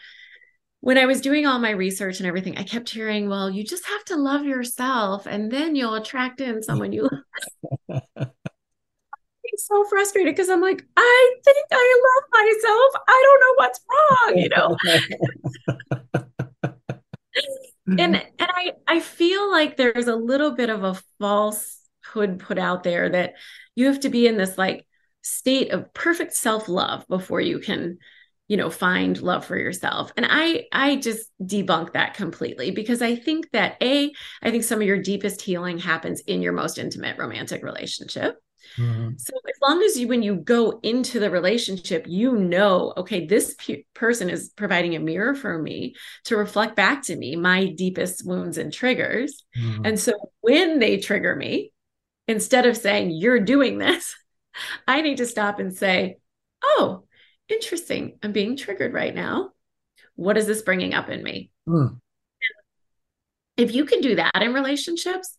when 0.82 0.98
I 0.98 1.06
was 1.06 1.22
doing 1.22 1.46
all 1.46 1.60
my 1.60 1.72
research 1.72 2.20
and 2.20 2.28
everything, 2.28 2.58
I 2.58 2.64
kept 2.64 2.90
hearing, 2.90 3.30
well, 3.30 3.50
you 3.50 3.64
just 3.64 3.86
have 3.88 4.06
to 4.06 4.16
love 4.16 4.46
yourself 4.46 5.26
and 5.26 5.52
then 5.52 5.76
you'll 5.76 5.96
attract 5.96 6.40
in 6.42 6.62
someone 6.62 6.94
you 6.94 7.10
love. 7.90 8.02
I'm 8.20 9.58
so 9.58 9.84
frustrated 9.86 10.36
because 10.36 10.50
I'm 10.50 10.62
like, 10.62 10.86
I 10.96 11.36
think 11.44 11.66
I 11.72 12.02
love 12.06 12.24
myself. 12.32 13.04
I 13.08 13.24
don't 13.26 13.40
know 13.42 13.54
what's 13.56 13.80
wrong, 13.90 14.38
you 14.38 14.50
know. 14.50 14.78
and 17.88 18.16
and 18.16 18.26
I 18.40 18.74
I 18.88 19.00
feel 19.00 19.50
like 19.50 19.78
there's 19.78 20.08
a 20.08 20.16
little 20.16 20.52
bit 20.52 20.70
of 20.70 20.84
a 20.84 21.02
falsehood 21.20 22.40
put 22.40 22.58
out 22.58 22.84
there 22.84 23.10
that 23.10 23.36
you 23.76 23.86
have 23.88 24.02
to 24.02 24.10
be 24.10 24.28
in 24.28 24.38
this 24.38 24.58
like 24.58 24.86
state 25.22 25.72
of 25.72 25.94
perfect 25.94 26.34
self-love 26.34 27.08
before 27.08 27.42
you 27.42 27.60
can 27.60 27.98
you 28.48 28.58
know 28.58 28.70
find 28.70 29.22
love 29.22 29.46
for 29.46 29.58
yourself 29.58 30.12
and 30.16 30.26
i 30.30 30.64
i 30.72 30.96
just 30.96 31.30
debunk 31.42 31.94
that 31.94 32.14
completely 32.14 32.72
because 32.72 33.02
i 33.02 33.16
think 33.16 33.50
that 33.52 33.78
a 33.82 34.12
i 34.42 34.52
think 34.52 34.64
some 34.64 34.80
of 34.80 34.88
your 34.88 35.02
deepest 35.02 35.42
healing 35.42 35.78
happens 35.78 36.22
in 36.22 36.42
your 36.42 36.54
most 36.54 36.78
intimate 36.78 37.18
romantic 37.18 37.64
relationship 37.64 38.38
mm-hmm. 38.78 39.12
so 39.18 39.34
as 39.48 39.56
long 39.62 39.82
as 39.84 39.98
you 40.00 40.08
when 40.08 40.24
you 40.24 40.36
go 40.36 40.80
into 40.84 41.20
the 41.20 41.30
relationship 41.30 42.06
you 42.08 42.38
know 42.38 42.94
okay 42.96 43.26
this 43.26 43.56
person 43.94 44.30
is 44.30 44.52
providing 44.56 44.96
a 44.96 45.00
mirror 45.00 45.36
for 45.36 45.58
me 45.62 45.96
to 46.24 46.38
reflect 46.38 46.76
back 46.76 47.04
to 47.04 47.16
me 47.16 47.36
my 47.36 47.68
deepest 47.68 48.26
wounds 48.26 48.58
and 48.58 48.72
triggers 48.72 49.44
mm-hmm. 49.58 49.86
and 49.86 50.00
so 50.00 50.14
when 50.42 50.80
they 50.80 50.98
trigger 50.98 51.36
me 51.36 51.72
instead 52.28 52.66
of 52.66 52.78
saying 52.78 53.12
you're 53.12 53.40
doing 53.40 53.78
this 53.78 54.16
i 54.88 55.02
need 55.02 55.18
to 55.18 55.26
stop 55.26 55.60
and 55.60 55.76
say 55.76 56.16
oh 56.64 57.04
interesting. 57.50 58.20
I'm 58.24 58.32
being 58.32 58.56
triggered 58.56 58.94
right 58.94 59.14
now. 59.14 59.52
What 60.16 60.38
is 60.38 60.48
this 60.48 60.62
bringing 60.62 60.94
up 60.94 61.10
in 61.10 61.24
me? 61.24 61.52
Mm. 61.68 62.00
If 63.56 63.74
you 63.74 63.86
can 63.86 64.02
do 64.02 64.16
that 64.16 64.42
in 64.42 64.54
relationships, 64.54 65.38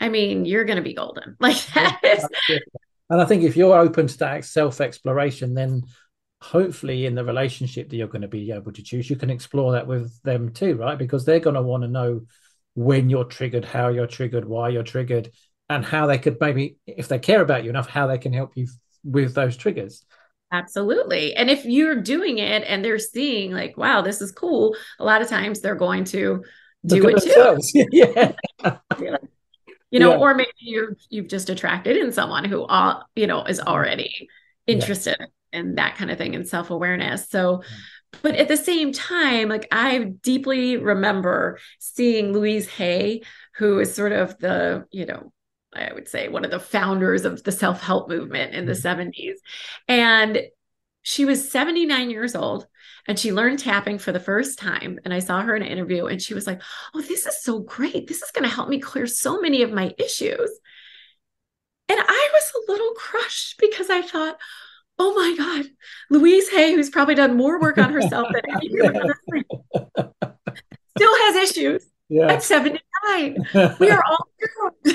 I 0.00 0.08
mean, 0.08 0.44
you're 0.44 0.64
going 0.64 0.76
to 0.76 0.82
be 0.82 0.94
golden. 0.94 1.36
Like 1.40 1.64
that 1.74 2.00
is. 2.02 2.60
And 3.10 3.20
I 3.20 3.24
think 3.26 3.42
if 3.42 3.56
you're 3.56 3.78
open 3.78 4.06
to 4.06 4.18
that 4.18 4.44
self 4.44 4.80
exploration, 4.80 5.54
then 5.54 5.82
hopefully 6.40 7.06
in 7.06 7.14
the 7.14 7.24
relationship 7.24 7.88
that 7.88 7.96
you're 7.96 8.08
going 8.08 8.22
to 8.22 8.28
be 8.28 8.50
able 8.50 8.72
to 8.72 8.82
choose, 8.82 9.08
you 9.08 9.16
can 9.16 9.30
explore 9.30 9.72
that 9.72 9.86
with 9.86 10.20
them 10.22 10.52
too, 10.52 10.76
right? 10.76 10.98
Because 10.98 11.24
they're 11.24 11.40
going 11.40 11.54
to 11.54 11.62
want 11.62 11.82
to 11.82 11.88
know 11.88 12.22
when 12.74 13.08
you're 13.08 13.24
triggered, 13.24 13.64
how 13.64 13.88
you're 13.88 14.06
triggered, 14.06 14.44
why 14.44 14.68
you're 14.68 14.82
triggered, 14.82 15.30
and 15.68 15.84
how 15.84 16.06
they 16.06 16.18
could 16.18 16.36
maybe, 16.40 16.76
if 16.86 17.08
they 17.08 17.18
care 17.18 17.40
about 17.40 17.64
you 17.64 17.70
enough, 17.70 17.88
how 17.88 18.06
they 18.06 18.18
can 18.18 18.32
help 18.32 18.56
you 18.56 18.66
with 19.04 19.34
those 19.34 19.56
triggers. 19.56 20.04
Absolutely. 20.54 21.34
And 21.34 21.50
if 21.50 21.64
you're 21.64 22.00
doing 22.00 22.38
it 22.38 22.62
and 22.64 22.84
they're 22.84 23.00
seeing 23.00 23.50
like, 23.50 23.76
wow, 23.76 24.02
this 24.02 24.20
is 24.20 24.30
cool, 24.30 24.76
a 25.00 25.04
lot 25.04 25.20
of 25.20 25.28
times 25.28 25.60
they're 25.60 25.74
going 25.74 26.04
to 26.04 26.44
do 26.86 27.08
it 27.08 27.22
too. 27.22 27.88
yeah. 27.90 28.32
you 29.90 29.98
know, 29.98 30.12
yeah. 30.12 30.18
or 30.18 30.34
maybe 30.34 30.50
you've 30.60 30.96
you've 31.10 31.26
just 31.26 31.50
attracted 31.50 31.96
in 31.96 32.12
someone 32.12 32.44
who 32.44 32.62
all 32.62 33.04
you 33.16 33.26
know 33.26 33.44
is 33.44 33.58
already 33.58 34.28
interested 34.68 35.16
yeah. 35.18 35.58
in 35.58 35.74
that 35.74 35.96
kind 35.96 36.12
of 36.12 36.18
thing 36.18 36.36
and 36.36 36.48
self 36.48 36.70
awareness. 36.70 37.28
So. 37.28 37.62
But 38.22 38.36
at 38.36 38.46
the 38.46 38.56
same 38.56 38.92
time, 38.92 39.48
like 39.48 39.66
I 39.72 39.98
deeply 40.22 40.76
remember 40.76 41.58
seeing 41.80 42.32
Louise 42.32 42.68
Hay, 42.68 43.22
who 43.56 43.80
is 43.80 43.92
sort 43.92 44.12
of 44.12 44.38
the, 44.38 44.86
you 44.92 45.04
know, 45.04 45.32
I 45.76 45.92
would 45.92 46.08
say 46.08 46.28
one 46.28 46.44
of 46.44 46.50
the 46.50 46.60
founders 46.60 47.24
of 47.24 47.42
the 47.42 47.52
self 47.52 47.82
help 47.82 48.08
movement 48.08 48.54
in 48.54 48.66
the 48.66 48.72
70s. 48.72 49.14
Mm-hmm. 49.14 49.32
And 49.88 50.42
she 51.02 51.24
was 51.24 51.50
79 51.50 52.10
years 52.10 52.34
old 52.34 52.66
and 53.06 53.18
she 53.18 53.32
learned 53.32 53.58
tapping 53.58 53.98
for 53.98 54.12
the 54.12 54.20
first 54.20 54.58
time. 54.58 54.98
And 55.04 55.12
I 55.12 55.18
saw 55.18 55.42
her 55.42 55.54
in 55.54 55.62
an 55.62 55.68
interview 55.68 56.06
and 56.06 56.20
she 56.20 56.34
was 56.34 56.46
like, 56.46 56.62
Oh, 56.94 57.02
this 57.02 57.26
is 57.26 57.42
so 57.42 57.60
great. 57.60 58.06
This 58.06 58.22
is 58.22 58.30
going 58.30 58.48
to 58.48 58.54
help 58.54 58.68
me 58.68 58.80
clear 58.80 59.06
so 59.06 59.40
many 59.40 59.62
of 59.62 59.72
my 59.72 59.94
issues. 59.98 60.50
And 61.88 62.00
I 62.00 62.28
was 62.32 62.52
a 62.54 62.72
little 62.72 62.92
crushed 62.94 63.58
because 63.60 63.90
I 63.90 64.02
thought, 64.02 64.38
Oh 64.98 65.12
my 65.14 65.34
God, 65.36 65.66
Louise 66.08 66.48
Hay, 66.50 66.74
who's 66.74 66.88
probably 66.88 67.16
done 67.16 67.36
more 67.36 67.60
work 67.60 67.78
on 67.78 67.92
herself 67.92 68.28
than 68.32 68.42
any 68.56 68.68
still 70.96 71.16
has 71.16 71.50
issues 71.50 71.84
yeah. 72.14 72.32
at 72.32 72.42
79. 72.42 72.80
we 73.80 73.90
are 73.90 74.02
all 74.08 74.28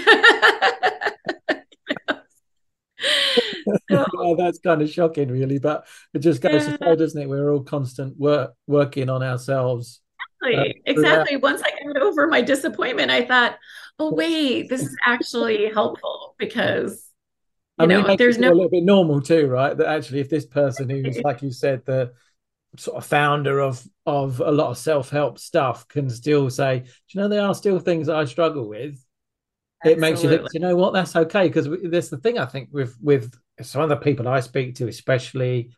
yeah, 3.90 4.06
that's 4.38 4.60
kind 4.60 4.82
of 4.82 4.90
shocking, 4.90 5.30
really. 5.30 5.60
But 5.60 5.86
it 6.14 6.20
just 6.20 6.42
goes 6.42 6.66
yeah. 6.66 6.78
to 6.78 6.84
show, 6.84 6.96
doesn't 6.96 7.22
it? 7.22 7.30
We're 7.30 7.52
all 7.52 7.64
constant 7.64 8.18
work 8.18 8.54
working 8.68 9.10
on 9.10 9.24
ourselves. 9.24 10.02
Exactly. 10.42 10.72
Uh, 10.72 10.74
exactly. 10.86 11.38
Once 11.38 11.62
I 11.62 11.72
got 11.86 12.02
over 12.02 12.28
my 12.28 12.42
disappointment, 12.42 13.12
I 13.12 13.26
thought, 13.26 13.58
oh 14.00 14.14
wait, 14.14 14.70
this 14.70 14.82
is 14.82 14.96
actually 15.06 15.72
helpful 15.72 16.36
because 16.38 17.06
you 17.78 17.84
I 17.84 17.88
mean, 17.88 18.04
know, 18.04 18.16
there's 18.16 18.38
no 18.38 18.50
a 18.50 18.54
little 18.54 18.70
bit 18.70 18.84
normal 18.84 19.22
too, 19.22 19.48
right? 19.48 19.76
That 19.76 19.88
actually, 19.88 20.22
if 20.22 20.30
this 20.30 20.46
person 20.46 20.90
who's 20.90 21.20
like 21.22 21.42
you 21.42 21.52
said, 21.52 21.86
the 21.86 22.14
sort 22.78 22.98
of 22.98 23.06
founder 23.06 23.60
of 23.60 23.84
of 24.06 24.40
a 24.40 24.52
lot 24.52 24.70
of 24.70 24.78
self 24.78 25.10
help 25.10 25.40
stuff 25.40 25.88
can 25.88 26.10
still 26.10 26.50
say, 26.50 26.80
do 26.80 26.90
you 27.10 27.22
know, 27.22 27.28
there 27.28 27.46
are 27.46 27.56
still 27.56 27.80
things 27.80 28.08
that 28.08 28.16
I 28.16 28.26
struggle 28.26 28.68
with. 28.68 29.04
Absolutely. 29.84 29.92
It 29.92 30.00
makes 30.00 30.24
you 30.24 30.30
think, 30.30 30.48
you 30.54 30.60
know 30.60 30.76
what, 30.76 30.94
that's 30.94 31.16
okay 31.16 31.48
because 31.48 31.70
there's 31.84 32.10
the 32.10 32.18
thing 32.18 32.38
I 32.38 32.46
think 32.46 32.70
with 32.72 32.98
with 33.02 33.34
some 33.62 33.82
of 33.82 33.90
the 33.90 33.96
people 33.96 34.28
I 34.28 34.40
speak 34.42 34.76
to, 34.76 34.88
especially, 34.88 35.72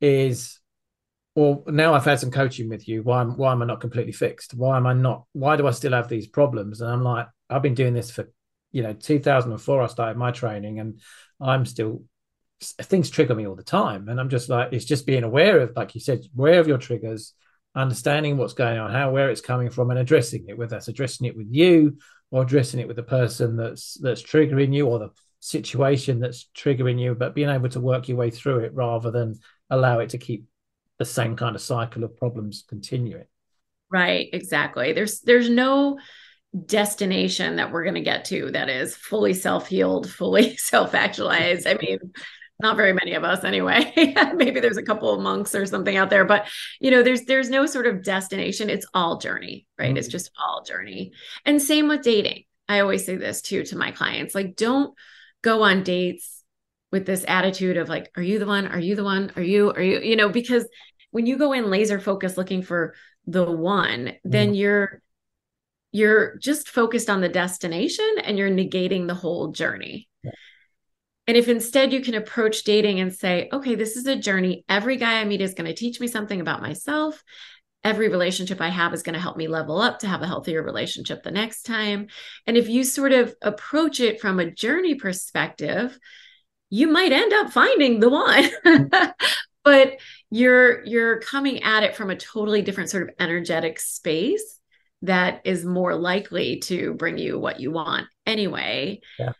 is 0.00 0.60
well, 1.34 1.62
now 1.66 1.94
I've 1.94 2.04
had 2.04 2.20
some 2.20 2.30
coaching 2.30 2.68
with 2.68 2.88
you. 2.88 3.02
Why 3.02 3.24
why 3.24 3.52
am 3.52 3.62
I 3.62 3.66
not 3.66 3.80
completely 3.80 4.12
fixed? 4.12 4.54
Why 4.54 4.76
am 4.76 4.86
I 4.86 4.94
not? 4.94 5.24
Why 5.32 5.56
do 5.56 5.66
I 5.66 5.72
still 5.72 5.92
have 5.92 6.08
these 6.08 6.26
problems? 6.26 6.80
And 6.80 6.90
I'm 6.90 7.02
like, 7.02 7.26
I've 7.48 7.62
been 7.62 7.74
doing 7.74 7.94
this 7.94 8.10
for, 8.10 8.28
you 8.72 8.82
know, 8.82 8.92
2004. 8.92 9.82
I 9.82 9.86
started 9.86 10.16
my 10.16 10.30
training, 10.30 10.80
and 10.80 11.00
I'm 11.40 11.66
still 11.66 12.04
things 12.60 13.10
trigger 13.10 13.34
me 13.34 13.46
all 13.46 13.56
the 13.56 13.62
time, 13.62 14.08
and 14.08 14.20
I'm 14.20 14.28
just 14.28 14.48
like, 14.48 14.72
it's 14.72 14.84
just 14.84 15.06
being 15.06 15.24
aware 15.24 15.60
of, 15.60 15.76
like 15.76 15.94
you 15.94 16.00
said, 16.00 16.24
aware 16.36 16.60
of 16.60 16.68
your 16.68 16.78
triggers, 16.78 17.34
understanding 17.74 18.36
what's 18.36 18.54
going 18.54 18.78
on, 18.78 18.90
how 18.92 19.10
where 19.10 19.30
it's 19.30 19.40
coming 19.40 19.70
from, 19.70 19.90
and 19.90 19.98
addressing 19.98 20.46
it. 20.48 20.58
Whether 20.58 20.70
that's 20.70 20.88
addressing 20.88 21.26
it 21.26 21.36
with 21.36 21.48
you 21.50 21.98
or 22.30 22.42
addressing 22.42 22.80
it 22.80 22.86
with 22.86 22.96
the 22.96 23.02
person 23.02 23.56
that's 23.56 23.94
that's 23.94 24.22
triggering 24.22 24.74
you 24.74 24.86
or 24.86 24.98
the 24.98 25.10
situation 25.40 26.20
that's 26.20 26.48
triggering 26.56 27.00
you, 27.00 27.14
but 27.14 27.34
being 27.34 27.48
able 27.48 27.68
to 27.70 27.80
work 27.80 28.08
your 28.08 28.18
way 28.18 28.30
through 28.30 28.60
it 28.60 28.74
rather 28.74 29.10
than 29.10 29.38
allow 29.70 30.00
it 30.00 30.10
to 30.10 30.18
keep 30.18 30.44
the 30.98 31.04
same 31.04 31.34
kind 31.34 31.56
of 31.56 31.62
cycle 31.62 32.04
of 32.04 32.16
problems 32.16 32.64
continuing. 32.68 33.24
Right, 33.90 34.28
exactly. 34.32 34.92
There's 34.92 35.20
there's 35.20 35.48
no 35.48 35.98
destination 36.66 37.56
that 37.56 37.72
we're 37.72 37.84
going 37.84 37.94
to 37.94 38.00
get 38.00 38.24
to 38.26 38.50
that 38.50 38.68
is 38.68 38.96
fully 38.96 39.34
self-healed, 39.34 40.10
fully 40.10 40.56
self-actualized. 40.56 41.66
I 41.66 41.74
mean, 41.74 41.98
not 42.60 42.76
very 42.76 42.92
many 42.92 43.14
of 43.14 43.24
us 43.24 43.44
anyway. 43.44 43.92
Maybe 44.34 44.60
there's 44.60 44.76
a 44.76 44.82
couple 44.82 45.12
of 45.12 45.20
monks 45.20 45.54
or 45.54 45.66
something 45.66 45.96
out 45.96 46.10
there 46.10 46.24
but 46.24 46.48
you 46.80 46.90
know 46.90 47.02
there's 47.02 47.24
there's 47.24 47.50
no 47.50 47.66
sort 47.66 47.86
of 47.86 48.02
destination. 48.02 48.70
It's 48.70 48.86
all 48.94 49.18
journey 49.18 49.66
right? 49.78 49.88
Mm-hmm. 49.88 49.96
it's 49.96 50.08
just 50.08 50.30
all 50.38 50.62
journey. 50.62 51.12
And 51.44 51.60
same 51.60 51.88
with 51.88 52.02
dating. 52.02 52.44
I 52.68 52.80
always 52.80 53.04
say 53.04 53.16
this 53.16 53.42
too 53.42 53.64
to 53.64 53.76
my 53.76 53.90
clients 53.90 54.34
like 54.34 54.56
don't 54.56 54.94
go 55.42 55.62
on 55.62 55.82
dates 55.82 56.44
with 56.92 57.06
this 57.06 57.24
attitude 57.26 57.76
of 57.76 57.88
like 57.88 58.10
are 58.16 58.22
you 58.22 58.38
the 58.38 58.46
one? 58.46 58.66
Are 58.66 58.78
you 58.78 58.96
the 58.96 59.04
one? 59.04 59.32
Are 59.36 59.42
you 59.42 59.70
are 59.70 59.82
you 59.82 60.00
you 60.00 60.16
know 60.16 60.28
because 60.28 60.66
when 61.10 61.26
you 61.26 61.38
go 61.38 61.52
in 61.52 61.70
laser 61.70 61.98
focus 61.98 62.36
looking 62.36 62.62
for 62.62 62.94
the 63.26 63.44
one 63.50 64.06
mm-hmm. 64.06 64.30
then 64.30 64.54
you're 64.54 65.02
you're 65.92 66.36
just 66.38 66.68
focused 66.68 67.10
on 67.10 67.20
the 67.20 67.28
destination 67.28 68.08
and 68.24 68.38
you're 68.38 68.50
negating 68.50 69.06
the 69.06 69.14
whole 69.14 69.48
journey 69.48 70.08
and 71.30 71.36
if 71.36 71.46
instead 71.46 71.92
you 71.92 72.00
can 72.00 72.14
approach 72.14 72.64
dating 72.64 72.98
and 72.98 73.14
say, 73.14 73.48
okay, 73.52 73.76
this 73.76 73.96
is 73.96 74.04
a 74.08 74.16
journey. 74.16 74.64
Every 74.68 74.96
guy 74.96 75.20
I 75.20 75.24
meet 75.24 75.40
is 75.40 75.54
going 75.54 75.68
to 75.68 75.76
teach 75.76 76.00
me 76.00 76.08
something 76.08 76.40
about 76.40 76.60
myself. 76.60 77.22
Every 77.84 78.08
relationship 78.08 78.60
I 78.60 78.68
have 78.68 78.92
is 78.92 79.04
going 79.04 79.12
to 79.12 79.20
help 79.20 79.36
me 79.36 79.46
level 79.46 79.80
up 79.80 80.00
to 80.00 80.08
have 80.08 80.22
a 80.22 80.26
healthier 80.26 80.60
relationship 80.60 81.22
the 81.22 81.30
next 81.30 81.62
time. 81.62 82.08
And 82.48 82.56
if 82.56 82.68
you 82.68 82.82
sort 82.82 83.12
of 83.12 83.32
approach 83.42 84.00
it 84.00 84.20
from 84.20 84.40
a 84.40 84.50
journey 84.50 84.96
perspective, 84.96 85.96
you 86.68 86.88
might 86.88 87.12
end 87.12 87.32
up 87.32 87.52
finding 87.52 88.00
the 88.00 88.10
one. 88.10 88.50
but 89.64 90.00
you're 90.30 90.84
you're 90.84 91.20
coming 91.20 91.62
at 91.62 91.84
it 91.84 91.94
from 91.94 92.10
a 92.10 92.16
totally 92.16 92.62
different 92.62 92.90
sort 92.90 93.04
of 93.04 93.14
energetic 93.20 93.78
space 93.78 94.58
that 95.02 95.42
is 95.44 95.64
more 95.64 95.94
likely 95.94 96.58
to 96.58 96.92
bring 96.94 97.18
you 97.18 97.38
what 97.38 97.60
you 97.60 97.70
want 97.70 98.08
anyway. 98.26 98.98
Yeah 99.16 99.30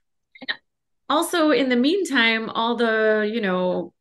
also 1.10 1.50
in 1.50 1.68
the 1.68 1.76
meantime 1.76 2.48
all 2.48 2.76
the 2.76 3.28
you 3.30 3.40
know 3.40 3.92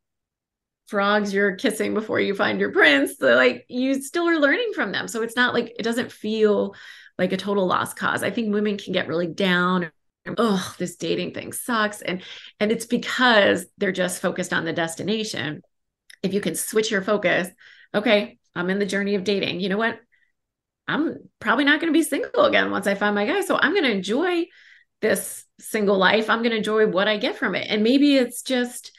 frogs 0.86 1.34
you're 1.34 1.56
kissing 1.56 1.92
before 1.92 2.18
you 2.18 2.34
find 2.34 2.58
your 2.58 2.72
prince 2.72 3.14
like 3.20 3.64
you 3.68 4.00
still 4.02 4.28
are 4.28 4.38
learning 4.38 4.72
from 4.74 4.90
them. 4.90 5.06
So 5.06 5.22
it's 5.22 5.36
not 5.36 5.54
like 5.54 5.74
it 5.78 5.82
doesn't 5.82 6.10
feel 6.10 6.74
like 7.16 7.32
a 7.32 7.36
total 7.36 7.66
lost 7.66 7.96
cause. 7.96 8.22
I 8.22 8.30
think 8.30 8.52
women 8.52 8.78
can 8.78 8.92
get 8.92 9.08
really 9.08 9.26
down 9.26 9.90
oh 10.36 10.74
this 10.78 10.96
dating 10.96 11.34
thing 11.34 11.52
sucks. 11.52 12.00
And 12.00 12.22
and 12.58 12.72
it's 12.72 12.86
because 12.86 13.66
they're 13.78 13.92
just 13.92 14.22
focused 14.22 14.52
on 14.52 14.64
the 14.64 14.72
destination. 14.72 15.62
If 16.22 16.32
you 16.32 16.40
can 16.40 16.54
switch 16.54 16.90
your 16.90 17.02
focus 17.02 17.48
okay 17.92 18.38
i'm 18.54 18.70
in 18.70 18.78
the 18.78 18.86
journey 18.86 19.16
of 19.16 19.24
dating. 19.24 19.60
You 19.60 19.68
know 19.68 19.78
what? 19.78 19.98
I'm 20.86 21.18
probably 21.38 21.64
not 21.64 21.80
going 21.80 21.92
to 21.92 21.98
be 21.98 22.02
single 22.02 22.44
again 22.44 22.70
once 22.70 22.86
i 22.86 22.94
find 22.94 23.14
my 23.14 23.26
guy. 23.26 23.42
So 23.42 23.56
i'm 23.56 23.72
going 23.72 23.84
to 23.84 23.92
enjoy 23.92 24.46
this 25.00 25.44
single 25.60 25.98
life, 25.98 26.28
I'm 26.28 26.40
going 26.40 26.50
to 26.50 26.56
enjoy 26.56 26.86
what 26.86 27.08
I 27.08 27.16
get 27.16 27.36
from 27.36 27.54
it. 27.54 27.66
And 27.68 27.82
maybe 27.82 28.16
it's 28.16 28.42
just, 28.42 28.92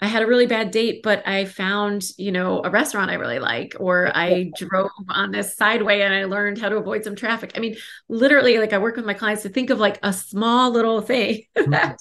I 0.00 0.06
had 0.06 0.22
a 0.22 0.26
really 0.26 0.46
bad 0.46 0.70
date, 0.70 1.02
but 1.02 1.26
I 1.26 1.44
found, 1.44 2.04
you 2.18 2.32
know, 2.32 2.62
a 2.62 2.70
restaurant 2.70 3.10
I 3.10 3.14
really 3.14 3.38
like, 3.38 3.76
or 3.78 4.10
I 4.14 4.50
drove 4.56 4.90
on 5.08 5.30
this 5.30 5.56
sideway 5.56 6.02
and 6.02 6.12
I 6.12 6.24
learned 6.24 6.58
how 6.58 6.68
to 6.68 6.76
avoid 6.76 7.04
some 7.04 7.16
traffic. 7.16 7.52
I 7.56 7.60
mean, 7.60 7.76
literally, 8.08 8.58
like 8.58 8.72
I 8.72 8.78
work 8.78 8.96
with 8.96 9.06
my 9.06 9.14
clients 9.14 9.42
to 9.42 9.48
think 9.48 9.70
of 9.70 9.78
like 9.78 9.98
a 10.02 10.12
small 10.12 10.70
little 10.70 11.00
thing 11.00 11.44
mm-hmm. 11.56 11.70
that 11.70 11.98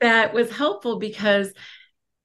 that 0.00 0.34
was 0.34 0.50
helpful 0.50 0.98
because 0.98 1.52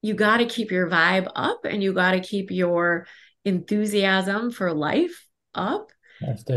you 0.01 0.13
got 0.13 0.37
to 0.37 0.45
keep 0.45 0.71
your 0.71 0.87
vibe 0.87 1.29
up 1.35 1.65
and 1.65 1.81
you 1.81 1.93
got 1.93 2.11
to 2.11 2.19
keep 2.19 2.51
your 2.51 3.07
enthusiasm 3.43 4.51
for 4.51 4.73
life 4.73 5.25
up. 5.55 5.91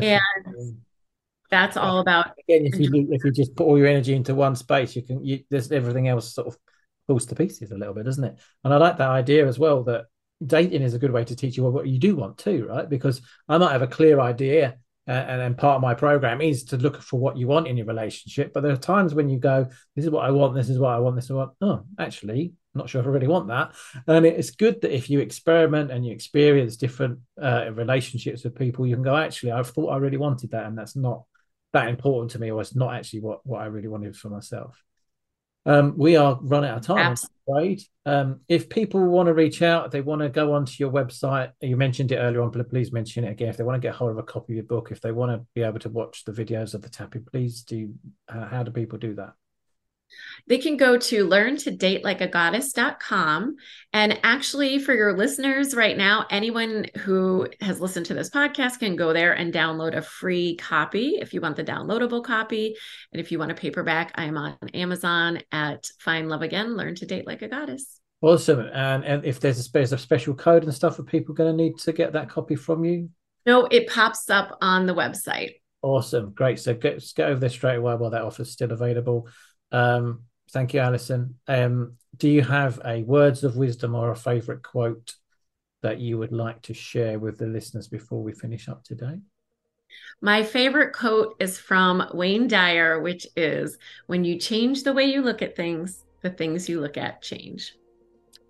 and 0.03 0.81
that's 1.51 1.77
all 1.77 2.01
about 2.01 2.27
again 2.49 2.67
if 2.67 2.79
you 2.79 3.09
if 3.11 3.25
you 3.25 3.33
just 3.33 3.55
put 3.55 3.65
all 3.65 3.79
your 3.79 3.87
energy 3.87 4.15
into 4.15 4.35
one 4.35 4.55
space 4.55 4.95
you 4.95 5.03
can 5.03 5.25
you 5.25 5.41
there's 5.51 5.71
everything 5.73 6.09
else 6.09 6.35
sort 6.35 6.47
of 6.47 6.57
falls 7.07 7.27
to 7.27 7.35
pieces 7.35 7.71
a 7.73 7.77
little 7.77 7.95
bit 7.95 8.05
doesn't 8.05 8.25
it? 8.25 8.39
And 8.65 8.73
i 8.73 8.77
like 8.77 8.99
that 8.99 9.09
idea 9.09 9.47
as 9.47 9.59
well 9.59 9.83
that 9.85 10.07
dating 10.45 10.83
is 10.83 10.95
a 10.95 10.99
good 10.99 11.11
way 11.11 11.25
to 11.25 11.37
teach 11.37 11.57
you 11.57 11.65
what 11.65 11.87
you 11.87 11.99
do 11.99 12.17
want 12.17 12.39
too 12.39 12.67
right? 12.69 12.89
Because 12.89 13.21
i 13.49 13.59
might 13.59 13.73
have 13.73 13.83
a 13.83 13.87
clear 13.87 14.21
idea 14.21 14.77
uh, 15.09 15.13
and 15.13 15.41
then 15.41 15.55
part 15.55 15.77
of 15.77 15.83
my 15.83 15.95
program 15.95 16.41
is 16.41 16.65
to 16.65 16.77
look 16.77 17.03
for 17.03 17.19
what 17.19 17.37
you 17.37 17.49
want 17.49 17.67
in 17.67 17.77
your 17.77 17.87
relationship 17.87 18.53
but 18.53 18.63
there 18.63 18.73
are 18.73 18.77
times 18.77 19.15
when 19.15 19.29
you 19.29 19.39
go 19.39 19.67
this 19.97 20.05
is 20.05 20.11
what 20.11 20.25
i 20.25 20.31
want 20.31 20.55
this 20.55 20.69
is 20.69 20.79
what 20.79 20.95
i 20.95 20.99
want 20.99 21.17
this 21.17 21.25
is 21.25 21.33
what 21.33 21.51
oh 21.61 21.85
actually 21.99 22.53
I'm 22.75 22.79
not 22.79 22.89
sure 22.89 23.01
if 23.01 23.07
I 23.07 23.11
really 23.11 23.27
want 23.27 23.49
that. 23.49 23.75
And 24.07 24.25
it's 24.25 24.53
good 24.53 24.81
that 24.83 24.95
if 24.95 25.11
you 25.11 25.19
experiment 25.19 25.91
and 25.91 26.07
you 26.07 26.13
experience 26.13 26.77
different 26.77 27.19
uh, 27.41 27.71
relationships 27.73 28.45
with 28.45 28.55
people, 28.55 28.87
you 28.87 28.95
can 28.95 29.03
go, 29.03 29.17
actually, 29.17 29.53
I 29.53 29.63
thought 29.65 29.89
I 29.89 29.97
really 29.97 30.19
wanted 30.19 30.53
that, 30.53 30.67
and 30.67 30.79
that's 30.79 30.95
not 30.95 31.25
that 31.73 31.89
important 31.89 32.33
to 32.33 32.39
me, 32.39 32.51
or 32.51 32.61
it's 32.61 32.75
not 32.75 32.95
actually 32.95 33.21
what 33.21 33.45
what 33.45 33.63
I 33.63 33.67
really 33.67 33.89
wanted 33.89 34.17
for 34.17 34.29
myself. 34.29 34.83
Um, 35.67 35.95
we 35.99 36.17
are 36.17 36.39
run 36.43 36.65
out 36.65 36.79
of 36.79 36.87
time, 36.87 37.15
Right. 37.47 37.83
Um, 38.07 38.41
if 38.49 38.69
people 38.69 39.01
want 39.01 39.27
to 39.27 39.35
reach 39.35 39.61
out, 39.61 39.91
they 39.91 40.01
want 40.01 40.23
to 40.23 40.29
go 40.29 40.55
onto 40.55 40.73
your 40.79 40.91
website. 40.91 41.51
You 41.61 41.77
mentioned 41.77 42.13
it 42.13 42.17
earlier 42.17 42.43
on, 42.43 42.51
but 42.51 42.71
please 42.71 42.93
mention 42.93 43.25
it 43.25 43.31
again. 43.31 43.49
If 43.49 43.57
they 43.57 43.65
want 43.65 43.81
to 43.81 43.87
get 43.87 43.95
hold 43.95 44.13
of 44.13 44.19
a 44.19 44.23
copy 44.23 44.53
of 44.53 44.57
your 44.57 44.65
book, 44.65 44.91
if 44.91 45.01
they 45.01 45.11
want 45.11 45.33
to 45.33 45.45
be 45.55 45.63
able 45.63 45.81
to 45.81 45.89
watch 45.89 46.25
the 46.25 46.33
videos 46.33 46.75
of 46.75 46.83
the 46.83 46.89
tapping, 46.89 47.25
please 47.25 47.63
do. 47.63 47.93
Uh, 48.29 48.47
how 48.47 48.63
do 48.63 48.71
people 48.71 48.99
do 48.99 49.15
that? 49.17 49.33
They 50.47 50.59
can 50.59 50.77
go 50.77 50.99
to 50.99 51.27
learntodatelikeagoddess.com. 51.27 53.57
And 53.93 54.21
actually, 54.23 54.79
for 54.79 54.95
your 54.95 55.17
listeners 55.17 55.75
right 55.75 55.97
now, 55.97 56.27
anyone 56.31 56.87
who 56.99 57.49
has 57.61 57.81
listened 57.81 58.07
to 58.07 58.15
this 58.15 58.31
podcast 58.31 58.79
can 58.79 58.95
go 58.97 59.13
there 59.13 59.33
and 59.33 59.53
download 59.53 59.97
a 59.97 60.03
free 60.03 60.55
copy 60.57 61.19
if 61.21 61.35
you 61.35 61.41
want 61.41 61.57
the 61.57 61.65
downloadable 61.65 62.25
copy. 62.25 62.77
And 63.13 63.21
if 63.21 63.33
you 63.33 63.39
want 63.39 63.53
a 63.53 63.55
paperback, 63.55 64.13
I'm 64.15 64.37
on 64.37 64.57
Amazon 64.75 65.41
at 65.53 65.89
Find 66.01 66.29
Love 66.29 66.43
Again, 66.43 66.77
Learn 66.77 66.95
to 66.97 67.07
Date 67.07 67.27
Like 67.27 67.41
a 67.43 67.49
Goddess. 67.49 68.01
Awesome. 68.23 68.61
And, 68.61 69.05
and 69.05 69.25
if 69.25 69.41
there's 69.41 69.67
a, 69.67 69.73
there's 69.73 69.93
a 69.93 69.99
special 69.99 70.35
code 70.35 70.65
and 70.65 70.75
stuff, 70.75 70.99
are 70.99 71.05
people 71.05 71.35
going 71.35 71.57
to 71.57 71.63
need 71.63 71.79
to 71.79 71.93
get 71.93 72.13
that 72.13 72.29
copy 72.29 72.55
from 72.55 72.85
you? 72.85 73.09
No, 73.47 73.67
it 73.71 73.89
pops 73.89 74.29
up 74.29 74.59
on 74.61 74.87
the 74.87 74.95
website. 74.95 75.55
Awesome. 75.83 76.33
Great. 76.33 76.59
So 76.59 76.75
get, 76.75 77.03
get 77.17 77.31
over 77.31 77.41
there 77.41 77.49
straight 77.49 77.77
away 77.77 77.95
while 77.95 78.11
that 78.11 78.23
offer's 78.23 78.51
still 78.51 78.73
available. 78.73 79.29
Um, 79.73 80.23
thank 80.51 80.75
you, 80.75 80.81
Alison. 80.81 81.37
Um, 81.47 81.97
do 82.17 82.29
you 82.29 82.43
have 82.43 82.81
a 82.85 83.03
words 83.03 83.45
of 83.45 83.57
wisdom 83.57 83.95
or 83.95 84.11
a 84.11 84.17
favorite 84.17 84.63
quote 84.63 85.15
that 85.83 85.99
you 85.99 86.19
would 86.19 86.33
like 86.33 86.61
to 86.63 86.75
share 86.75 87.19
with 87.19 87.39
the 87.39 87.47
listeners 87.47 87.89
before 87.89 88.23
we 88.23 88.33
finish 88.33 88.69
up 88.69 88.85
today? 88.85 89.21
My 90.21 90.43
favorite 90.43 90.93
quote 90.93 91.37
is 91.41 91.59
from 91.59 92.07
Wayne 92.13 92.47
Dyer, 92.47 93.01
which 93.01 93.27
is 93.37 93.79
When 94.07 94.25
you 94.25 94.39
change 94.39 94.83
the 94.83 94.93
way 94.93 95.05
you 95.05 95.23
look 95.23 95.43
at 95.43 95.57
things, 95.57 96.05
the 96.21 96.31
things 96.31 96.69
you 96.69 96.81
look 96.81 96.97
at 96.97 97.23
change. 97.23 97.75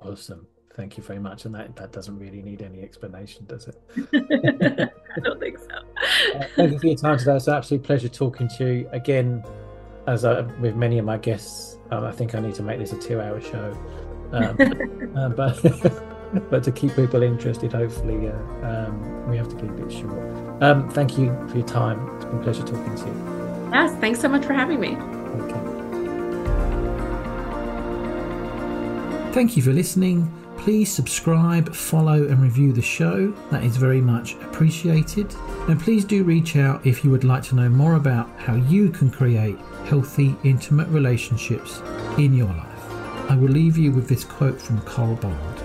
Awesome. 0.01 0.47
Thank 0.75 0.97
you 0.97 1.03
very 1.03 1.19
much. 1.19 1.45
And 1.45 1.55
that, 1.55 1.77
that 1.77 1.93
doesn't 1.93 2.19
really 2.19 2.43
need 2.43 2.63
any 2.63 2.83
explanation, 2.83 3.45
does 3.47 3.69
it? 3.69 3.77
I 5.17 5.21
don't 5.21 5.39
think 5.39 5.59
so. 5.59 6.39
uh, 6.39 6.45
thank 6.57 6.73
you 6.73 6.79
for 6.79 6.87
your 6.87 6.97
time 6.97 7.19
today. 7.19 7.37
It's 7.37 7.49
an 7.49 7.55
absolute 7.55 7.83
pleasure 7.83 8.09
talking 8.09 8.49
to 8.57 8.65
you. 8.65 8.89
Again, 8.93 9.45
as 10.07 10.25
I, 10.25 10.41
with 10.61 10.77
many 10.77 10.99
of 10.99 11.05
my 11.05 11.19
guests, 11.19 11.79
um, 11.91 12.05
I 12.05 12.13
think 12.13 12.35
I 12.35 12.41
need 12.41 12.55
to 12.55 12.63
make 12.63 12.79
this 12.79 12.93
a 12.93 12.99
two 12.99 13.21
hour 13.21 13.41
show. 13.41 13.77
Um, 14.33 15.17
uh, 15.17 15.29
but 15.37 15.63
but 16.51 16.63
to 16.65 16.73
keep 16.73 16.95
people 16.95 17.23
interested, 17.23 17.73
hopefully, 17.73 18.29
uh, 18.29 18.67
um, 18.67 19.29
we 19.29 19.37
have 19.37 19.49
to 19.49 19.57
keep 19.57 19.71
it 19.79 19.93
short. 19.93 20.63
Um, 20.63 20.89
thank 20.91 21.19
you 21.19 21.37
for 21.49 21.59
your 21.59 21.67
time. 21.67 21.99
It's 22.17 22.25
been 22.25 22.39
a 22.39 22.43
pleasure 22.43 22.63
talking 22.63 22.95
to 22.95 23.07
you. 23.07 23.71
Yes, 23.73 23.99
thanks 24.01 24.21
so 24.21 24.29
much 24.29 24.45
for 24.45 24.53
having 24.53 24.81
me. 24.81 24.97
Okay. 24.97 25.71
Thank 29.33 29.57
you 29.57 29.63
for 29.63 29.73
listening. 29.73 30.33
Please 30.59 30.93
subscribe, 30.93 31.75
follow, 31.75 32.27
and 32.27 32.43
review 32.43 32.73
the 32.73 32.83
show. 32.83 33.31
That 33.51 33.65
is 33.65 33.77
very 33.77 34.01
much 34.01 34.35
appreciated. 34.35 35.35
And 35.69 35.81
please 35.81 36.05
do 36.05 36.23
reach 36.23 36.57
out 36.57 36.85
if 36.85 37.03
you 37.03 37.11
would 37.11 37.25
like 37.25 37.43
to 37.45 37.55
know 37.55 37.69
more 37.69 37.95
about 37.95 38.29
how 38.39 38.57
you 38.57 38.91
can 38.91 39.11
create 39.11 39.57
healthy, 39.91 40.37
intimate 40.45 40.87
relationships 40.87 41.83
in 42.17 42.33
your 42.33 42.47
life. 42.47 42.91
I 43.29 43.35
will 43.35 43.49
leave 43.49 43.77
you 43.77 43.91
with 43.91 44.09
this 44.09 44.23
quote 44.23 44.61
from 44.61 44.81
Carl 44.83 45.17
Bond. 45.17 45.59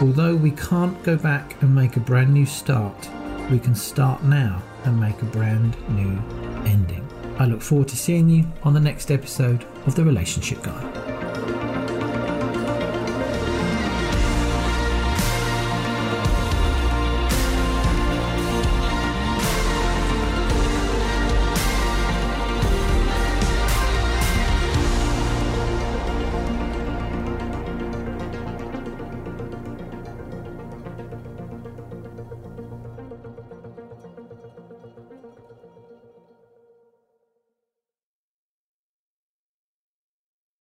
Although 0.00 0.34
we 0.34 0.52
can't 0.52 1.00
go 1.02 1.14
back 1.14 1.60
and 1.62 1.74
make 1.74 1.96
a 1.96 2.00
brand 2.00 2.32
new 2.32 2.46
start, 2.46 3.10
we 3.50 3.58
can 3.58 3.74
start 3.74 4.24
now 4.24 4.62
and 4.84 4.98
make 4.98 5.20
a 5.20 5.26
brand 5.26 5.76
new 5.94 6.18
ending. 6.64 7.06
I 7.38 7.44
look 7.44 7.60
forward 7.60 7.88
to 7.88 7.98
seeing 7.98 8.30
you 8.30 8.46
on 8.62 8.72
the 8.72 8.80
next 8.80 9.10
episode 9.10 9.66
of 9.86 9.94
The 9.94 10.04
Relationship 10.04 10.62
Guide. 10.62 11.09